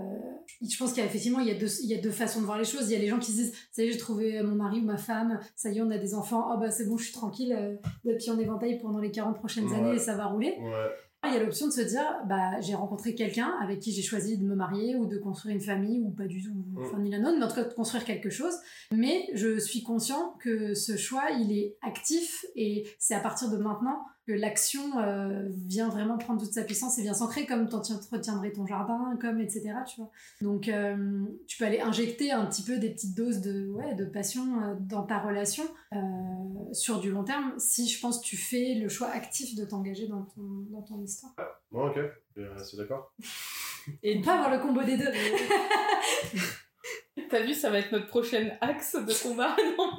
je 0.60 0.76
pense 0.76 0.92
qu'il 0.92 1.02
y 1.02 1.06
a 1.06 1.08
effectivement 1.08 1.40
il 1.40 1.48
y 1.48 1.50
a, 1.50 1.54
deux, 1.58 1.70
il 1.82 1.88
y 1.88 1.94
a 1.94 2.00
deux 2.00 2.10
façons 2.10 2.40
de 2.40 2.44
voir 2.44 2.58
les 2.58 2.64
choses. 2.64 2.90
Il 2.90 2.92
y 2.92 2.96
a 2.96 2.98
les 2.98 3.08
gens 3.08 3.18
qui 3.18 3.32
se 3.32 3.36
disent 3.36 3.52
Ça 3.72 3.82
y 3.82 3.86
est, 3.88 3.92
j'ai 3.92 3.98
trouvé 3.98 4.42
mon 4.42 4.54
mari 4.56 4.80
ou 4.80 4.84
ma 4.84 4.98
femme, 4.98 5.40
ça 5.54 5.70
y 5.70 5.78
est, 5.78 5.82
on 5.82 5.90
a 5.90 5.98
des 5.98 6.14
enfants, 6.14 6.50
oh 6.54 6.58
bah 6.60 6.70
c'est 6.70 6.84
bon, 6.86 6.98
je 6.98 7.04
suis 7.04 7.14
tranquille, 7.14 7.54
euh, 7.58 7.76
le 8.04 8.16
pied 8.18 8.30
en 8.30 8.38
éventail 8.38 8.78
pendant 8.80 8.98
les 8.98 9.10
40 9.10 9.36
prochaines 9.36 9.66
Ouais. 9.68 9.76
années 9.76 9.94
et 9.96 9.98
ça 9.98 10.16
va 10.16 10.26
rouler. 10.26 10.54
Ouais. 10.60 10.90
Il 11.28 11.34
y 11.34 11.36
a 11.36 11.42
l'option 11.42 11.66
de 11.66 11.72
se 11.72 11.80
dire 11.80 12.04
bah 12.28 12.60
j'ai 12.60 12.74
rencontré 12.74 13.14
quelqu'un 13.14 13.54
avec 13.62 13.80
qui 13.80 13.92
j'ai 13.92 14.02
choisi 14.02 14.38
de 14.38 14.44
me 14.44 14.54
marier 14.54 14.96
ou 14.96 15.06
de 15.06 15.18
construire 15.18 15.54
une 15.54 15.62
famille 15.62 16.00
ou 16.00 16.10
pas 16.10 16.26
du 16.26 16.42
tout, 16.42 16.52
enfin 16.78 16.98
ni 16.98 17.10
l'un 17.10 17.20
mais 17.20 17.44
en 17.44 17.48
tout 17.48 17.54
cas 17.54 17.64
de 17.64 17.74
construire 17.74 18.04
quelque 18.04 18.30
chose. 18.30 18.54
Mais 18.92 19.26
je 19.34 19.58
suis 19.58 19.82
conscient 19.82 20.34
que 20.40 20.74
ce 20.74 20.96
choix 20.96 21.30
il 21.30 21.52
est 21.52 21.76
actif 21.82 22.44
et 22.54 22.86
c'est 22.98 23.14
à 23.14 23.20
partir 23.20 23.50
de 23.50 23.56
maintenant 23.56 23.98
que 24.26 24.32
l'action 24.32 24.98
euh, 24.98 25.48
vient 25.66 25.88
vraiment 25.88 26.18
prendre 26.18 26.40
toute 26.40 26.52
sa 26.52 26.64
puissance 26.64 26.98
et 26.98 27.02
vient 27.02 27.14
s'ancrer 27.14 27.46
comme 27.46 27.68
tu 27.68 27.76
retiendrais 28.12 28.50
ton 28.50 28.66
jardin, 28.66 29.16
comme 29.20 29.40
etc. 29.40 29.70
Tu 29.86 30.00
vois. 30.00 30.10
Donc 30.40 30.68
euh, 30.68 31.24
tu 31.46 31.58
peux 31.58 31.64
aller 31.64 31.80
injecter 31.80 32.32
un 32.32 32.44
petit 32.46 32.62
peu 32.62 32.78
des 32.78 32.90
petites 32.90 33.16
doses 33.16 33.40
de 33.40 33.68
ouais 33.68 33.94
de 33.94 34.04
passion 34.04 34.60
euh, 34.62 34.74
dans 34.80 35.04
ta 35.04 35.20
relation 35.20 35.62
euh, 35.92 35.96
sur 36.72 36.98
du 36.98 37.12
long 37.12 37.22
terme 37.22 37.52
si 37.58 37.88
je 37.88 38.00
pense 38.00 38.18
que 38.20 38.24
tu 38.24 38.36
fais 38.36 38.74
le 38.74 38.88
choix 38.88 39.08
actif 39.08 39.54
de 39.54 39.64
t'engager 39.64 40.08
dans 40.08 40.22
ton, 40.22 40.42
dans 40.70 40.82
ton 40.82 41.00
histoire. 41.02 41.34
Bon, 41.70 41.86
ok, 41.88 41.98
Euh, 42.38 42.54
c'est 42.58 42.76
d'accord. 42.76 43.12
Et 44.02 44.18
On 44.18 44.22
peut 44.22 44.30
avoir 44.30 44.50
le 44.50 44.58
combo 44.58 44.82
des 44.82 44.96
deux. 44.96 45.10
T'as 47.30 47.40
vu, 47.42 47.54
ça 47.54 47.70
va 47.70 47.78
être 47.78 47.92
notre 47.92 48.08
prochain 48.08 48.50
axe 48.60 48.94
de 48.94 49.22
combat, 49.22 49.56
non, 49.78 49.90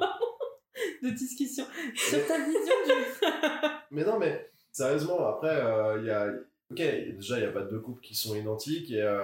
de 1.02 1.10
discussion 1.10 1.64
sur 1.94 2.26
ta 2.26 2.38
vision 2.38 2.74
du. 2.86 2.92
Mais 3.90 4.04
non, 4.04 4.18
mais 4.18 4.50
sérieusement, 4.72 5.26
après, 5.26 5.54
euh, 5.64 5.98
il 6.00 6.06
y 6.06 6.10
a. 6.10 6.26
Ok, 6.70 6.76
déjà, 6.76 7.38
il 7.38 7.40
n'y 7.40 7.46
a 7.48 7.52
pas 7.52 7.62
deux 7.62 7.80
couples 7.80 8.02
qui 8.02 8.14
sont 8.14 8.34
identiques. 8.36 8.90
Et 8.90 9.00
euh, 9.00 9.22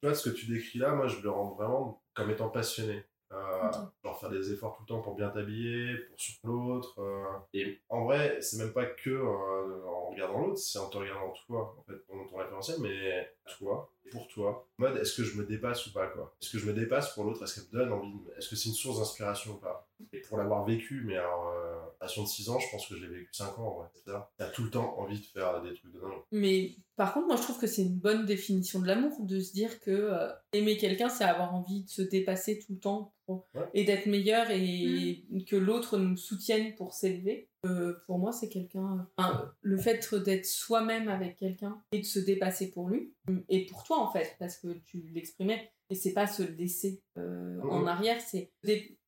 tu 0.00 0.06
vois, 0.06 0.14
ce 0.14 0.28
que 0.30 0.34
tu 0.34 0.46
décris 0.46 0.78
là, 0.78 0.92
moi, 0.94 1.08
je 1.08 1.20
le 1.20 1.30
rends 1.30 1.54
vraiment 1.54 2.00
comme 2.14 2.30
étant 2.30 2.48
passionné. 2.48 3.04
Euh. 3.32 3.70
Genre 4.04 4.20
faire 4.20 4.30
des 4.30 4.52
efforts 4.52 4.76
tout 4.76 4.82
le 4.84 4.86
temps 4.94 5.00
pour 5.02 5.16
bien 5.16 5.28
t'habiller, 5.30 5.96
pour 6.08 6.20
sur 6.20 6.34
l'autre. 6.44 7.00
euh. 7.00 7.24
Et 7.52 7.80
en 7.88 8.04
vrai, 8.04 8.38
c'est 8.40 8.58
même 8.58 8.72
pas 8.72 8.86
que 8.86 9.10
euh, 9.10 9.84
en 9.88 10.10
regardant 10.10 10.46
l'autre, 10.46 10.58
c'est 10.58 10.78
en 10.78 10.88
te 10.88 10.98
regardant 10.98 11.32
toi, 11.46 11.74
en 11.76 11.82
fait, 11.82 11.98
ton, 12.06 12.24
ton 12.28 12.36
référentiel, 12.36 12.76
mais 12.80 13.28
toi, 13.58 13.90
pour 14.12 14.28
toi. 14.28 14.68
En 14.78 14.82
mode, 14.84 14.98
est-ce 14.98 15.16
que 15.16 15.24
je 15.24 15.36
me 15.36 15.44
dépasse 15.44 15.84
ou 15.88 15.92
pas, 15.92 16.06
quoi? 16.06 16.32
Est-ce 16.40 16.52
que 16.52 16.58
je 16.58 16.66
me 16.66 16.72
dépasse 16.74 17.12
pour 17.14 17.24
l'autre? 17.24 17.42
Est-ce 17.42 17.56
qu'elle 17.60 17.80
me 17.80 17.84
donne 17.84 17.92
envie 17.92 18.12
de- 18.12 18.34
Est-ce 18.38 18.48
que 18.48 18.54
c'est 18.54 18.68
une 18.68 18.74
source 18.76 18.98
d'inspiration 19.00 19.54
ou 19.54 19.56
pas? 19.56 19.88
Et 20.12 20.20
pour 20.20 20.38
l'avoir 20.38 20.64
vécu, 20.64 21.02
mais 21.04 21.16
alors, 21.16 21.48
euh, 21.48 21.76
passion 22.00 22.22
de 22.22 22.28
6 22.28 22.48
ans, 22.50 22.58
je 22.58 22.66
pense 22.70 22.86
que 22.88 22.96
je 22.96 23.04
l'ai 23.04 23.08
vécu 23.18 23.28
5 23.32 23.58
ans, 23.58 23.68
en 23.68 23.78
vrai. 23.78 23.88
C'est 23.94 24.10
ça. 24.10 24.30
T'as 24.38 24.48
tout 24.50 24.64
le 24.64 24.70
temps 24.70 24.98
envie 24.98 25.20
de 25.20 25.24
faire 25.26 25.62
des 25.62 25.74
trucs 25.74 25.92
de 25.92 26.00
dingue. 26.00 26.10
Mais 26.32 26.76
par 26.96 27.12
contre, 27.14 27.26
moi 27.26 27.36
je 27.36 27.42
trouve 27.42 27.58
que 27.58 27.66
c'est 27.66 27.82
une 27.82 27.98
bonne 27.98 28.24
définition 28.24 28.80
de 28.80 28.86
l'amour 28.86 29.12
de 29.20 29.40
se 29.40 29.52
dire 29.52 29.80
que 29.80 29.90
euh, 29.90 30.28
aimer 30.52 30.76
quelqu'un, 30.76 31.08
c'est 31.08 31.24
avoir 31.24 31.54
envie 31.54 31.84
de 31.84 31.88
se 31.88 32.02
dépasser 32.02 32.58
tout 32.60 32.72
le 32.74 32.78
temps 32.78 33.12
pour- 33.26 33.46
Ouais. 33.54 33.68
et 33.74 33.84
d'être 33.84 34.06
meilleur 34.06 34.46
et 34.50 35.24
que 35.48 35.56
l'autre 35.56 35.98
nous 35.98 36.16
soutienne 36.16 36.74
pour 36.76 36.92
s'élever. 36.92 37.48
Euh, 37.66 37.94
pour 38.06 38.18
moi, 38.18 38.30
c'est 38.32 38.48
quelqu'un. 38.50 39.08
enfin, 39.16 39.50
le 39.62 39.78
fait 39.78 40.14
d'être 40.14 40.44
soi-même 40.46 41.08
avec 41.08 41.36
quelqu'un 41.36 41.82
et 41.92 42.00
de 42.00 42.04
se 42.04 42.18
dépasser 42.18 42.70
pour 42.70 42.88
lui 42.88 43.14
et 43.48 43.64
pour 43.66 43.82
toi 43.84 43.98
en 44.00 44.12
fait, 44.12 44.36
parce 44.38 44.56
que 44.58 44.68
tu 44.84 44.98
l'exprimais 45.14 45.70
et 45.90 45.94
c'est 45.94 46.12
pas 46.12 46.26
se 46.26 46.42
laisser 46.42 47.02
euh, 47.18 47.60
en 47.62 47.86
arrière, 47.86 48.20
c'est 48.20 48.52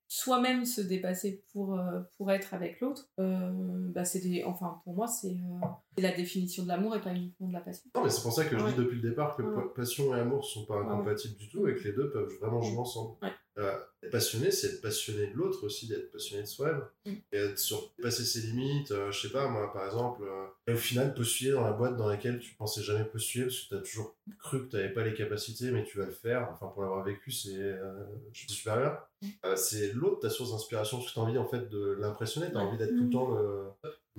soi-même 0.08 0.64
se 0.64 0.80
dépasser 0.80 1.42
pour, 1.52 1.74
euh, 1.78 2.00
pour 2.16 2.30
être 2.30 2.54
avec 2.54 2.80
l'autre. 2.80 3.08
Euh, 3.18 3.50
bah 3.92 4.04
c'est 4.04 4.20
des... 4.20 4.44
Enfin, 4.44 4.80
pour 4.84 4.94
moi, 4.94 5.06
c'est 5.06 5.32
euh, 5.32 5.66
la 5.98 6.12
définition 6.12 6.62
de 6.62 6.68
l'amour 6.68 6.94
et 6.96 7.00
pas 7.00 7.12
uniquement 7.14 7.48
de 7.48 7.52
la 7.52 7.60
passion. 7.60 7.90
Non, 7.94 8.04
mais 8.04 8.10
c'est 8.10 8.22
pour 8.22 8.32
ça 8.32 8.44
que 8.44 8.56
je 8.58 8.62
Ouais. 8.64 8.70
dis 8.72 8.78
depuis 8.78 9.00
le 9.00 9.08
départ 9.10 9.36
que 9.36 9.42
Ouais. 9.42 9.64
passion 9.74 10.14
et 10.16 10.20
amour 10.20 10.44
sont 10.44 10.64
pas 10.66 10.76
Ouais. 10.80 10.86
incompatibles 10.86 11.36
du 11.36 11.48
tout 11.48 11.66
et 11.68 11.74
que 11.74 11.82
les 11.84 11.92
deux 11.92 12.10
peuvent 12.10 12.32
vraiment 12.40 12.60
jouer 12.60 12.72
Ouais. 12.74 12.78
ensemble. 12.80 13.16
Euh, 13.58 13.78
être 14.02 14.12
passionné, 14.12 14.50
c'est 14.50 14.68
être 14.68 14.82
passionné 14.82 15.28
de 15.28 15.34
l'autre 15.34 15.64
aussi, 15.64 15.88
d'être 15.88 16.12
passionné 16.12 16.42
de 16.42 16.48
soi-même. 16.48 16.82
Mm. 17.06 17.12
Et 17.32 17.36
être 17.36 17.58
sur 17.58 17.94
passer 18.02 18.24
ses 18.24 18.40
limites, 18.40 18.90
euh, 18.90 19.10
je 19.10 19.20
sais 19.26 19.32
pas, 19.32 19.48
moi 19.48 19.72
par 19.72 19.86
exemple, 19.86 20.22
euh, 20.24 20.46
et 20.66 20.74
au 20.74 20.76
final 20.76 21.14
postuler 21.14 21.52
dans 21.52 21.64
la 21.64 21.72
boîte 21.72 21.96
dans 21.96 22.08
laquelle 22.08 22.38
tu 22.38 22.54
pensais 22.54 22.82
jamais 22.82 23.04
postuler 23.04 23.46
parce 23.46 23.60
que 23.60 23.68
tu 23.68 23.74
as 23.74 23.78
toujours 23.78 24.16
cru 24.38 24.66
que 24.66 24.70
tu 24.70 24.76
n'avais 24.76 24.92
pas 24.92 25.04
les 25.04 25.14
capacités, 25.14 25.70
mais 25.70 25.84
tu 25.84 25.98
vas 25.98 26.06
le 26.06 26.12
faire. 26.12 26.48
Enfin, 26.52 26.66
pour 26.66 26.82
l'avoir 26.82 27.04
vécu, 27.04 27.30
c'est 27.30 27.56
euh, 27.56 28.04
suis 28.32 28.50
supérieur. 28.50 29.08
Mm. 29.22 29.28
Euh, 29.46 29.56
c'est 29.56 29.92
l'autre 29.92 30.20
ta 30.20 30.30
source 30.30 30.50
d'inspiration 30.50 30.98
parce 30.98 31.08
que 31.08 31.14
tu 31.14 31.20
as 31.20 31.22
envie 31.22 31.38
en 31.38 31.48
fait 31.48 31.68
de 31.70 31.96
l'impressionner, 31.98 32.50
tu 32.50 32.56
as 32.56 32.60
envie 32.60 32.76
d'être 32.76 32.94
tout 32.94 33.04
le 33.04 33.10
temps 33.10 33.34
le. 33.34 33.66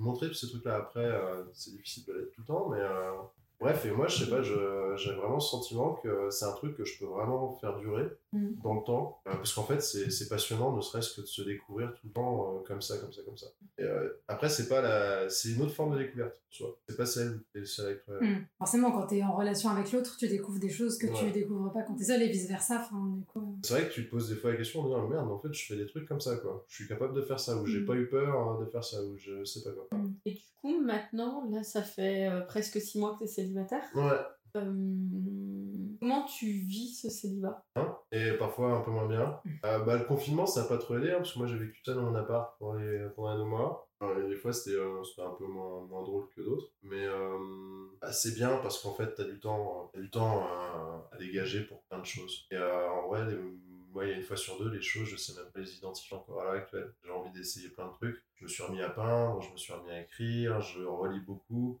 Montrer 0.00 0.32
ces 0.32 0.48
trucs-là 0.48 0.76
après, 0.76 1.10
c'est 1.52 1.72
difficile 1.72 2.04
de 2.06 2.12
l'être 2.12 2.30
tout 2.30 2.42
le 2.42 2.46
temps, 2.46 2.68
mais. 2.68 2.80
Bref, 3.60 3.84
et 3.86 3.90
moi, 3.90 4.06
je 4.06 4.24
sais 4.24 4.30
pas, 4.30 4.40
j'ai 4.42 5.12
vraiment 5.14 5.34
le 5.34 5.40
sentiment 5.40 5.94
que 5.94 6.30
c'est 6.30 6.44
un 6.44 6.52
truc 6.52 6.76
que 6.76 6.84
je 6.84 6.98
peux 6.98 7.06
vraiment 7.06 7.52
faire 7.60 7.76
durer 7.78 8.04
Mm. 8.32 8.48
dans 8.62 8.74
le 8.74 8.82
temps. 8.84 9.20
euh, 9.26 9.32
parce 9.32 9.52
qu'en 9.54 9.62
fait, 9.64 9.80
c'est 9.80 10.10
c'est 10.10 10.28
passionnant, 10.28 10.72
ne 10.76 10.80
serait-ce 10.82 11.14
que 11.16 11.22
de 11.22 11.26
se 11.26 11.42
découvrir 11.42 11.92
tout 11.94 12.06
le 12.06 12.12
temps 12.12 12.54
euh, 12.56 12.60
comme 12.66 12.82
ça, 12.82 12.98
comme 12.98 13.12
ça, 13.12 13.22
comme 13.24 13.36
ça. 13.38 13.46
Et, 13.78 13.84
euh, 13.84 14.08
après, 14.26 14.48
c'est 14.48 14.68
pas 14.68 14.80
la... 14.82 15.30
c'est 15.30 15.50
une 15.50 15.62
autre 15.62 15.72
forme 15.72 15.94
de 15.96 15.98
découverte, 16.02 16.40
tu 16.50 16.64
vois. 16.64 16.76
C'est 16.88 16.96
pas 16.96 17.06
celle 17.06 17.28
où 17.30 17.38
t'es 17.52 17.64
seul 17.64 17.86
avec 17.86 18.04
toi. 18.04 18.16
Hmm. 18.20 18.44
Forcément, 18.58 18.90
quand 18.90 19.06
tu 19.06 19.16
es 19.18 19.22
en 19.22 19.32
relation 19.36 19.70
avec 19.70 19.92
l'autre, 19.92 20.16
tu 20.18 20.26
découvres 20.28 20.58
des 20.58 20.68
choses 20.68 20.98
que 20.98 21.06
tu 21.06 21.24
Ouais. 21.24 21.30
découvres 21.30 21.72
pas 21.72 21.82
quand 21.82 21.94
tu 21.94 22.02
es 22.02 22.06
seul 22.06 22.22
et 22.22 22.28
vice 22.28 22.48
versa. 22.48 22.80
Enfin, 22.80 23.04
du 23.16 23.24
coup, 23.24 23.38
euh, 23.40 23.58
C'est 23.62 23.74
vrai 23.74 23.88
que 23.88 23.92
tu 23.94 24.04
te 24.06 24.10
poses 24.10 24.28
des 24.28 24.34
fois 24.36 24.50
la 24.50 24.56
question 24.56 24.80
en 24.80 24.84
disant 24.86 25.06
merde, 25.08 25.30
en 25.30 25.38
fait, 25.38 25.52
je 25.54 25.64
fais 25.66 25.76
des 25.76 25.86
trucs 25.86 26.08
comme 26.08 26.20
ça, 26.20 26.36
quoi. 26.38 26.64
Je 26.68 26.74
suis 26.74 26.88
capable 26.88 27.14
de 27.14 27.22
faire 27.22 27.38
ça, 27.38 27.56
ou 27.56 27.66
j'ai 27.66 27.80
Mm. 27.80 27.86
pas 27.86 27.94
eu 27.94 28.08
peur 28.08 28.58
euh, 28.60 28.64
de 28.64 28.70
faire 28.70 28.82
ça, 28.84 29.02
ou 29.02 29.16
je 29.16 29.44
sais 29.44 29.62
pas 29.62 29.70
quoi. 29.70 29.86
Et 30.24 30.32
du 30.32 30.40
coup, 30.60 30.80
maintenant, 30.80 31.48
là, 31.50 31.62
ça 31.62 31.82
fait 31.82 32.28
euh, 32.28 32.40
presque 32.40 32.80
six 32.80 32.98
mois 32.98 33.12
que 33.14 33.18
tu 33.18 33.24
es 33.24 33.26
célibataire? 33.28 33.84
Ouais. 33.94 34.18
Euh, 34.64 35.98
comment 36.00 36.24
tu 36.24 36.46
vis 36.46 36.94
ce 36.94 37.08
célibat? 37.08 37.64
Hein, 37.76 37.96
et 38.12 38.32
parfois 38.32 38.72
un 38.72 38.80
peu 38.80 38.90
moins 38.90 39.06
bien. 39.06 39.40
Euh, 39.64 39.80
bah, 39.80 39.96
le 39.96 40.04
confinement, 40.04 40.46
ça 40.46 40.62
n'a 40.62 40.68
pas 40.68 40.78
trop 40.78 40.96
aidé, 40.96 41.10
hein, 41.10 41.16
parce 41.18 41.32
que 41.32 41.38
moi 41.38 41.46
j'ai 41.46 41.58
vécu 41.58 41.80
ça 41.84 41.94
dans 41.94 42.02
mon 42.02 42.14
appart 42.14 42.56
pendant 42.58 42.74
les, 42.74 43.08
pendant 43.14 43.36
deux 43.36 43.44
mois. 43.44 43.88
Euh, 44.00 44.28
des 44.28 44.36
fois, 44.36 44.52
c'était 44.52 44.78
un 44.78 45.30
peu 45.30 45.46
moins, 45.46 45.84
moins 45.86 46.02
drôle 46.04 46.28
que 46.34 46.40
d'autres. 46.40 46.70
Mais 46.82 47.04
euh, 47.04 47.36
c'est 48.12 48.34
bien 48.34 48.58
parce 48.58 48.80
qu'en 48.80 48.94
fait, 48.94 49.14
tu 49.14 49.22
as 49.22 49.24
du 49.24 49.40
temps, 49.40 49.90
du 49.94 50.08
temps 50.08 50.46
à 51.10 51.16
dégager 51.18 51.62
pour 51.62 51.82
plein 51.82 51.98
de 51.98 52.06
choses. 52.06 52.46
Et 52.52 52.58
en 52.58 53.08
vrai, 53.08 53.26
moi, 53.90 54.04
il 54.04 54.10
y 54.10 54.12
a 54.12 54.16
une 54.16 54.22
fois 54.22 54.36
sur 54.36 54.56
deux, 54.58 54.70
les 54.70 54.80
choses, 54.80 55.08
je 55.08 55.16
sais 55.16 55.32
même 55.34 55.50
pas 55.52 55.58
les 55.58 55.76
identifier 55.76 56.16
encore 56.16 56.40
à 56.40 56.44
l'heure 56.44 56.52
actuelle. 56.52 56.94
J'ai 57.04 57.10
envie 57.10 57.32
d'essayer 57.32 57.70
plein 57.70 57.88
de 57.88 57.92
trucs. 57.92 58.22
Je 58.36 58.44
me 58.44 58.48
suis 58.48 58.62
remis 58.62 58.80
à 58.82 58.90
peindre, 58.90 59.42
je 59.42 59.50
me 59.50 59.56
suis 59.56 59.72
remis 59.72 59.90
à 59.90 60.00
écrire, 60.02 60.60
je 60.60 60.84
relis 60.84 61.20
beaucoup. 61.20 61.80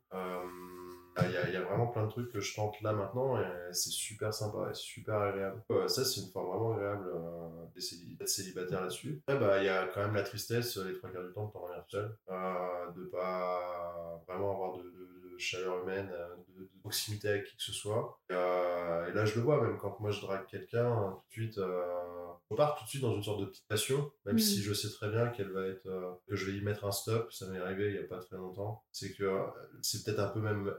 Il 1.26 1.52
y, 1.52 1.56
a- 1.56 1.60
vraiment 1.60 1.86
plein 1.86 2.04
de 2.04 2.10
trucs 2.10 2.30
que 2.32 2.40
je 2.40 2.54
tente 2.54 2.80
là 2.82 2.92
maintenant 2.92 3.40
et 3.40 3.44
c'est 3.72 3.90
super 3.90 4.32
sympa 4.32 4.68
et 4.70 4.74
super 4.74 5.16
agréable. 5.16 5.62
Euh, 5.70 5.88
ça, 5.88 6.04
c'est 6.04 6.20
une 6.20 6.30
forme 6.30 6.48
vraiment 6.48 6.74
agréable 6.74 7.10
euh, 7.14 7.64
d'être 7.74 8.28
célibataire 8.28 8.80
là-dessus. 8.80 9.20
Bah, 9.26 9.58
il 9.58 9.64
y 9.64 9.68
a 9.68 9.86
quand 9.86 10.00
même 10.00 10.14
la 10.14 10.22
tristesse, 10.22 10.76
les 10.78 10.94
trois 10.94 11.10
quarts 11.10 11.24
du 11.24 11.32
temps, 11.32 11.46
de 11.46 11.52
t'en 11.52 11.60
revenir 11.60 11.84
seul, 11.88 12.16
euh, 12.30 12.90
de 12.96 13.04
pas 13.06 14.22
vraiment 14.26 14.52
avoir 14.52 14.78
de, 14.78 15.08
chaleur 15.38 15.82
humaine, 15.82 16.10
euh, 16.12 16.34
de, 16.58 16.68
proximité 16.80 17.28
avec 17.28 17.44
qui 17.44 17.56
que 17.56 17.62
ce 17.62 17.72
soit. 17.72 18.18
Et, 18.30 18.34
euh, 18.34 19.12
là, 19.12 19.24
je 19.24 19.36
le 19.36 19.42
vois, 19.42 19.62
même 19.62 19.78
quand 19.78 19.98
moi 20.00 20.10
je 20.10 20.20
drague 20.20 20.46
quelqu'un, 20.46 20.86
hein, 20.86 21.20
tout 21.30 21.40
de 21.40 21.44
suite, 21.44 21.58
euh, 21.58 22.17
on 22.50 22.56
part 22.56 22.76
tout 22.78 22.84
de 22.84 22.88
suite 22.88 23.02
dans 23.02 23.14
une 23.14 23.22
sorte 23.22 23.40
de 23.40 23.46
petite 23.46 23.66
passion, 23.68 24.10
même 24.24 24.36
Mm. 24.36 24.38
si 24.38 24.62
je 24.62 24.72
sais 24.72 24.88
très 24.90 25.10
bien 25.10 25.28
qu'elle 25.28 25.50
va 25.50 25.66
être, 25.66 25.86
euh, 25.86 26.12
que 26.26 26.34
je 26.36 26.50
vais 26.50 26.56
y 26.56 26.60
mettre 26.62 26.84
un 26.84 26.92
stop. 26.92 27.32
Ça 27.32 27.46
m'est 27.48 27.58
arrivé 27.58 27.88
il 27.90 27.94
y 27.96 27.98
a 27.98 28.04
pas 28.06 28.18
très 28.20 28.36
longtemps. 28.36 28.82
C'est 28.92 29.12
que 29.12 29.24
euh, 29.24 29.46
c'est 29.82 30.04
peut-être 30.04 30.20
un 30.20 30.28
peu 30.28 30.40
même 30.40 30.74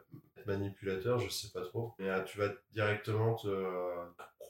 manipulateur, 0.46 1.20
je 1.20 1.30
sais 1.30 1.50
pas 1.54 1.62
trop. 1.62 1.94
Mais 2.00 2.10
euh, 2.10 2.24
tu 2.24 2.38
vas 2.40 2.50
directement 2.72 3.36
te 3.36 3.48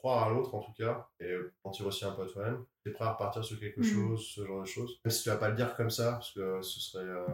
croire 0.00 0.26
à 0.26 0.30
l'autre 0.30 0.54
en 0.54 0.60
tout 0.60 0.72
cas 0.72 1.06
et 1.20 1.32
mentir 1.64 1.86
aussi 1.86 2.04
un 2.04 2.12
peu 2.12 2.22
à 2.22 2.26
toi-même. 2.26 2.64
T'es 2.82 2.90
prêt 2.92 3.04
à 3.04 3.12
repartir 3.12 3.44
sur 3.44 3.60
quelque 3.60 3.80
Mhm. 3.80 3.84
chose, 3.84 4.26
ce 4.34 4.46
genre 4.46 4.62
de 4.62 4.66
choses. 4.66 4.98
Même 5.04 5.10
si 5.12 5.22
tu 5.22 5.28
vas 5.28 5.36
pas 5.36 5.50
le 5.50 5.54
dire 5.56 5.76
comme 5.76 5.90
ça, 5.90 6.12
parce 6.12 6.32
que 6.32 6.62
ce 6.62 6.80
serait, 6.80 7.04
euh, 7.04 7.26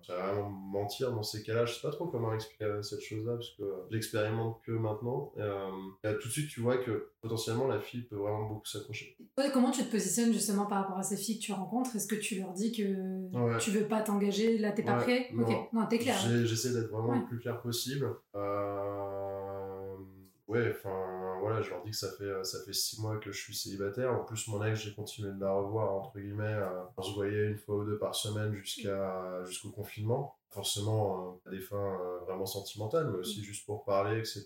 ce 0.00 0.10
serait 0.12 0.22
vraiment 0.32 0.48
mentir 0.48 1.12
dans 1.12 1.22
ces 1.22 1.42
cas-là. 1.42 1.66
Je 1.66 1.74
sais 1.74 1.82
pas 1.82 1.90
trop 1.90 2.06
comment 2.06 2.32
expliquer 2.32 2.64
euh, 2.64 2.80
cette 2.82 3.02
chose-là, 3.02 3.34
parce 3.34 3.50
que 3.50 3.64
j'expérimente 3.90 4.62
que 4.64 4.72
maintenant. 4.72 5.32
Et, 5.36 5.40
euh, 5.42 5.68
et 6.04 6.16
tout 6.18 6.28
de 6.28 6.32
suite, 6.32 6.48
tu 6.48 6.60
vois 6.62 6.78
que 6.78 7.10
potentiellement 7.20 7.66
la 7.66 7.80
fille 7.80 8.04
peut 8.04 8.16
vraiment 8.16 8.48
beaucoup 8.48 8.64
s'accrocher. 8.66 9.14
Toi, 9.36 9.50
comment 9.52 9.70
tu 9.70 9.82
te 9.84 9.90
positionnes 9.90 10.32
justement 10.32 10.64
par 10.64 10.82
rapport 10.82 10.96
à 10.98 11.02
ces 11.02 11.18
filles 11.18 11.38
que 11.38 11.44
tu 11.44 11.52
rencontres? 11.52 11.94
Est-ce 11.96 12.06
que 12.08 12.14
tu 12.14 12.38
leur 12.40 12.52
dis 12.54 12.72
que 12.72 12.82
Ouais. 13.38 13.58
tu 13.58 13.72
veux 13.72 13.86
pas 13.86 14.00
t'engager? 14.00 14.56
Là, 14.56 14.72
t'es 14.72 14.82
pas 14.82 14.96
Ouais, 14.96 15.02
prêt? 15.04 15.28
Non. 15.34 15.46
Ok, 15.46 15.68
non, 15.74 15.86
t'es 15.86 15.98
clair. 15.98 16.16
J'essaie 16.46 16.72
d'être 16.72 16.88
vraiment 16.90 17.10
Ouais. 17.10 17.18
le 17.18 17.26
plus 17.26 17.40
clair 17.40 17.60
possible. 17.60 18.08
Euh, 18.36 19.03
Ouais, 20.46 20.70
enfin, 20.76 21.38
voilà, 21.40 21.62
je 21.62 21.70
leur 21.70 21.82
dis 21.82 21.90
que 21.90 21.96
ça 21.96 22.10
fait, 22.18 22.44
ça 22.44 22.58
fait 22.64 22.74
six 22.74 23.00
mois 23.00 23.16
que 23.16 23.32
je 23.32 23.40
suis 23.40 23.54
célibataire. 23.54 24.12
En 24.12 24.24
plus, 24.24 24.46
mon 24.48 24.62
ex, 24.62 24.78
j'ai 24.80 24.94
continué 24.94 25.32
de 25.32 25.40
la 25.40 25.50
revoir, 25.52 25.94
entre 25.94 26.18
guillemets. 26.20 26.44
euh, 26.44 26.82
On 26.98 27.02
se 27.02 27.14
voyait 27.14 27.46
une 27.46 27.56
fois 27.56 27.76
ou 27.76 27.84
deux 27.84 27.96
par 27.98 28.14
semaine 28.14 28.52
jusqu'à, 28.54 29.42
jusqu'au 29.44 29.70
confinement. 29.70 30.36
Forcément, 30.50 31.38
euh, 31.46 31.48
à 31.48 31.50
des 31.50 31.60
fins 31.60 31.98
euh, 31.98 32.18
vraiment 32.26 32.44
sentimentales, 32.46 33.08
mais 33.10 33.18
aussi 33.18 33.42
juste 33.42 33.64
pour 33.64 33.84
parler, 33.84 34.18
etc. 34.18 34.44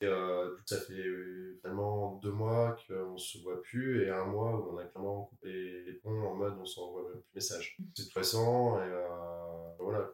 Et 0.00 0.06
euh, 0.06 0.54
ça 0.66 0.78
fait 0.80 0.92
euh, 0.92 1.56
finalement 1.60 2.16
deux 2.22 2.30
mois 2.32 2.76
qu'on 2.88 3.16
se 3.16 3.38
voit 3.42 3.60
plus 3.62 4.02
et 4.04 4.10
un 4.10 4.24
mois 4.26 4.54
où 4.56 4.72
on 4.74 4.78
a 4.78 4.84
clairement 4.84 5.24
coupé 5.24 5.82
les 5.86 5.92
ponts 5.94 6.22
en 6.22 6.34
mode 6.34 6.54
on 6.60 6.64
s'envoie 6.64 7.02
même 7.02 7.12
plus 7.20 7.30
de 7.32 7.34
messages. 7.36 7.76
C'est 7.94 8.12
récent 8.12 8.76
et 8.78 8.86
euh, 8.88 9.72
voilà, 9.80 10.08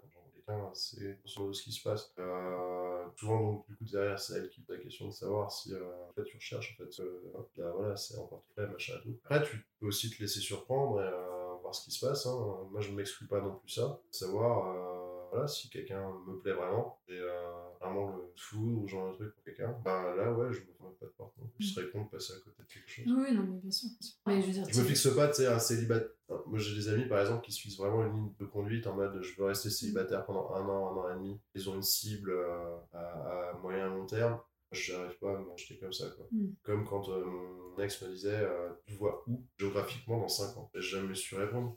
quelqu'un, 0.47 0.73
grosso 1.21 1.41
modo 1.41 1.53
ce 1.55 1.63
qui 1.63 1.73
se 1.73 1.83
passe. 1.83 2.13
Euh, 2.19 3.05
souvent, 3.17 3.41
donc, 3.41 3.67
du 3.69 3.77
coup, 3.77 3.85
derrière, 3.85 4.19
c'est 4.19 4.35
elle 4.35 4.49
qui 4.51 4.61
pose 4.61 4.77
la 4.77 4.83
question 4.83 5.07
de 5.07 5.13
savoir 5.13 5.51
si 5.51 5.73
euh, 5.73 5.81
tu 6.27 6.37
recherches, 6.37 6.77
en 6.79 6.85
fait, 6.85 7.01
euh, 7.01 7.73
voilà, 7.75 7.97
c'est 7.97 8.17
en 8.19 8.27
porte-clés, 8.27 8.67
machin. 8.67 8.95
Après, 9.25 9.43
tu 9.43 9.65
peux 9.81 9.87
aussi 9.87 10.11
te 10.11 10.21
laisser 10.23 10.41
surprendre 10.41 11.01
et 11.03 11.61
voir 11.63 11.75
ce 11.75 11.85
qui 11.85 11.91
se 11.91 12.05
passe. 12.07 12.27
hein. 12.27 12.69
Moi, 12.71 12.81
je 12.81 12.91
ne 12.91 12.97
m'exclus 12.97 13.27
pas 13.27 13.41
non 13.41 13.55
plus 13.57 13.71
ça. 13.71 14.01
Savoir, 14.11 15.31
voilà, 15.31 15.47
si 15.49 15.71
quelqu'un 15.71 16.11
me 16.27 16.39
plaît 16.39 16.53
vraiment, 16.53 16.99
vraiment 17.85 18.17
le 18.17 18.33
fou 18.37 18.83
ou 18.83 18.89
genre 18.89 19.11
de 19.13 19.17
truc 19.17 19.35
pour 19.35 19.45
quelqu'un, 19.45 19.77
ben 19.85 20.15
là, 20.17 20.33
ouais, 20.33 20.53
je 20.53 20.61
me 20.61 20.73
ferme 20.79 20.95
pas 21.01 21.07
de 21.07 21.11
porte. 21.13 21.37
non. 21.39 21.51
Je 21.59 21.67
serais 21.67 21.89
con 21.91 22.05
de 22.05 22.09
passer 22.09 22.33
à 22.33 22.37
côté 22.45 22.63
de 22.63 22.69
quelque 22.73 22.89
chose. 22.91 23.05
Oui, 23.07 23.33
non, 23.35 23.43
mais 23.43 23.59
bien 23.61 23.71
sûr. 23.71 23.89
Mais 24.27 24.41
je 24.41 24.47
veux 24.47 24.53
dire, 24.53 24.65
Je 24.69 24.81
me 24.81 24.85
fixe 24.87 25.09
pas, 25.15 25.29
tu 25.29 25.35
sais, 25.37 25.47
un 25.47 25.59
célibataire. 25.59 26.09
Moi, 26.47 26.59
j'ai 26.59 26.75
des 26.75 26.89
amis, 26.89 27.07
par 27.07 27.21
exemple, 27.21 27.45
qui 27.45 27.53
se 27.53 27.61
fixent 27.61 27.77
vraiment 27.79 28.05
une 28.07 28.13
ligne 28.15 28.33
de 28.41 28.47
conduite 28.47 28.87
en 28.87 28.95
mode 28.95 29.21
je 29.23 29.37
veux 29.37 29.45
rester 29.45 29.71
célibataire 29.71 30.25
pendant 30.25 30.55
un 30.55 30.67
an, 30.69 30.93
un 30.93 30.97
an 31.01 31.11
et 31.11 31.15
demi. 31.15 31.41
Ils 31.55 31.69
ont 31.71 31.75
une 31.75 31.83
cible 31.83 32.31
euh, 32.31 32.77
à, 32.93 33.51
à 33.51 33.53
moyen 33.63 33.89
long 33.89 34.07
terme. 34.07 34.39
Je 34.73 34.93
n'arrive 34.93 35.17
pas 35.19 35.37
à 35.37 35.39
me 35.39 35.45
projeter 35.45 35.79
comme 35.79 35.93
ça, 35.93 36.07
quoi. 36.17 36.27
Mm. 36.33 36.47
Comme 36.65 36.85
quand 36.85 37.09
euh, 37.09 37.25
mon 37.25 37.79
ex 37.83 38.03
me 38.03 38.09
disait 38.09 38.41
euh, 38.41 38.71
Tu 38.87 38.95
vois 38.95 39.23
où? 39.29 39.45
Géographiquement 39.59 40.19
dans 40.19 40.29
5 40.29 40.57
ans 40.57 40.71
J'ai 40.75 40.81
jamais 40.99 41.15
su 41.15 41.37
répondre. 41.37 41.77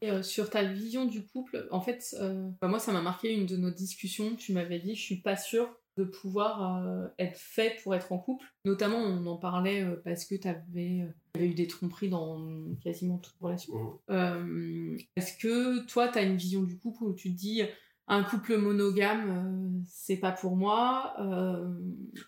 Et 0.00 0.10
euh, 0.10 0.22
sur 0.22 0.50
ta 0.50 0.64
vision 0.64 1.04
du 1.04 1.24
couple, 1.24 1.68
en 1.70 1.80
fait, 1.80 2.14
euh, 2.20 2.48
bah, 2.60 2.68
moi, 2.68 2.78
ça 2.78 2.92
m'a 2.92 3.02
marqué 3.02 3.32
une 3.32 3.46
de 3.46 3.56
nos 3.56 3.70
discussions. 3.70 4.34
Tu 4.36 4.52
m'avais 4.52 4.78
dit, 4.78 4.94
je 4.94 5.02
suis 5.02 5.20
pas 5.20 5.36
sûre 5.36 5.68
de 5.96 6.04
pouvoir 6.04 6.84
euh, 6.84 7.08
être 7.18 7.36
fait 7.36 7.76
pour 7.82 7.94
être 7.94 8.12
en 8.12 8.18
couple. 8.18 8.46
Notamment, 8.64 8.98
on 8.98 9.26
en 9.26 9.36
parlait 9.36 9.84
parce 10.04 10.24
que 10.24 10.34
tu 10.34 10.48
avais, 10.48 11.08
eu 11.38 11.54
des 11.54 11.66
tromperies 11.66 12.08
dans 12.08 12.40
quasiment 12.82 13.18
toute 13.18 13.36
relation. 13.40 14.00
Euh, 14.10 14.96
Est-ce 15.16 15.36
que 15.36 15.84
toi, 15.86 16.08
tu 16.08 16.18
as 16.18 16.22
une 16.22 16.36
vision 16.36 16.62
du 16.62 16.78
couple 16.78 17.04
où 17.04 17.14
tu 17.14 17.32
te 17.32 17.38
dis, 17.38 17.62
un 18.10 18.24
couple 18.24 18.56
monogame, 18.56 19.30
euh, 19.30 19.84
c'est 19.86 20.16
pas 20.16 20.32
pour 20.32 20.56
moi 20.56 21.12
euh, 21.20 21.68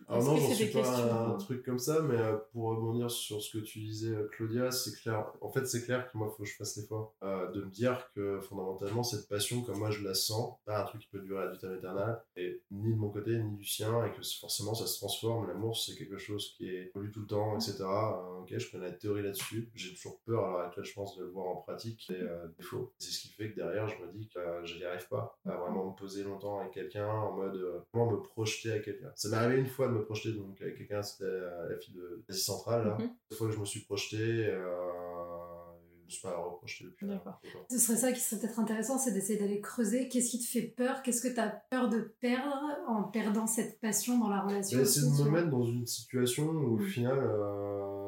Alors 0.09 0.21
Est-ce 0.21 0.29
non, 0.29 0.37
j'en 0.37 0.55
suis 0.55 0.67
pas 0.67 1.33
un 1.35 1.39
truc 1.39 1.65
comme 1.65 1.79
ça, 1.79 2.03
mais 2.03 2.19
euh, 2.19 2.37
pour 2.53 2.69
rebondir 2.69 3.11
sur 3.11 3.41
ce 3.41 3.57
que 3.57 3.65
tu 3.65 3.79
disais, 3.81 4.11
euh, 4.15 4.29
Claudia, 4.33 4.71
c'est 4.71 4.95
clair. 5.01 5.33
En 5.41 5.51
fait, 5.51 5.65
c'est 5.67 5.83
clair 5.85 6.11
que 6.11 6.19
moi, 6.19 6.29
il 6.31 6.37
faut 6.37 6.43
que 6.43 6.49
je 6.49 6.55
fasse 6.55 6.77
l'effort 6.77 7.15
euh, 7.23 7.51
de 7.53 7.63
me 7.63 7.71
dire 7.71 8.11
que 8.15 8.41
fondamentalement, 8.41 9.03
cette 9.03 9.27
passion, 9.27 9.63
comme 9.63 9.79
moi 9.79 9.91
je 9.91 10.05
la 10.05 10.13
sens, 10.13 10.59
pas 10.67 10.83
un 10.83 10.85
truc 10.85 11.01
qui 11.01 11.09
peut 11.09 11.21
durer 11.21 11.45
à 11.45 11.51
vitam 11.51 11.73
aeternam, 11.73 12.19
et 12.37 12.61
ni 12.71 12.93
de 12.93 12.99
mon 12.99 13.09
côté, 13.09 13.39
ni 13.39 13.57
du 13.57 13.65
sien, 13.65 14.05
et 14.05 14.11
que 14.11 14.23
forcément 14.39 14.75
ça 14.75 14.87
se 14.87 14.99
transforme. 14.99 15.49
L'amour, 15.49 15.79
c'est 15.79 15.97
quelque 15.97 16.19
chose 16.19 16.55
qui 16.59 16.69
est 16.69 16.91
évolue 16.95 17.11
tout 17.11 17.21
le 17.21 17.27
temps, 17.27 17.57
etc. 17.57 17.79
Euh, 17.81 18.41
ok, 18.43 18.53
je 18.55 18.71
connais 18.71 18.89
la 18.89 18.93
théorie 18.93 19.23
là-dessus. 19.23 19.71
J'ai 19.75 19.95
toujours 19.95 20.21
peur 20.27 20.45
à 20.45 20.51
l'heure 20.51 20.61
actuelle, 20.67 20.85
je 20.85 20.93
pense, 20.93 21.17
de 21.17 21.25
le 21.25 21.31
voir 21.31 21.49
en 21.49 21.57
pratique, 21.57 22.11
et 22.11 22.21
défaut. 22.59 22.93
C'est 22.99 23.13
ce 23.13 23.23
qui 23.23 23.29
fait 23.29 23.51
que 23.51 23.57
derrière, 23.57 23.89
je 23.89 23.97
me 23.97 24.13
dis 24.13 24.29
que 24.29 24.41
je 24.65 24.77
n'y 24.77 24.85
arrive 24.85 25.09
pas 25.09 25.39
vraiment 25.71 25.91
me 25.91 25.97
poser 25.97 26.23
longtemps 26.25 26.59
avec 26.61 26.73
quelqu'un 26.73 27.07
en 27.09 27.33
mode 27.37 27.57
euh, 27.57 27.81
comment 27.93 28.11
me 28.11 28.17
projeter 28.19 28.71
avec 28.73 28.85
quelqu'un. 28.85 29.11
Ça 29.15 29.29
m'est 29.29 29.37
arrivé 29.37 29.61
une 29.61 29.67
fois 29.67 29.89
de 29.89 29.93
me 29.93 30.05
projeter 30.05 30.33
donc 30.33 30.61
avec 30.61 30.77
quelqu'un, 30.77 31.03
c'était 31.03 31.25
euh, 31.25 31.69
la 31.69 31.77
fille 31.79 31.95
de 31.95 32.23
l'Asie 32.29 32.41
centrale 32.43 32.87
là. 32.87 32.97
Mhm. 32.99 33.11
Une 33.31 33.37
fois 33.37 33.47
que 33.49 33.53
je 33.55 33.59
me 33.61 33.65
suis 33.65 33.81
projeté, 33.81 34.17
euh, 34.47 34.67
je 36.01 36.05
me 36.07 36.11
suis 36.11 36.23
pas 36.23 36.37
reprojeté 36.37 36.85
depuis. 36.85 37.07
là. 37.07 37.15
D'accord. 37.15 37.41
Ce 37.71 37.79
serait 37.79 37.97
ça 37.97 38.13
qui 38.13 38.19
serait 38.21 38.41
peut-être 38.41 38.59
intéressant, 38.59 38.99
c'est 38.99 39.13
d'essayer 39.13 39.39
d'aller 39.39 39.61
creuser. 39.61 40.09
Qu'est-ce 40.09 40.31
qui 40.31 40.41
te 40.41 40.47
fait 40.51 40.63
peur? 40.63 41.03
Qu'est-ce 41.03 41.23
que 41.23 41.33
tu 41.33 41.39
as 41.41 41.63
peur 41.71 41.89
de 41.89 42.15
perdre 42.21 42.57
en 42.89 43.05
perdant 43.05 43.47
cette 43.47 43.81
passion 43.81 44.19
dans 44.19 44.29
la 44.29 44.41
relation 44.43 44.81
essayé 44.81 45.07
aussi, 45.07 45.23
de 45.23 45.25
me 45.25 45.31
mettre 45.31 45.51
dans 45.51 45.65
une 45.65 45.87
situation 45.87 46.47
où 46.49 46.75
au 46.75 46.79
Mm. 46.79 46.87
final, 46.87 47.19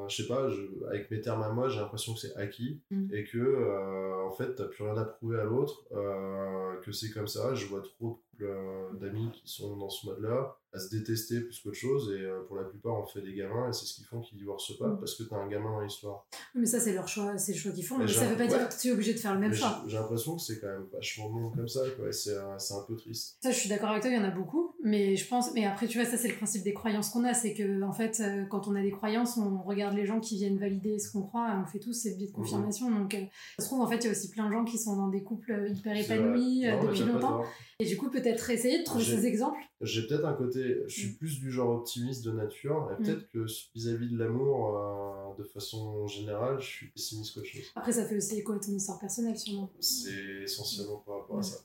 euh, 0.02 0.08
je 0.08 0.22
sais 0.22 0.28
pas, 0.28 0.48
je- 0.48 0.84
avec 0.88 1.10
mes 1.10 1.20
termes 1.20 1.42
à 1.42 1.50
moi, 1.50 1.68
j'ai 1.68 1.80
l'impression 1.80 2.14
que 2.14 2.20
c'est 2.20 2.34
acquis 2.36 2.80
Mm. 2.90 3.08
et 3.14 3.24
que 3.24 3.38
euh, 3.38 4.24
en 4.26 4.30
fait, 4.32 4.54
t'as 4.54 4.66
plus 4.66 4.84
rien 4.84 4.96
à 4.96 5.04
prouver 5.04 5.38
à 5.38 5.44
l'autre, 5.44 5.84
euh, 5.92 6.76
que 6.82 6.92
c'est 6.92 7.10
comme 7.10 7.26
ça. 7.28 7.54
Je 7.54 7.66
vois 7.66 7.82
trop 7.82 8.20
euh, 8.44 8.92
d'amis 9.00 9.30
qui 9.32 9.42
sont 9.44 9.76
dans 9.76 9.90
ce 9.90 10.06
mode-là, 10.06 10.56
à 10.74 10.78
se 10.78 10.88
détester 10.88 11.40
plus 11.42 11.60
qu'autre 11.60 11.76
chose 11.76 12.14
et 12.18 12.22
euh, 12.22 12.40
pour 12.48 12.56
la 12.56 12.64
plupart, 12.64 12.94
on 12.98 13.04
fait 13.06 13.20
des 13.20 13.34
gamins 13.34 13.68
et 13.68 13.72
c'est 13.74 13.84
ce 13.84 13.94
qu'ils 13.94 14.06
font 14.06 14.20
qu'ils 14.20 14.38
divorcent 14.38 14.72
pas 14.78 14.88
Mm. 14.88 14.98
parce 15.00 15.14
que 15.16 15.24
t'as 15.24 15.36
un 15.36 15.46
gamin 15.48 15.70
dans 15.70 15.80
l'histoire. 15.80 16.26
Mais 16.54 16.64
ça, 16.66 16.80
c'est 16.80 16.94
leur 16.94 17.06
choix, 17.08 17.36
c'est 17.36 17.52
le 17.52 17.58
choix 17.58 17.72
qu'ils 17.72 17.84
font. 17.84 17.98
Mais 17.98 18.04
Mais, 18.06 18.12
ça 18.12 18.24
veut 18.26 18.36
pas 18.36 18.42
ouais. 18.44 18.48
dire 18.48 18.68
que 18.68 18.80
tu 18.80 18.88
es 18.88 18.92
obligé 18.92 19.12
de 19.12 19.18
faire 19.18 19.34
le 19.34 19.40
même 19.40 19.50
Mais 19.50 19.56
choix. 19.56 19.82
j'ai 19.86 19.96
l'impression 19.98 20.36
que 20.36 20.40
c'est 20.42 20.60
quand 20.60 20.68
même 20.68 20.86
vachement 20.92 21.28
long 21.28 21.50
comme 21.50 21.68
ça, 21.68 21.80
quoi. 21.96 22.08
et 22.08 22.12
C'est 22.12 22.36
un, 22.36 22.58
c'est 22.58 22.74
un 22.74 22.82
peu 22.88 22.96
triste. 22.96 23.36
Ça, 23.42 23.50
je 23.50 23.56
suis 23.58 23.68
d'accord 23.68 23.90
avec 23.90 24.02
toi, 24.02 24.10
il 24.10 24.16
y 24.16 24.20
en 24.20 24.24
a 24.24 24.30
beaucoup, 24.30 24.74
mais 24.82 25.14
je 25.16 25.28
pense, 25.28 25.52
mais 25.54 25.66
après, 25.66 25.86
tu 25.88 25.98
vois, 26.00 26.08
ça, 26.10 26.16
c'est 26.16 26.28
le 26.28 26.34
principe 26.36 26.64
des 26.64 26.72
croyances 26.72 27.10
qu'on 27.10 27.24
a, 27.24 27.34
c'est 27.34 27.52
que, 27.52 27.82
en 27.82 27.92
fait, 27.92 28.20
euh, 28.20 28.44
quand 28.46 28.66
on 28.66 28.74
a 28.74 28.80
des 28.82 28.90
croyances, 28.92 29.36
on 29.36 29.62
regarde 29.62 29.94
les 29.94 30.06
gens 30.06 30.20
qui 30.20 30.36
viennent 30.36 30.58
valider 30.58 30.98
ce 30.98 31.12
qu'on 31.12 31.22
croit, 31.22 31.48
et 31.54 31.58
on 31.62 31.66
fait 31.66 31.80
tous, 31.80 31.92
c'est 31.92 32.10
le 32.12 32.16
biais 32.16 32.28
de 32.28 32.32
confirmation, 32.32 32.90
donc, 32.90 33.14
euh, 33.14 33.20
ça 33.58 33.64
se 33.64 33.68
trouve, 33.68 33.82
en 33.82 33.86
fait, 33.86 33.96
il 33.98 34.04
y 34.04 34.08
a 34.08 34.12
aussi 34.12 34.30
plein 34.30 34.46
de 34.48 34.52
gens 34.52 34.64
qui 34.64 34.78
sont 34.78 34.96
dans 34.96 35.08
des 35.08 35.22
couples 35.22 35.52
euh, 35.52 35.68
hyper 35.68 35.94
épanouis 35.96 36.66
euh, 36.66 36.76
Non, 36.76 36.84
depuis 36.84 37.00
longtemps, 37.04 37.42
et 37.78 37.84
du 37.84 37.96
coup, 37.96 38.08
peut-être 38.10 38.31
essayer 38.50 38.78
de 38.80 38.84
trouver 38.84 39.04
J'ai- 39.04 39.16
ces 39.16 39.26
exemples. 39.26 39.58
J'ai 39.80 40.06
peut-être 40.06 40.24
un 40.24 40.32
côté, 40.34 40.82
je 40.86 40.92
suis 40.92 41.10
Mm. 41.10 41.16
plus 41.16 41.40
du 41.40 41.50
genre 41.50 41.70
optimiste 41.80 42.24
de 42.24 42.30
nature, 42.32 42.90
et 42.92 43.00
Mm. 43.00 43.04
peut-être 43.04 43.28
que 43.28 43.46
vis-à-vis 43.74 44.10
de 44.10 44.18
l'amour, 44.18 44.76
euh, 44.78 45.42
de 45.42 45.44
façon 45.44 46.06
générale, 46.06 46.60
je 46.60 46.66
suis 46.66 46.86
pessimiste 46.88 47.34
qu'autre 47.34 47.46
chose. 47.46 47.64
Après, 47.74 47.92
ça 47.92 48.04
fait 48.06 48.16
aussi 48.16 48.38
écho 48.38 48.52
à 48.52 48.58
ton 48.60 48.72
histoire 48.72 48.98
personnelle, 48.98 49.38
sûrement. 49.38 49.70
C'est 49.80 50.42
essentiellement 50.44 50.98
par 51.06 51.20
rapport 51.20 51.38
à 51.38 51.42
ça. 51.42 51.58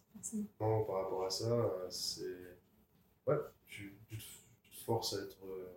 Non, 0.60 0.84
par 0.84 1.04
rapport 1.04 1.26
à 1.26 1.30
ça, 1.30 1.46
euh, 1.52 1.88
c'est. 1.90 2.58
Ouais, 3.28 3.36
tu, 3.68 3.94
tu 4.10 4.18
te, 4.18 4.24
forces 4.86 5.14
à 5.16 5.18
être. 5.24 5.38
euh, 5.46 5.77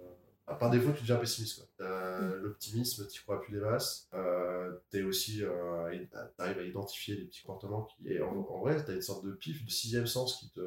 par 0.54 0.70
défaut, 0.70 0.92
tu 0.92 1.00
deviens 1.02 1.16
pessimiste. 1.16 1.56
quoi. 1.58 1.66
T'as 1.78 2.20
Mm. 2.20 2.34
L'optimisme, 2.42 3.06
tu 3.08 3.22
crois 3.22 3.40
plus 3.40 3.52
des 3.54 3.60
masses. 3.60 4.08
Euh, 4.14 4.72
t'es 4.90 5.02
aussi. 5.02 5.42
Euh, 5.42 5.86
à- 6.14 6.24
t'arrives 6.36 6.58
à 6.58 6.62
identifier 6.64 7.16
des 7.16 7.24
petits 7.24 7.42
comportements 7.42 7.84
qui. 7.84 8.08
Et 8.12 8.20
en, 8.22 8.30
en 8.36 8.60
vrai, 8.60 8.82
t'as 8.84 8.94
une 8.94 9.00
sorte 9.02 9.24
de 9.24 9.32
pif, 9.32 9.64
de 9.64 9.70
sixième 9.70 10.06
sens 10.06 10.36
qui 10.38 10.50
te. 10.50 10.60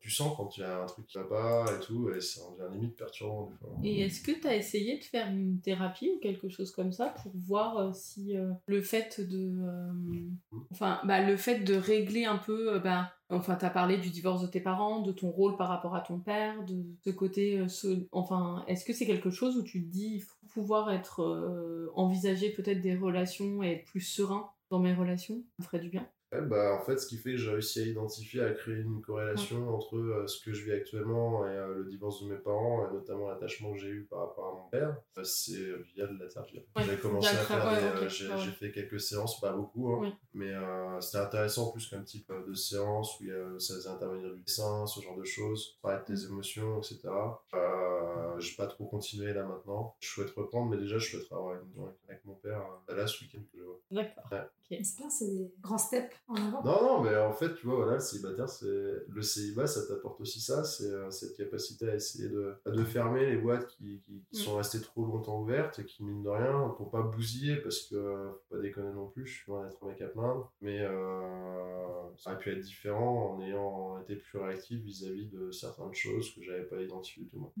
Tu 0.00 0.10
sens 0.10 0.34
quand 0.36 0.56
il 0.56 0.60
y 0.60 0.64
a 0.64 0.82
un 0.82 0.86
truc 0.86 1.06
qui 1.06 1.18
va 1.18 1.24
pas 1.24 1.66
et 1.76 1.80
tout, 1.80 2.10
et 2.10 2.20
ça 2.20 2.42
en 2.44 2.52
devient 2.52 2.74
limite 2.74 2.96
perturbant 2.96 3.50
des 3.50 3.56
fois. 3.56 3.68
Et 3.84 4.00
est-ce 4.02 4.22
que 4.22 4.32
tu 4.32 4.46
as 4.46 4.54
essayé 4.56 4.98
de 4.98 5.04
faire 5.04 5.28
une 5.28 5.60
thérapie 5.60 6.10
ou 6.16 6.18
quelque 6.20 6.48
chose 6.48 6.70
comme 6.70 6.92
ça 6.92 7.14
pour 7.22 7.32
voir 7.34 7.78
euh, 7.78 7.92
si 7.92 8.36
euh, 8.36 8.50
le 8.66 8.80
fait 8.82 9.20
de 9.20 9.52
euh, 9.62 10.28
enfin 10.70 11.00
bah, 11.04 11.20
le 11.20 11.36
fait 11.36 11.60
de 11.60 11.74
régler 11.74 12.24
un 12.24 12.38
peu 12.38 12.74
euh, 12.74 12.78
bah, 12.78 13.12
enfin 13.30 13.56
tu 13.56 13.64
as 13.64 13.70
parlé 13.70 13.98
du 13.98 14.10
divorce 14.10 14.42
de 14.42 14.46
tes 14.46 14.60
parents, 14.60 15.00
de 15.00 15.12
ton 15.12 15.30
rôle 15.30 15.56
par 15.56 15.68
rapport 15.68 15.94
à 15.94 16.00
ton 16.00 16.18
père, 16.18 16.64
de 16.64 16.84
ce 17.04 17.10
côté 17.10 17.58
euh, 17.58 18.08
enfin 18.12 18.64
est-ce 18.68 18.84
que 18.84 18.92
c'est 18.92 19.06
quelque 19.06 19.30
chose 19.30 19.56
où 19.56 19.62
tu 19.62 19.84
te 19.84 19.90
dis 19.90 20.14
il 20.16 20.20
faut 20.20 20.46
pouvoir 20.52 20.92
être 20.92 21.22
euh, 21.22 21.90
envisager 21.94 22.50
peut-être 22.50 22.80
des 22.80 22.96
relations 22.96 23.62
et 23.62 23.72
être 23.72 23.84
plus 23.84 24.00
serein 24.00 24.50
dans 24.70 24.78
mes 24.78 24.94
relations, 24.94 25.36
ça 25.36 25.54
me 25.60 25.64
ferait 25.64 25.80
du 25.80 25.88
bien. 25.88 26.08
Ouais, 26.40 26.46
bah, 26.46 26.74
en 26.80 26.84
fait, 26.84 26.98
ce 26.98 27.06
qui 27.06 27.16
fait 27.16 27.32
que 27.32 27.36
j'ai 27.38 27.50
réussi 27.50 27.80
à 27.80 27.82
identifier, 27.86 28.40
à 28.42 28.52
créer 28.52 28.76
une 28.76 29.00
corrélation 29.00 29.68
entre 29.74 29.96
euh, 29.96 30.26
ce 30.26 30.44
que 30.44 30.52
je 30.52 30.64
vis 30.64 30.72
actuellement 30.72 31.46
et 31.46 31.50
euh, 31.50 31.74
le 31.74 31.84
divorce 31.84 32.22
de 32.24 32.28
mes 32.30 32.36
parents, 32.38 32.88
et 32.88 32.92
notamment 32.92 33.28
l'attachement 33.28 33.72
que 33.72 33.78
j'ai 33.78 33.88
eu 33.88 34.04
par 34.10 34.20
rapport 34.20 34.46
à 34.48 34.62
mon 34.62 34.68
père, 34.70 34.96
euh, 35.18 35.24
c'est 35.24 35.54
via 35.94 36.06
de 36.06 36.18
la 36.18 36.26
thérapie. 36.28 36.60
Ouais, 36.76 36.84
j'ai 36.84 36.96
commencé 36.98 37.28
à 37.28 37.38
faire 37.44 37.66
ouais, 37.66 38.00
des, 38.02 38.08
j'ai, 38.08 38.26
ouais, 38.28 38.34
ouais. 38.34 38.38
j'ai 38.40 38.50
fait 38.52 38.72
quelques 38.72 39.00
séances, 39.00 39.40
pas 39.40 39.52
beaucoup, 39.52 39.88
hein, 39.92 40.00
Ouais. 40.02 40.12
mais 40.34 40.52
euh, 40.52 41.00
c'était 41.00 41.18
intéressant 41.18 41.68
en 41.68 41.72
plus 41.72 41.86
comme 41.88 42.04
type 42.04 42.30
de 42.46 42.54
séance 42.54 43.18
où 43.20 43.24
il 43.24 43.28
y 43.30 43.32
a- 43.32 43.58
ça 43.58 43.74
faisait 43.74 43.88
intervenir 43.88 44.32
du 44.34 44.40
dessin, 44.42 44.86
ce 44.86 45.00
genre 45.00 45.16
de 45.16 45.24
choses, 45.24 45.78
parler 45.82 46.00
de 46.00 46.14
tes 46.14 46.24
Mm. 46.26 46.32
émotions, 46.32 46.78
etc. 46.78 47.08
Euh, 47.54 48.38
j'ai 48.38 48.56
pas 48.56 48.66
trop 48.66 48.84
continué 48.86 49.32
là 49.32 49.44
maintenant. 49.44 49.94
Je 50.00 50.08
souhaite 50.08 50.30
reprendre, 50.30 50.70
mais 50.70 50.76
déjà 50.76 50.98
je 50.98 51.08
souhaiterais 51.10 51.36
avoir 51.36 51.54
une 51.54 51.82
avec, 51.82 51.96
avec 52.08 52.24
mon 52.24 52.34
père 52.34 52.62
là 52.88 53.06
ce 53.06 53.22
week-end 53.24 53.40
que 53.52 53.58
je 53.58 53.62
vois. 53.64 53.80
D'accord. 53.90 54.24
C'est 54.68 54.96
bien, 54.96 55.08
c'est 55.10 55.28
des 55.28 55.52
grands 55.60 55.78
steps. 55.78 56.12
Non, 56.28 56.82
non, 56.82 57.02
mais 57.02 57.16
en 57.16 57.32
fait, 57.32 57.54
tu 57.54 57.66
vois, 57.66 57.76
voilà, 57.76 57.94
le 57.94 58.00
célibataire, 58.00 58.48
c'est 58.48 58.66
le 58.66 59.22
célibat, 59.22 59.66
ça 59.68 59.86
t'apporte 59.86 60.20
aussi 60.20 60.40
ça, 60.40 60.64
c'est 60.64 60.90
euh, 60.90 61.08
cette 61.10 61.36
capacité 61.36 61.88
à 61.88 61.94
essayer 61.94 62.28
de, 62.28 62.54
de 62.66 62.84
fermer 62.84 63.26
les 63.26 63.36
boîtes 63.36 63.66
qui, 63.68 64.00
qui, 64.04 64.24
qui 64.30 64.36
Mm. 64.40 64.44
sont 64.44 64.56
restées 64.56 64.80
trop 64.80 65.04
longtemps 65.04 65.40
ouvertes 65.40 65.78
et 65.78 65.84
qui, 65.84 66.02
mine 66.02 66.22
de 66.24 66.28
rien, 66.28 66.74
pour 66.76 66.90
pas 66.90 67.02
bousiller, 67.02 67.56
parce 67.56 67.82
que 67.82 67.94
euh, 67.94 68.32
faut 68.48 68.56
pas 68.56 68.60
déconner 68.60 68.92
non 68.92 69.06
plus, 69.08 69.24
je 69.26 69.34
suis 69.36 69.50
loin 69.50 69.64
d'être 69.64 69.78
un 69.84 69.86
mec 69.88 70.00
à 70.02 70.08
plaindre, 70.08 70.52
mais 70.60 70.80
euh, 70.80 71.86
ça 72.16 72.30
aurait 72.30 72.38
pu 72.40 72.50
être 72.50 72.60
différent 72.60 73.34
en 73.36 73.42
ayant 73.42 74.00
été 74.00 74.16
plus 74.16 74.38
réactif 74.40 74.80
vis-à-vis 74.82 75.26
de 75.28 75.50
certaines 75.52 75.94
choses 75.94 76.34
que 76.34 76.42
j'avais 76.42 76.64
pas 76.64 76.80
identifiées 76.80 77.22
du 77.24 77.28
tout. 77.30 77.38
moi. 77.38 77.52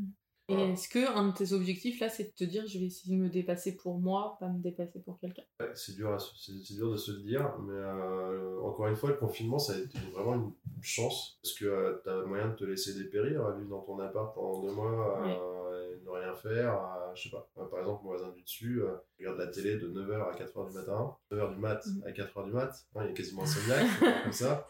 Et 0.48 0.54
est-ce 0.54 0.88
que 0.88 1.04
un 1.12 1.28
de 1.28 1.34
tes 1.34 1.52
objectifs 1.52 1.98
là, 2.00 2.08
c'est 2.08 2.22
de 2.24 2.30
te 2.30 2.44
dire 2.44 2.64
je 2.68 2.78
vais 2.78 2.84
essayer 2.86 3.16
de 3.16 3.20
me 3.20 3.28
dépasser 3.28 3.74
pour 3.76 3.98
moi, 3.98 4.36
pas 4.38 4.46
me 4.48 4.60
dépasser 4.62 5.00
pour 5.00 5.18
quelqu'un? 5.18 5.42
Ouais, 5.58 5.70
c'est 5.74 5.96
dur, 5.96 6.12
à 6.12 6.20
se- 6.20 6.30
c'est 6.38 6.52
c'est 6.64 6.74
dur 6.74 6.92
de 6.92 6.96
se 6.96 7.10
le 7.10 7.18
dire, 7.22 7.52
mais 7.62 7.72
euh, 7.74 8.60
encore 8.60 8.86
une 8.86 8.94
fois, 8.94 9.10
le 9.10 9.16
confinement, 9.16 9.58
ça 9.58 9.72
a 9.72 9.78
été 9.78 9.98
vraiment 10.14 10.34
une 10.34 10.52
chance 10.82 11.40
parce 11.42 11.54
que 11.58 12.00
tu 12.04 12.08
as 12.10 12.22
moyen 12.26 12.48
de 12.50 12.54
te 12.54 12.64
laisser 12.64 12.94
dépérir, 12.94 13.44
à 13.44 13.52
vivre 13.56 13.70
dans 13.70 13.80
ton 13.82 13.98
appart 13.98 14.32
pendant 14.36 14.62
deux 14.62 14.70
mois, 14.72 15.20
euh, 15.26 15.96
et 15.96 16.04
ne 16.04 16.10
rien 16.10 16.32
faire. 16.34 16.74
euh, 16.74 17.12
je 17.16 17.24
sais 17.24 17.30
pas, 17.30 17.48
par 17.68 17.80
exemple, 17.80 18.04
mon 18.04 18.10
voisin 18.10 18.30
du 18.30 18.42
dessus 18.42 18.82
euh, 18.82 18.94
regarde 19.18 19.38
la 19.38 19.48
télé 19.48 19.78
de 19.78 19.88
9h 19.88 20.30
à 20.30 20.36
4h 20.36 20.68
du 20.68 20.74
matin, 20.76 21.16
9h 21.32 21.54
du 21.54 21.60
mat 21.60 21.84
Mhm. 21.86 22.02
à 22.06 22.12
4h 22.12 22.44
du 22.44 22.52
mat, 22.52 22.86
hein, 22.94 23.00
il 23.04 23.10
est 23.10 23.14
quasiment 23.14 23.42
insomniaque, 23.42 23.86
comme 24.22 24.32
ça. 24.32 24.68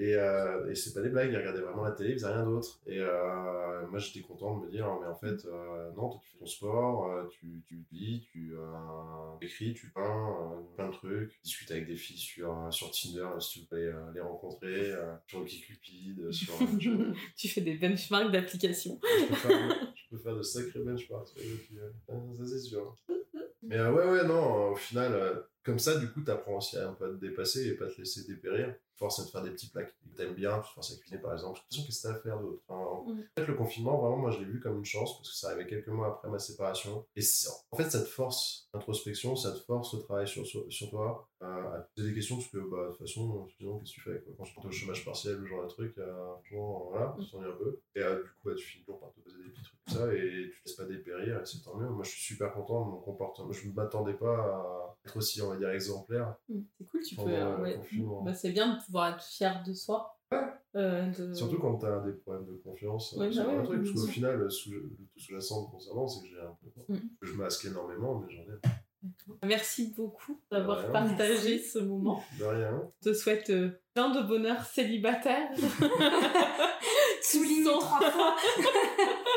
Et, 0.00 0.14
euh, 0.14 0.70
et 0.70 0.74
c'est 0.74 0.94
pas 0.94 1.02
des 1.02 1.10
blagues, 1.10 1.28
il 1.30 1.36
regardait 1.36 1.60
vraiment 1.60 1.84
la 1.84 1.90
télé, 1.90 2.12
il 2.12 2.14
faisait 2.14 2.32
rien 2.32 2.46
d'autre. 2.46 2.80
Et 2.86 2.98
euh, 3.00 3.86
moi 3.88 3.98
j'étais 3.98 4.26
content 4.26 4.56
de 4.56 4.64
me 4.64 4.70
dire, 4.70 4.88
mais 4.98 5.06
en 5.06 5.14
fait, 5.14 5.44
euh, 5.44 5.90
non, 5.94 6.08
toi 6.08 6.18
tu 6.22 6.30
fais 6.30 6.38
ton 6.38 6.46
sport, 6.46 7.10
euh, 7.10 7.26
tu, 7.28 7.62
tu 7.66 7.84
lis, 7.92 8.26
tu 8.32 8.54
écris, 9.42 9.74
tu 9.74 9.90
peins, 9.90 10.64
plein 10.74 10.88
de 10.88 10.92
trucs, 10.94 11.32
tu 11.32 11.40
discutes 11.44 11.70
avec 11.70 11.86
des 11.86 11.96
filles 11.96 12.16
sur, 12.16 12.68
sur 12.70 12.90
Tinder, 12.90 13.28
si 13.40 13.66
tu 13.66 13.66
veux 13.70 13.78
les, 13.78 13.92
les 14.14 14.20
rencontrer, 14.22 14.90
sur 15.26 15.40
OkCupid, 15.40 16.32
sur. 16.32 16.54
Tu 17.36 17.48
fais 17.48 17.60
des 17.60 17.74
benchmarks 17.74 18.32
d'applications. 18.32 18.98
je 19.02 19.26
peux 19.26 19.36
faire, 19.36 19.92
je 19.94 20.16
peux 20.16 20.22
faire 20.22 20.36
de 20.36 20.42
sacrés 20.42 20.80
benchmarks, 20.80 21.28
ça 21.28 22.46
c'est 22.46 22.58
sûr. 22.58 22.96
Mais 23.62 23.78
ouais, 23.78 24.06
ouais, 24.06 24.26
non, 24.26 24.70
au 24.70 24.74
final, 24.76 25.44
comme 25.62 25.78
ça, 25.78 25.96
du 25.98 26.10
coup, 26.12 26.20
t'apprends 26.22 26.56
aussi 26.58 26.76
à 26.78 26.88
un 26.88 26.92
peu 26.94 27.06
à 27.06 27.08
te 27.08 27.14
dépasser 27.14 27.66
et 27.68 27.74
pas 27.76 27.86
te 27.86 27.98
laisser 27.98 28.24
dépérir. 28.24 28.74
Force 28.96 29.18
à 29.20 29.24
te 29.24 29.30
faire 29.30 29.42
des 29.42 29.50
petits 29.50 29.70
plats 29.70 29.84
que 29.84 29.92
t'aimes 30.14 30.34
bien, 30.34 30.58
tu 30.60 30.68
te 30.68 30.74
forces 30.74 30.92
à 30.92 30.96
cuisiner 30.98 31.22
par 31.22 31.32
exemple. 31.32 31.58
De 31.58 31.62
toute 31.62 31.70
façon, 31.70 31.86
qu'est-ce 31.86 32.02
que 32.02 32.08
t'as 32.08 32.14
à 32.14 32.20
faire 32.20 32.38
d'autre 32.40 32.62
Enfin, 32.68 32.90
Mm. 33.06 33.12
En 33.20 33.40
fait, 33.40 33.46
le 33.46 33.54
confinement, 33.54 33.96
vraiment, 33.98 34.18
moi, 34.18 34.30
je 34.30 34.40
l'ai 34.40 34.44
vu 34.44 34.60
comme 34.60 34.76
une 34.76 34.84
chance 34.84 35.16
parce 35.16 35.30
que 35.30 35.34
ça 35.34 35.48
arrivait 35.48 35.66
quelques 35.66 35.88
mois 35.88 36.08
après 36.08 36.28
ma 36.28 36.38
séparation. 36.38 37.06
Et 37.16 37.22
en 37.70 37.76
fait, 37.78 37.88
ça 37.88 38.00
te 38.00 38.04
force 38.04 38.68
l'introspection, 38.74 39.36
ça 39.36 39.52
te 39.52 39.58
force 39.60 39.94
le 39.94 40.00
travail 40.02 40.28
sur, 40.28 40.46
sur, 40.46 40.70
sur 40.70 40.90
toi, 40.90 41.26
euh, 41.42 41.46
à 41.46 41.80
te 41.80 41.94
poser 41.96 42.08
des 42.10 42.14
questions 42.14 42.36
parce 42.36 42.48
que, 42.48 42.58
bah, 42.58 42.84
de 42.84 42.88
toute 42.90 42.98
façon, 42.98 43.48
sinon, 43.56 43.78
qu'est-ce 43.78 43.90
que 43.92 43.94
tu 43.94 44.00
fais 44.02 44.20
quoi 44.20 44.34
Quand 44.36 44.44
je 44.44 44.50
suis 44.50 44.66
au 44.68 44.70
chômage 44.70 45.04
partiel, 45.06 45.38
ce 45.42 45.46
genre 45.46 45.62
de 45.62 45.68
truc, 45.68 45.96
euh, 45.96 46.34
franchement, 46.34 46.88
voilà, 46.90 47.06
Mm. 47.16 47.24
tu 47.24 47.30
t'ennuies 47.30 47.48
un 47.48 47.56
peu. 47.56 47.80
Et 47.94 48.00
euh, 48.02 48.16
du 48.22 48.28
coup, 48.28 48.36
bah, 48.44 48.54
tu 48.54 48.64
finis 48.66 48.84
toujours 48.84 49.00
par 49.00 49.12
te 49.14 49.20
poser 49.20 49.38
des 49.38 49.48
petits 49.50 49.62
trucs 49.62 49.78
comme 49.86 49.94
ça 49.96 50.14
et 50.14 50.50
tu 50.52 50.60
te 50.62 50.68
laisses 50.68 50.76
pas 50.76 50.84
dépérir 50.84 51.40
et 51.40 51.46
c'est 51.46 51.62
tant 51.64 51.74
mieux. 51.78 51.88
Moi, 51.88 52.04
je 52.04 52.10
suis 52.10 52.20
super 52.34 52.52
content 52.52 52.84
de 52.84 52.90
mon 52.90 53.00
comportement. 53.00 53.50
Je 53.50 53.66
ne 53.66 53.72
m'attendais 53.72 54.12
pas 54.14 54.36
à 54.36 54.96
être 55.06 55.16
aussi, 55.16 55.40
on 55.50 55.54
va 55.54 55.58
dire, 55.58 55.70
exemplaire. 55.70 56.34
Mm, 56.48 56.60
C'est 56.78 56.84
cool, 56.86 57.00
tu 57.02 57.16
peux. 57.16 57.22
Euh, 57.28 57.58
ouais. 57.58 57.74
confinement. 57.76 58.22
Bah, 58.22 58.34
c'est 58.34 58.52
bien 58.52 58.74
de 58.76 58.84
pouvoir 58.84 59.14
être 59.14 59.22
fier 59.24 59.62
de 59.66 59.72
soi. 59.74 60.16
Euh, 60.76 61.06
de- 61.10 61.34
Surtout 61.34 61.58
quand 61.58 61.78
tu 61.78 61.86
as 61.86 61.98
des 62.00 62.12
problèmes 62.12 62.46
de 62.46 62.52
confiance 62.62 63.12
Ouais, 63.14 63.32
sur 63.32 63.44
bah 63.44 63.50
un 63.50 63.56
ouais, 63.58 63.64
truc. 63.64 63.82
Parce 63.82 63.92
qu'au 64.04 64.06
final, 64.06 64.50
sous, 64.50 64.70
le 64.70 64.82
tout 64.82 65.18
sous-jacent 65.20 65.64
concernant, 65.66 66.06
c'est 66.06 66.22
que 66.22 66.28
j'ai 66.28 66.40
un 66.40 66.56
peu. 66.62 66.92
Mm. 66.94 66.98
que 67.20 67.26
Je 67.26 67.32
masque 67.34 67.64
énormément, 67.64 68.20
mais 68.20 68.32
j'en 68.32 68.42
ai. 68.42 69.46
Merci 69.46 69.94
beaucoup 69.96 70.38
d'avoir 70.52 70.92
partagé 70.92 71.58
ce 71.58 71.78
moment. 71.78 72.22
De 72.38 72.44
rien. 72.44 72.82
Je 73.02 73.10
te 73.10 73.14
souhaite 73.14 73.48
euh, 73.50 73.80
plein 73.94 74.10
de 74.10 74.22
bonheur 74.28 74.62
célibataire. 74.64 75.50
Souligné 77.22 77.64
Sans- 77.64 77.78
trois 77.78 78.10
fois. 78.10 78.36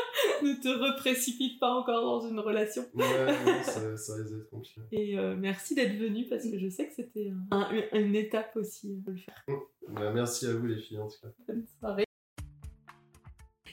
ne 0.44 0.54
te 0.62 0.68
reprécipite 0.68 1.58
pas 1.58 1.72
encore 1.74 2.02
dans 2.22 2.28
une 2.28 2.38
relation. 2.38 2.84
Ouais, 2.94 3.02
ouais, 3.04 3.62
ça, 3.62 3.96
ça 3.96 4.14
risque 4.16 4.32
d'être 4.32 4.50
compliqué. 4.50 4.80
Et 4.92 5.18
euh, 5.18 5.34
merci 5.36 5.74
d'être 5.74 5.96
venu 5.98 6.26
parce 6.28 6.44
que 6.44 6.58
je 6.58 6.68
sais 6.68 6.86
que 6.88 6.94
c'était 6.94 7.32
un- 7.50 7.58
un- 7.92 7.98
une 7.98 8.14
étape 8.14 8.52
aussi 8.56 8.92
euh, 8.92 8.96
de 9.06 9.10
le 9.12 9.18
faire. 9.18 9.44
Bah, 9.90 10.12
merci 10.12 10.46
à 10.46 10.54
vous, 10.54 10.66
les 10.66 10.78
filles, 10.80 10.98
en 10.98 11.08
tout 11.08 11.18
cas. 11.22 11.28
Bonne 11.48 11.64
soirée. 11.80 12.04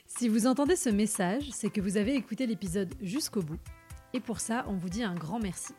Si 0.06 0.28
vous 0.28 0.46
entendez 0.48 0.76
ce 0.76 0.90
message, 0.90 1.50
c'est 1.52 1.70
que 1.72 1.82
vous 1.82 1.98
avez 1.98 2.14
écouté 2.16 2.46
l'épisode 2.46 2.94
jusqu'au 3.02 3.42
bout. 3.42 3.60
Et 4.14 4.20
pour 4.20 4.40
ça, 4.40 4.66
on 4.68 4.74
vous 4.74 4.90
dit 4.90 5.04
un 5.04 5.16
grand 5.16 5.40
merci. 5.40 5.74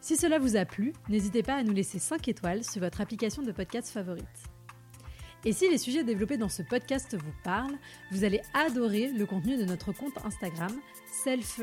Si 0.00 0.16
cela 0.16 0.38
vous 0.38 0.54
a 0.56 0.64
plu, 0.64 0.92
n'hésitez 1.08 1.42
pas 1.42 1.54
à 1.54 1.62
nous 1.62 1.72
laisser 1.72 1.98
5 1.98 2.28
étoiles 2.28 2.62
sur 2.62 2.80
votre 2.82 3.00
application 3.00 3.42
de 3.42 3.52
podcast 3.52 3.88
favorite. 3.88 4.53
Et 5.46 5.52
si 5.52 5.68
les 5.68 5.76
sujets 5.76 6.04
développés 6.04 6.38
dans 6.38 6.48
ce 6.48 6.62
podcast 6.62 7.14
vous 7.14 7.32
parlent, 7.42 7.76
vous 8.10 8.24
allez 8.24 8.40
adorer 8.54 9.08
le 9.08 9.26
contenu 9.26 9.58
de 9.58 9.64
notre 9.64 9.92
compte 9.92 10.16
Instagram 10.24 10.72
Self 11.22 11.60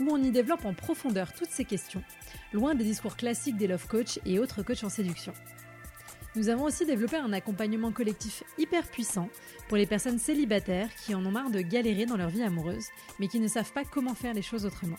où 0.00 0.08
on 0.10 0.22
y 0.22 0.30
développe 0.30 0.64
en 0.64 0.72
profondeur 0.72 1.34
toutes 1.34 1.50
ces 1.50 1.66
questions, 1.66 2.02
loin 2.54 2.74
des 2.74 2.84
discours 2.84 3.16
classiques 3.16 3.58
des 3.58 3.66
love 3.66 3.86
coach 3.86 4.18
et 4.24 4.38
autres 4.38 4.62
coachs 4.62 4.82
en 4.82 4.88
séduction. 4.88 5.34
Nous 6.36 6.48
avons 6.48 6.64
aussi 6.64 6.86
développé 6.86 7.16
un 7.16 7.32
accompagnement 7.32 7.92
collectif 7.92 8.42
hyper 8.58 8.86
puissant 8.88 9.28
pour 9.68 9.76
les 9.76 9.86
personnes 9.86 10.18
célibataires 10.18 10.88
qui 11.04 11.14
en 11.14 11.24
ont 11.24 11.30
marre 11.30 11.50
de 11.50 11.60
galérer 11.60 12.06
dans 12.06 12.16
leur 12.16 12.30
vie 12.30 12.42
amoureuse, 12.42 12.86
mais 13.20 13.28
qui 13.28 13.40
ne 13.40 13.46
savent 13.46 13.72
pas 13.72 13.84
comment 13.84 14.14
faire 14.14 14.34
les 14.34 14.42
choses 14.42 14.64
autrement. 14.64 14.96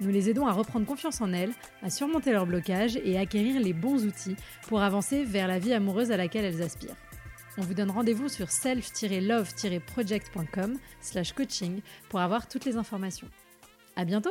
Nous 0.00 0.10
les 0.10 0.30
aidons 0.30 0.46
à 0.46 0.52
reprendre 0.52 0.86
confiance 0.86 1.20
en 1.20 1.32
elles, 1.32 1.50
à 1.82 1.90
surmonter 1.90 2.30
leurs 2.32 2.46
blocages 2.46 2.94
et 2.96 3.16
à 3.16 3.20
acquérir 3.20 3.60
les 3.60 3.72
bons 3.72 4.06
outils 4.06 4.36
pour 4.68 4.80
avancer 4.80 5.24
vers 5.24 5.48
la 5.48 5.58
vie 5.58 5.72
amoureuse 5.72 6.12
à 6.12 6.16
laquelle 6.16 6.44
elles 6.44 6.62
aspirent. 6.62 6.94
On 7.56 7.62
vous 7.62 7.74
donne 7.74 7.90
rendez-vous 7.90 8.28
sur 8.28 8.48
self-love-project.com 8.50 10.78
slash 11.00 11.32
coaching 11.32 11.80
pour 12.08 12.20
avoir 12.20 12.46
toutes 12.46 12.64
les 12.64 12.76
informations. 12.76 13.26
À 13.96 14.04
bientôt 14.04 14.30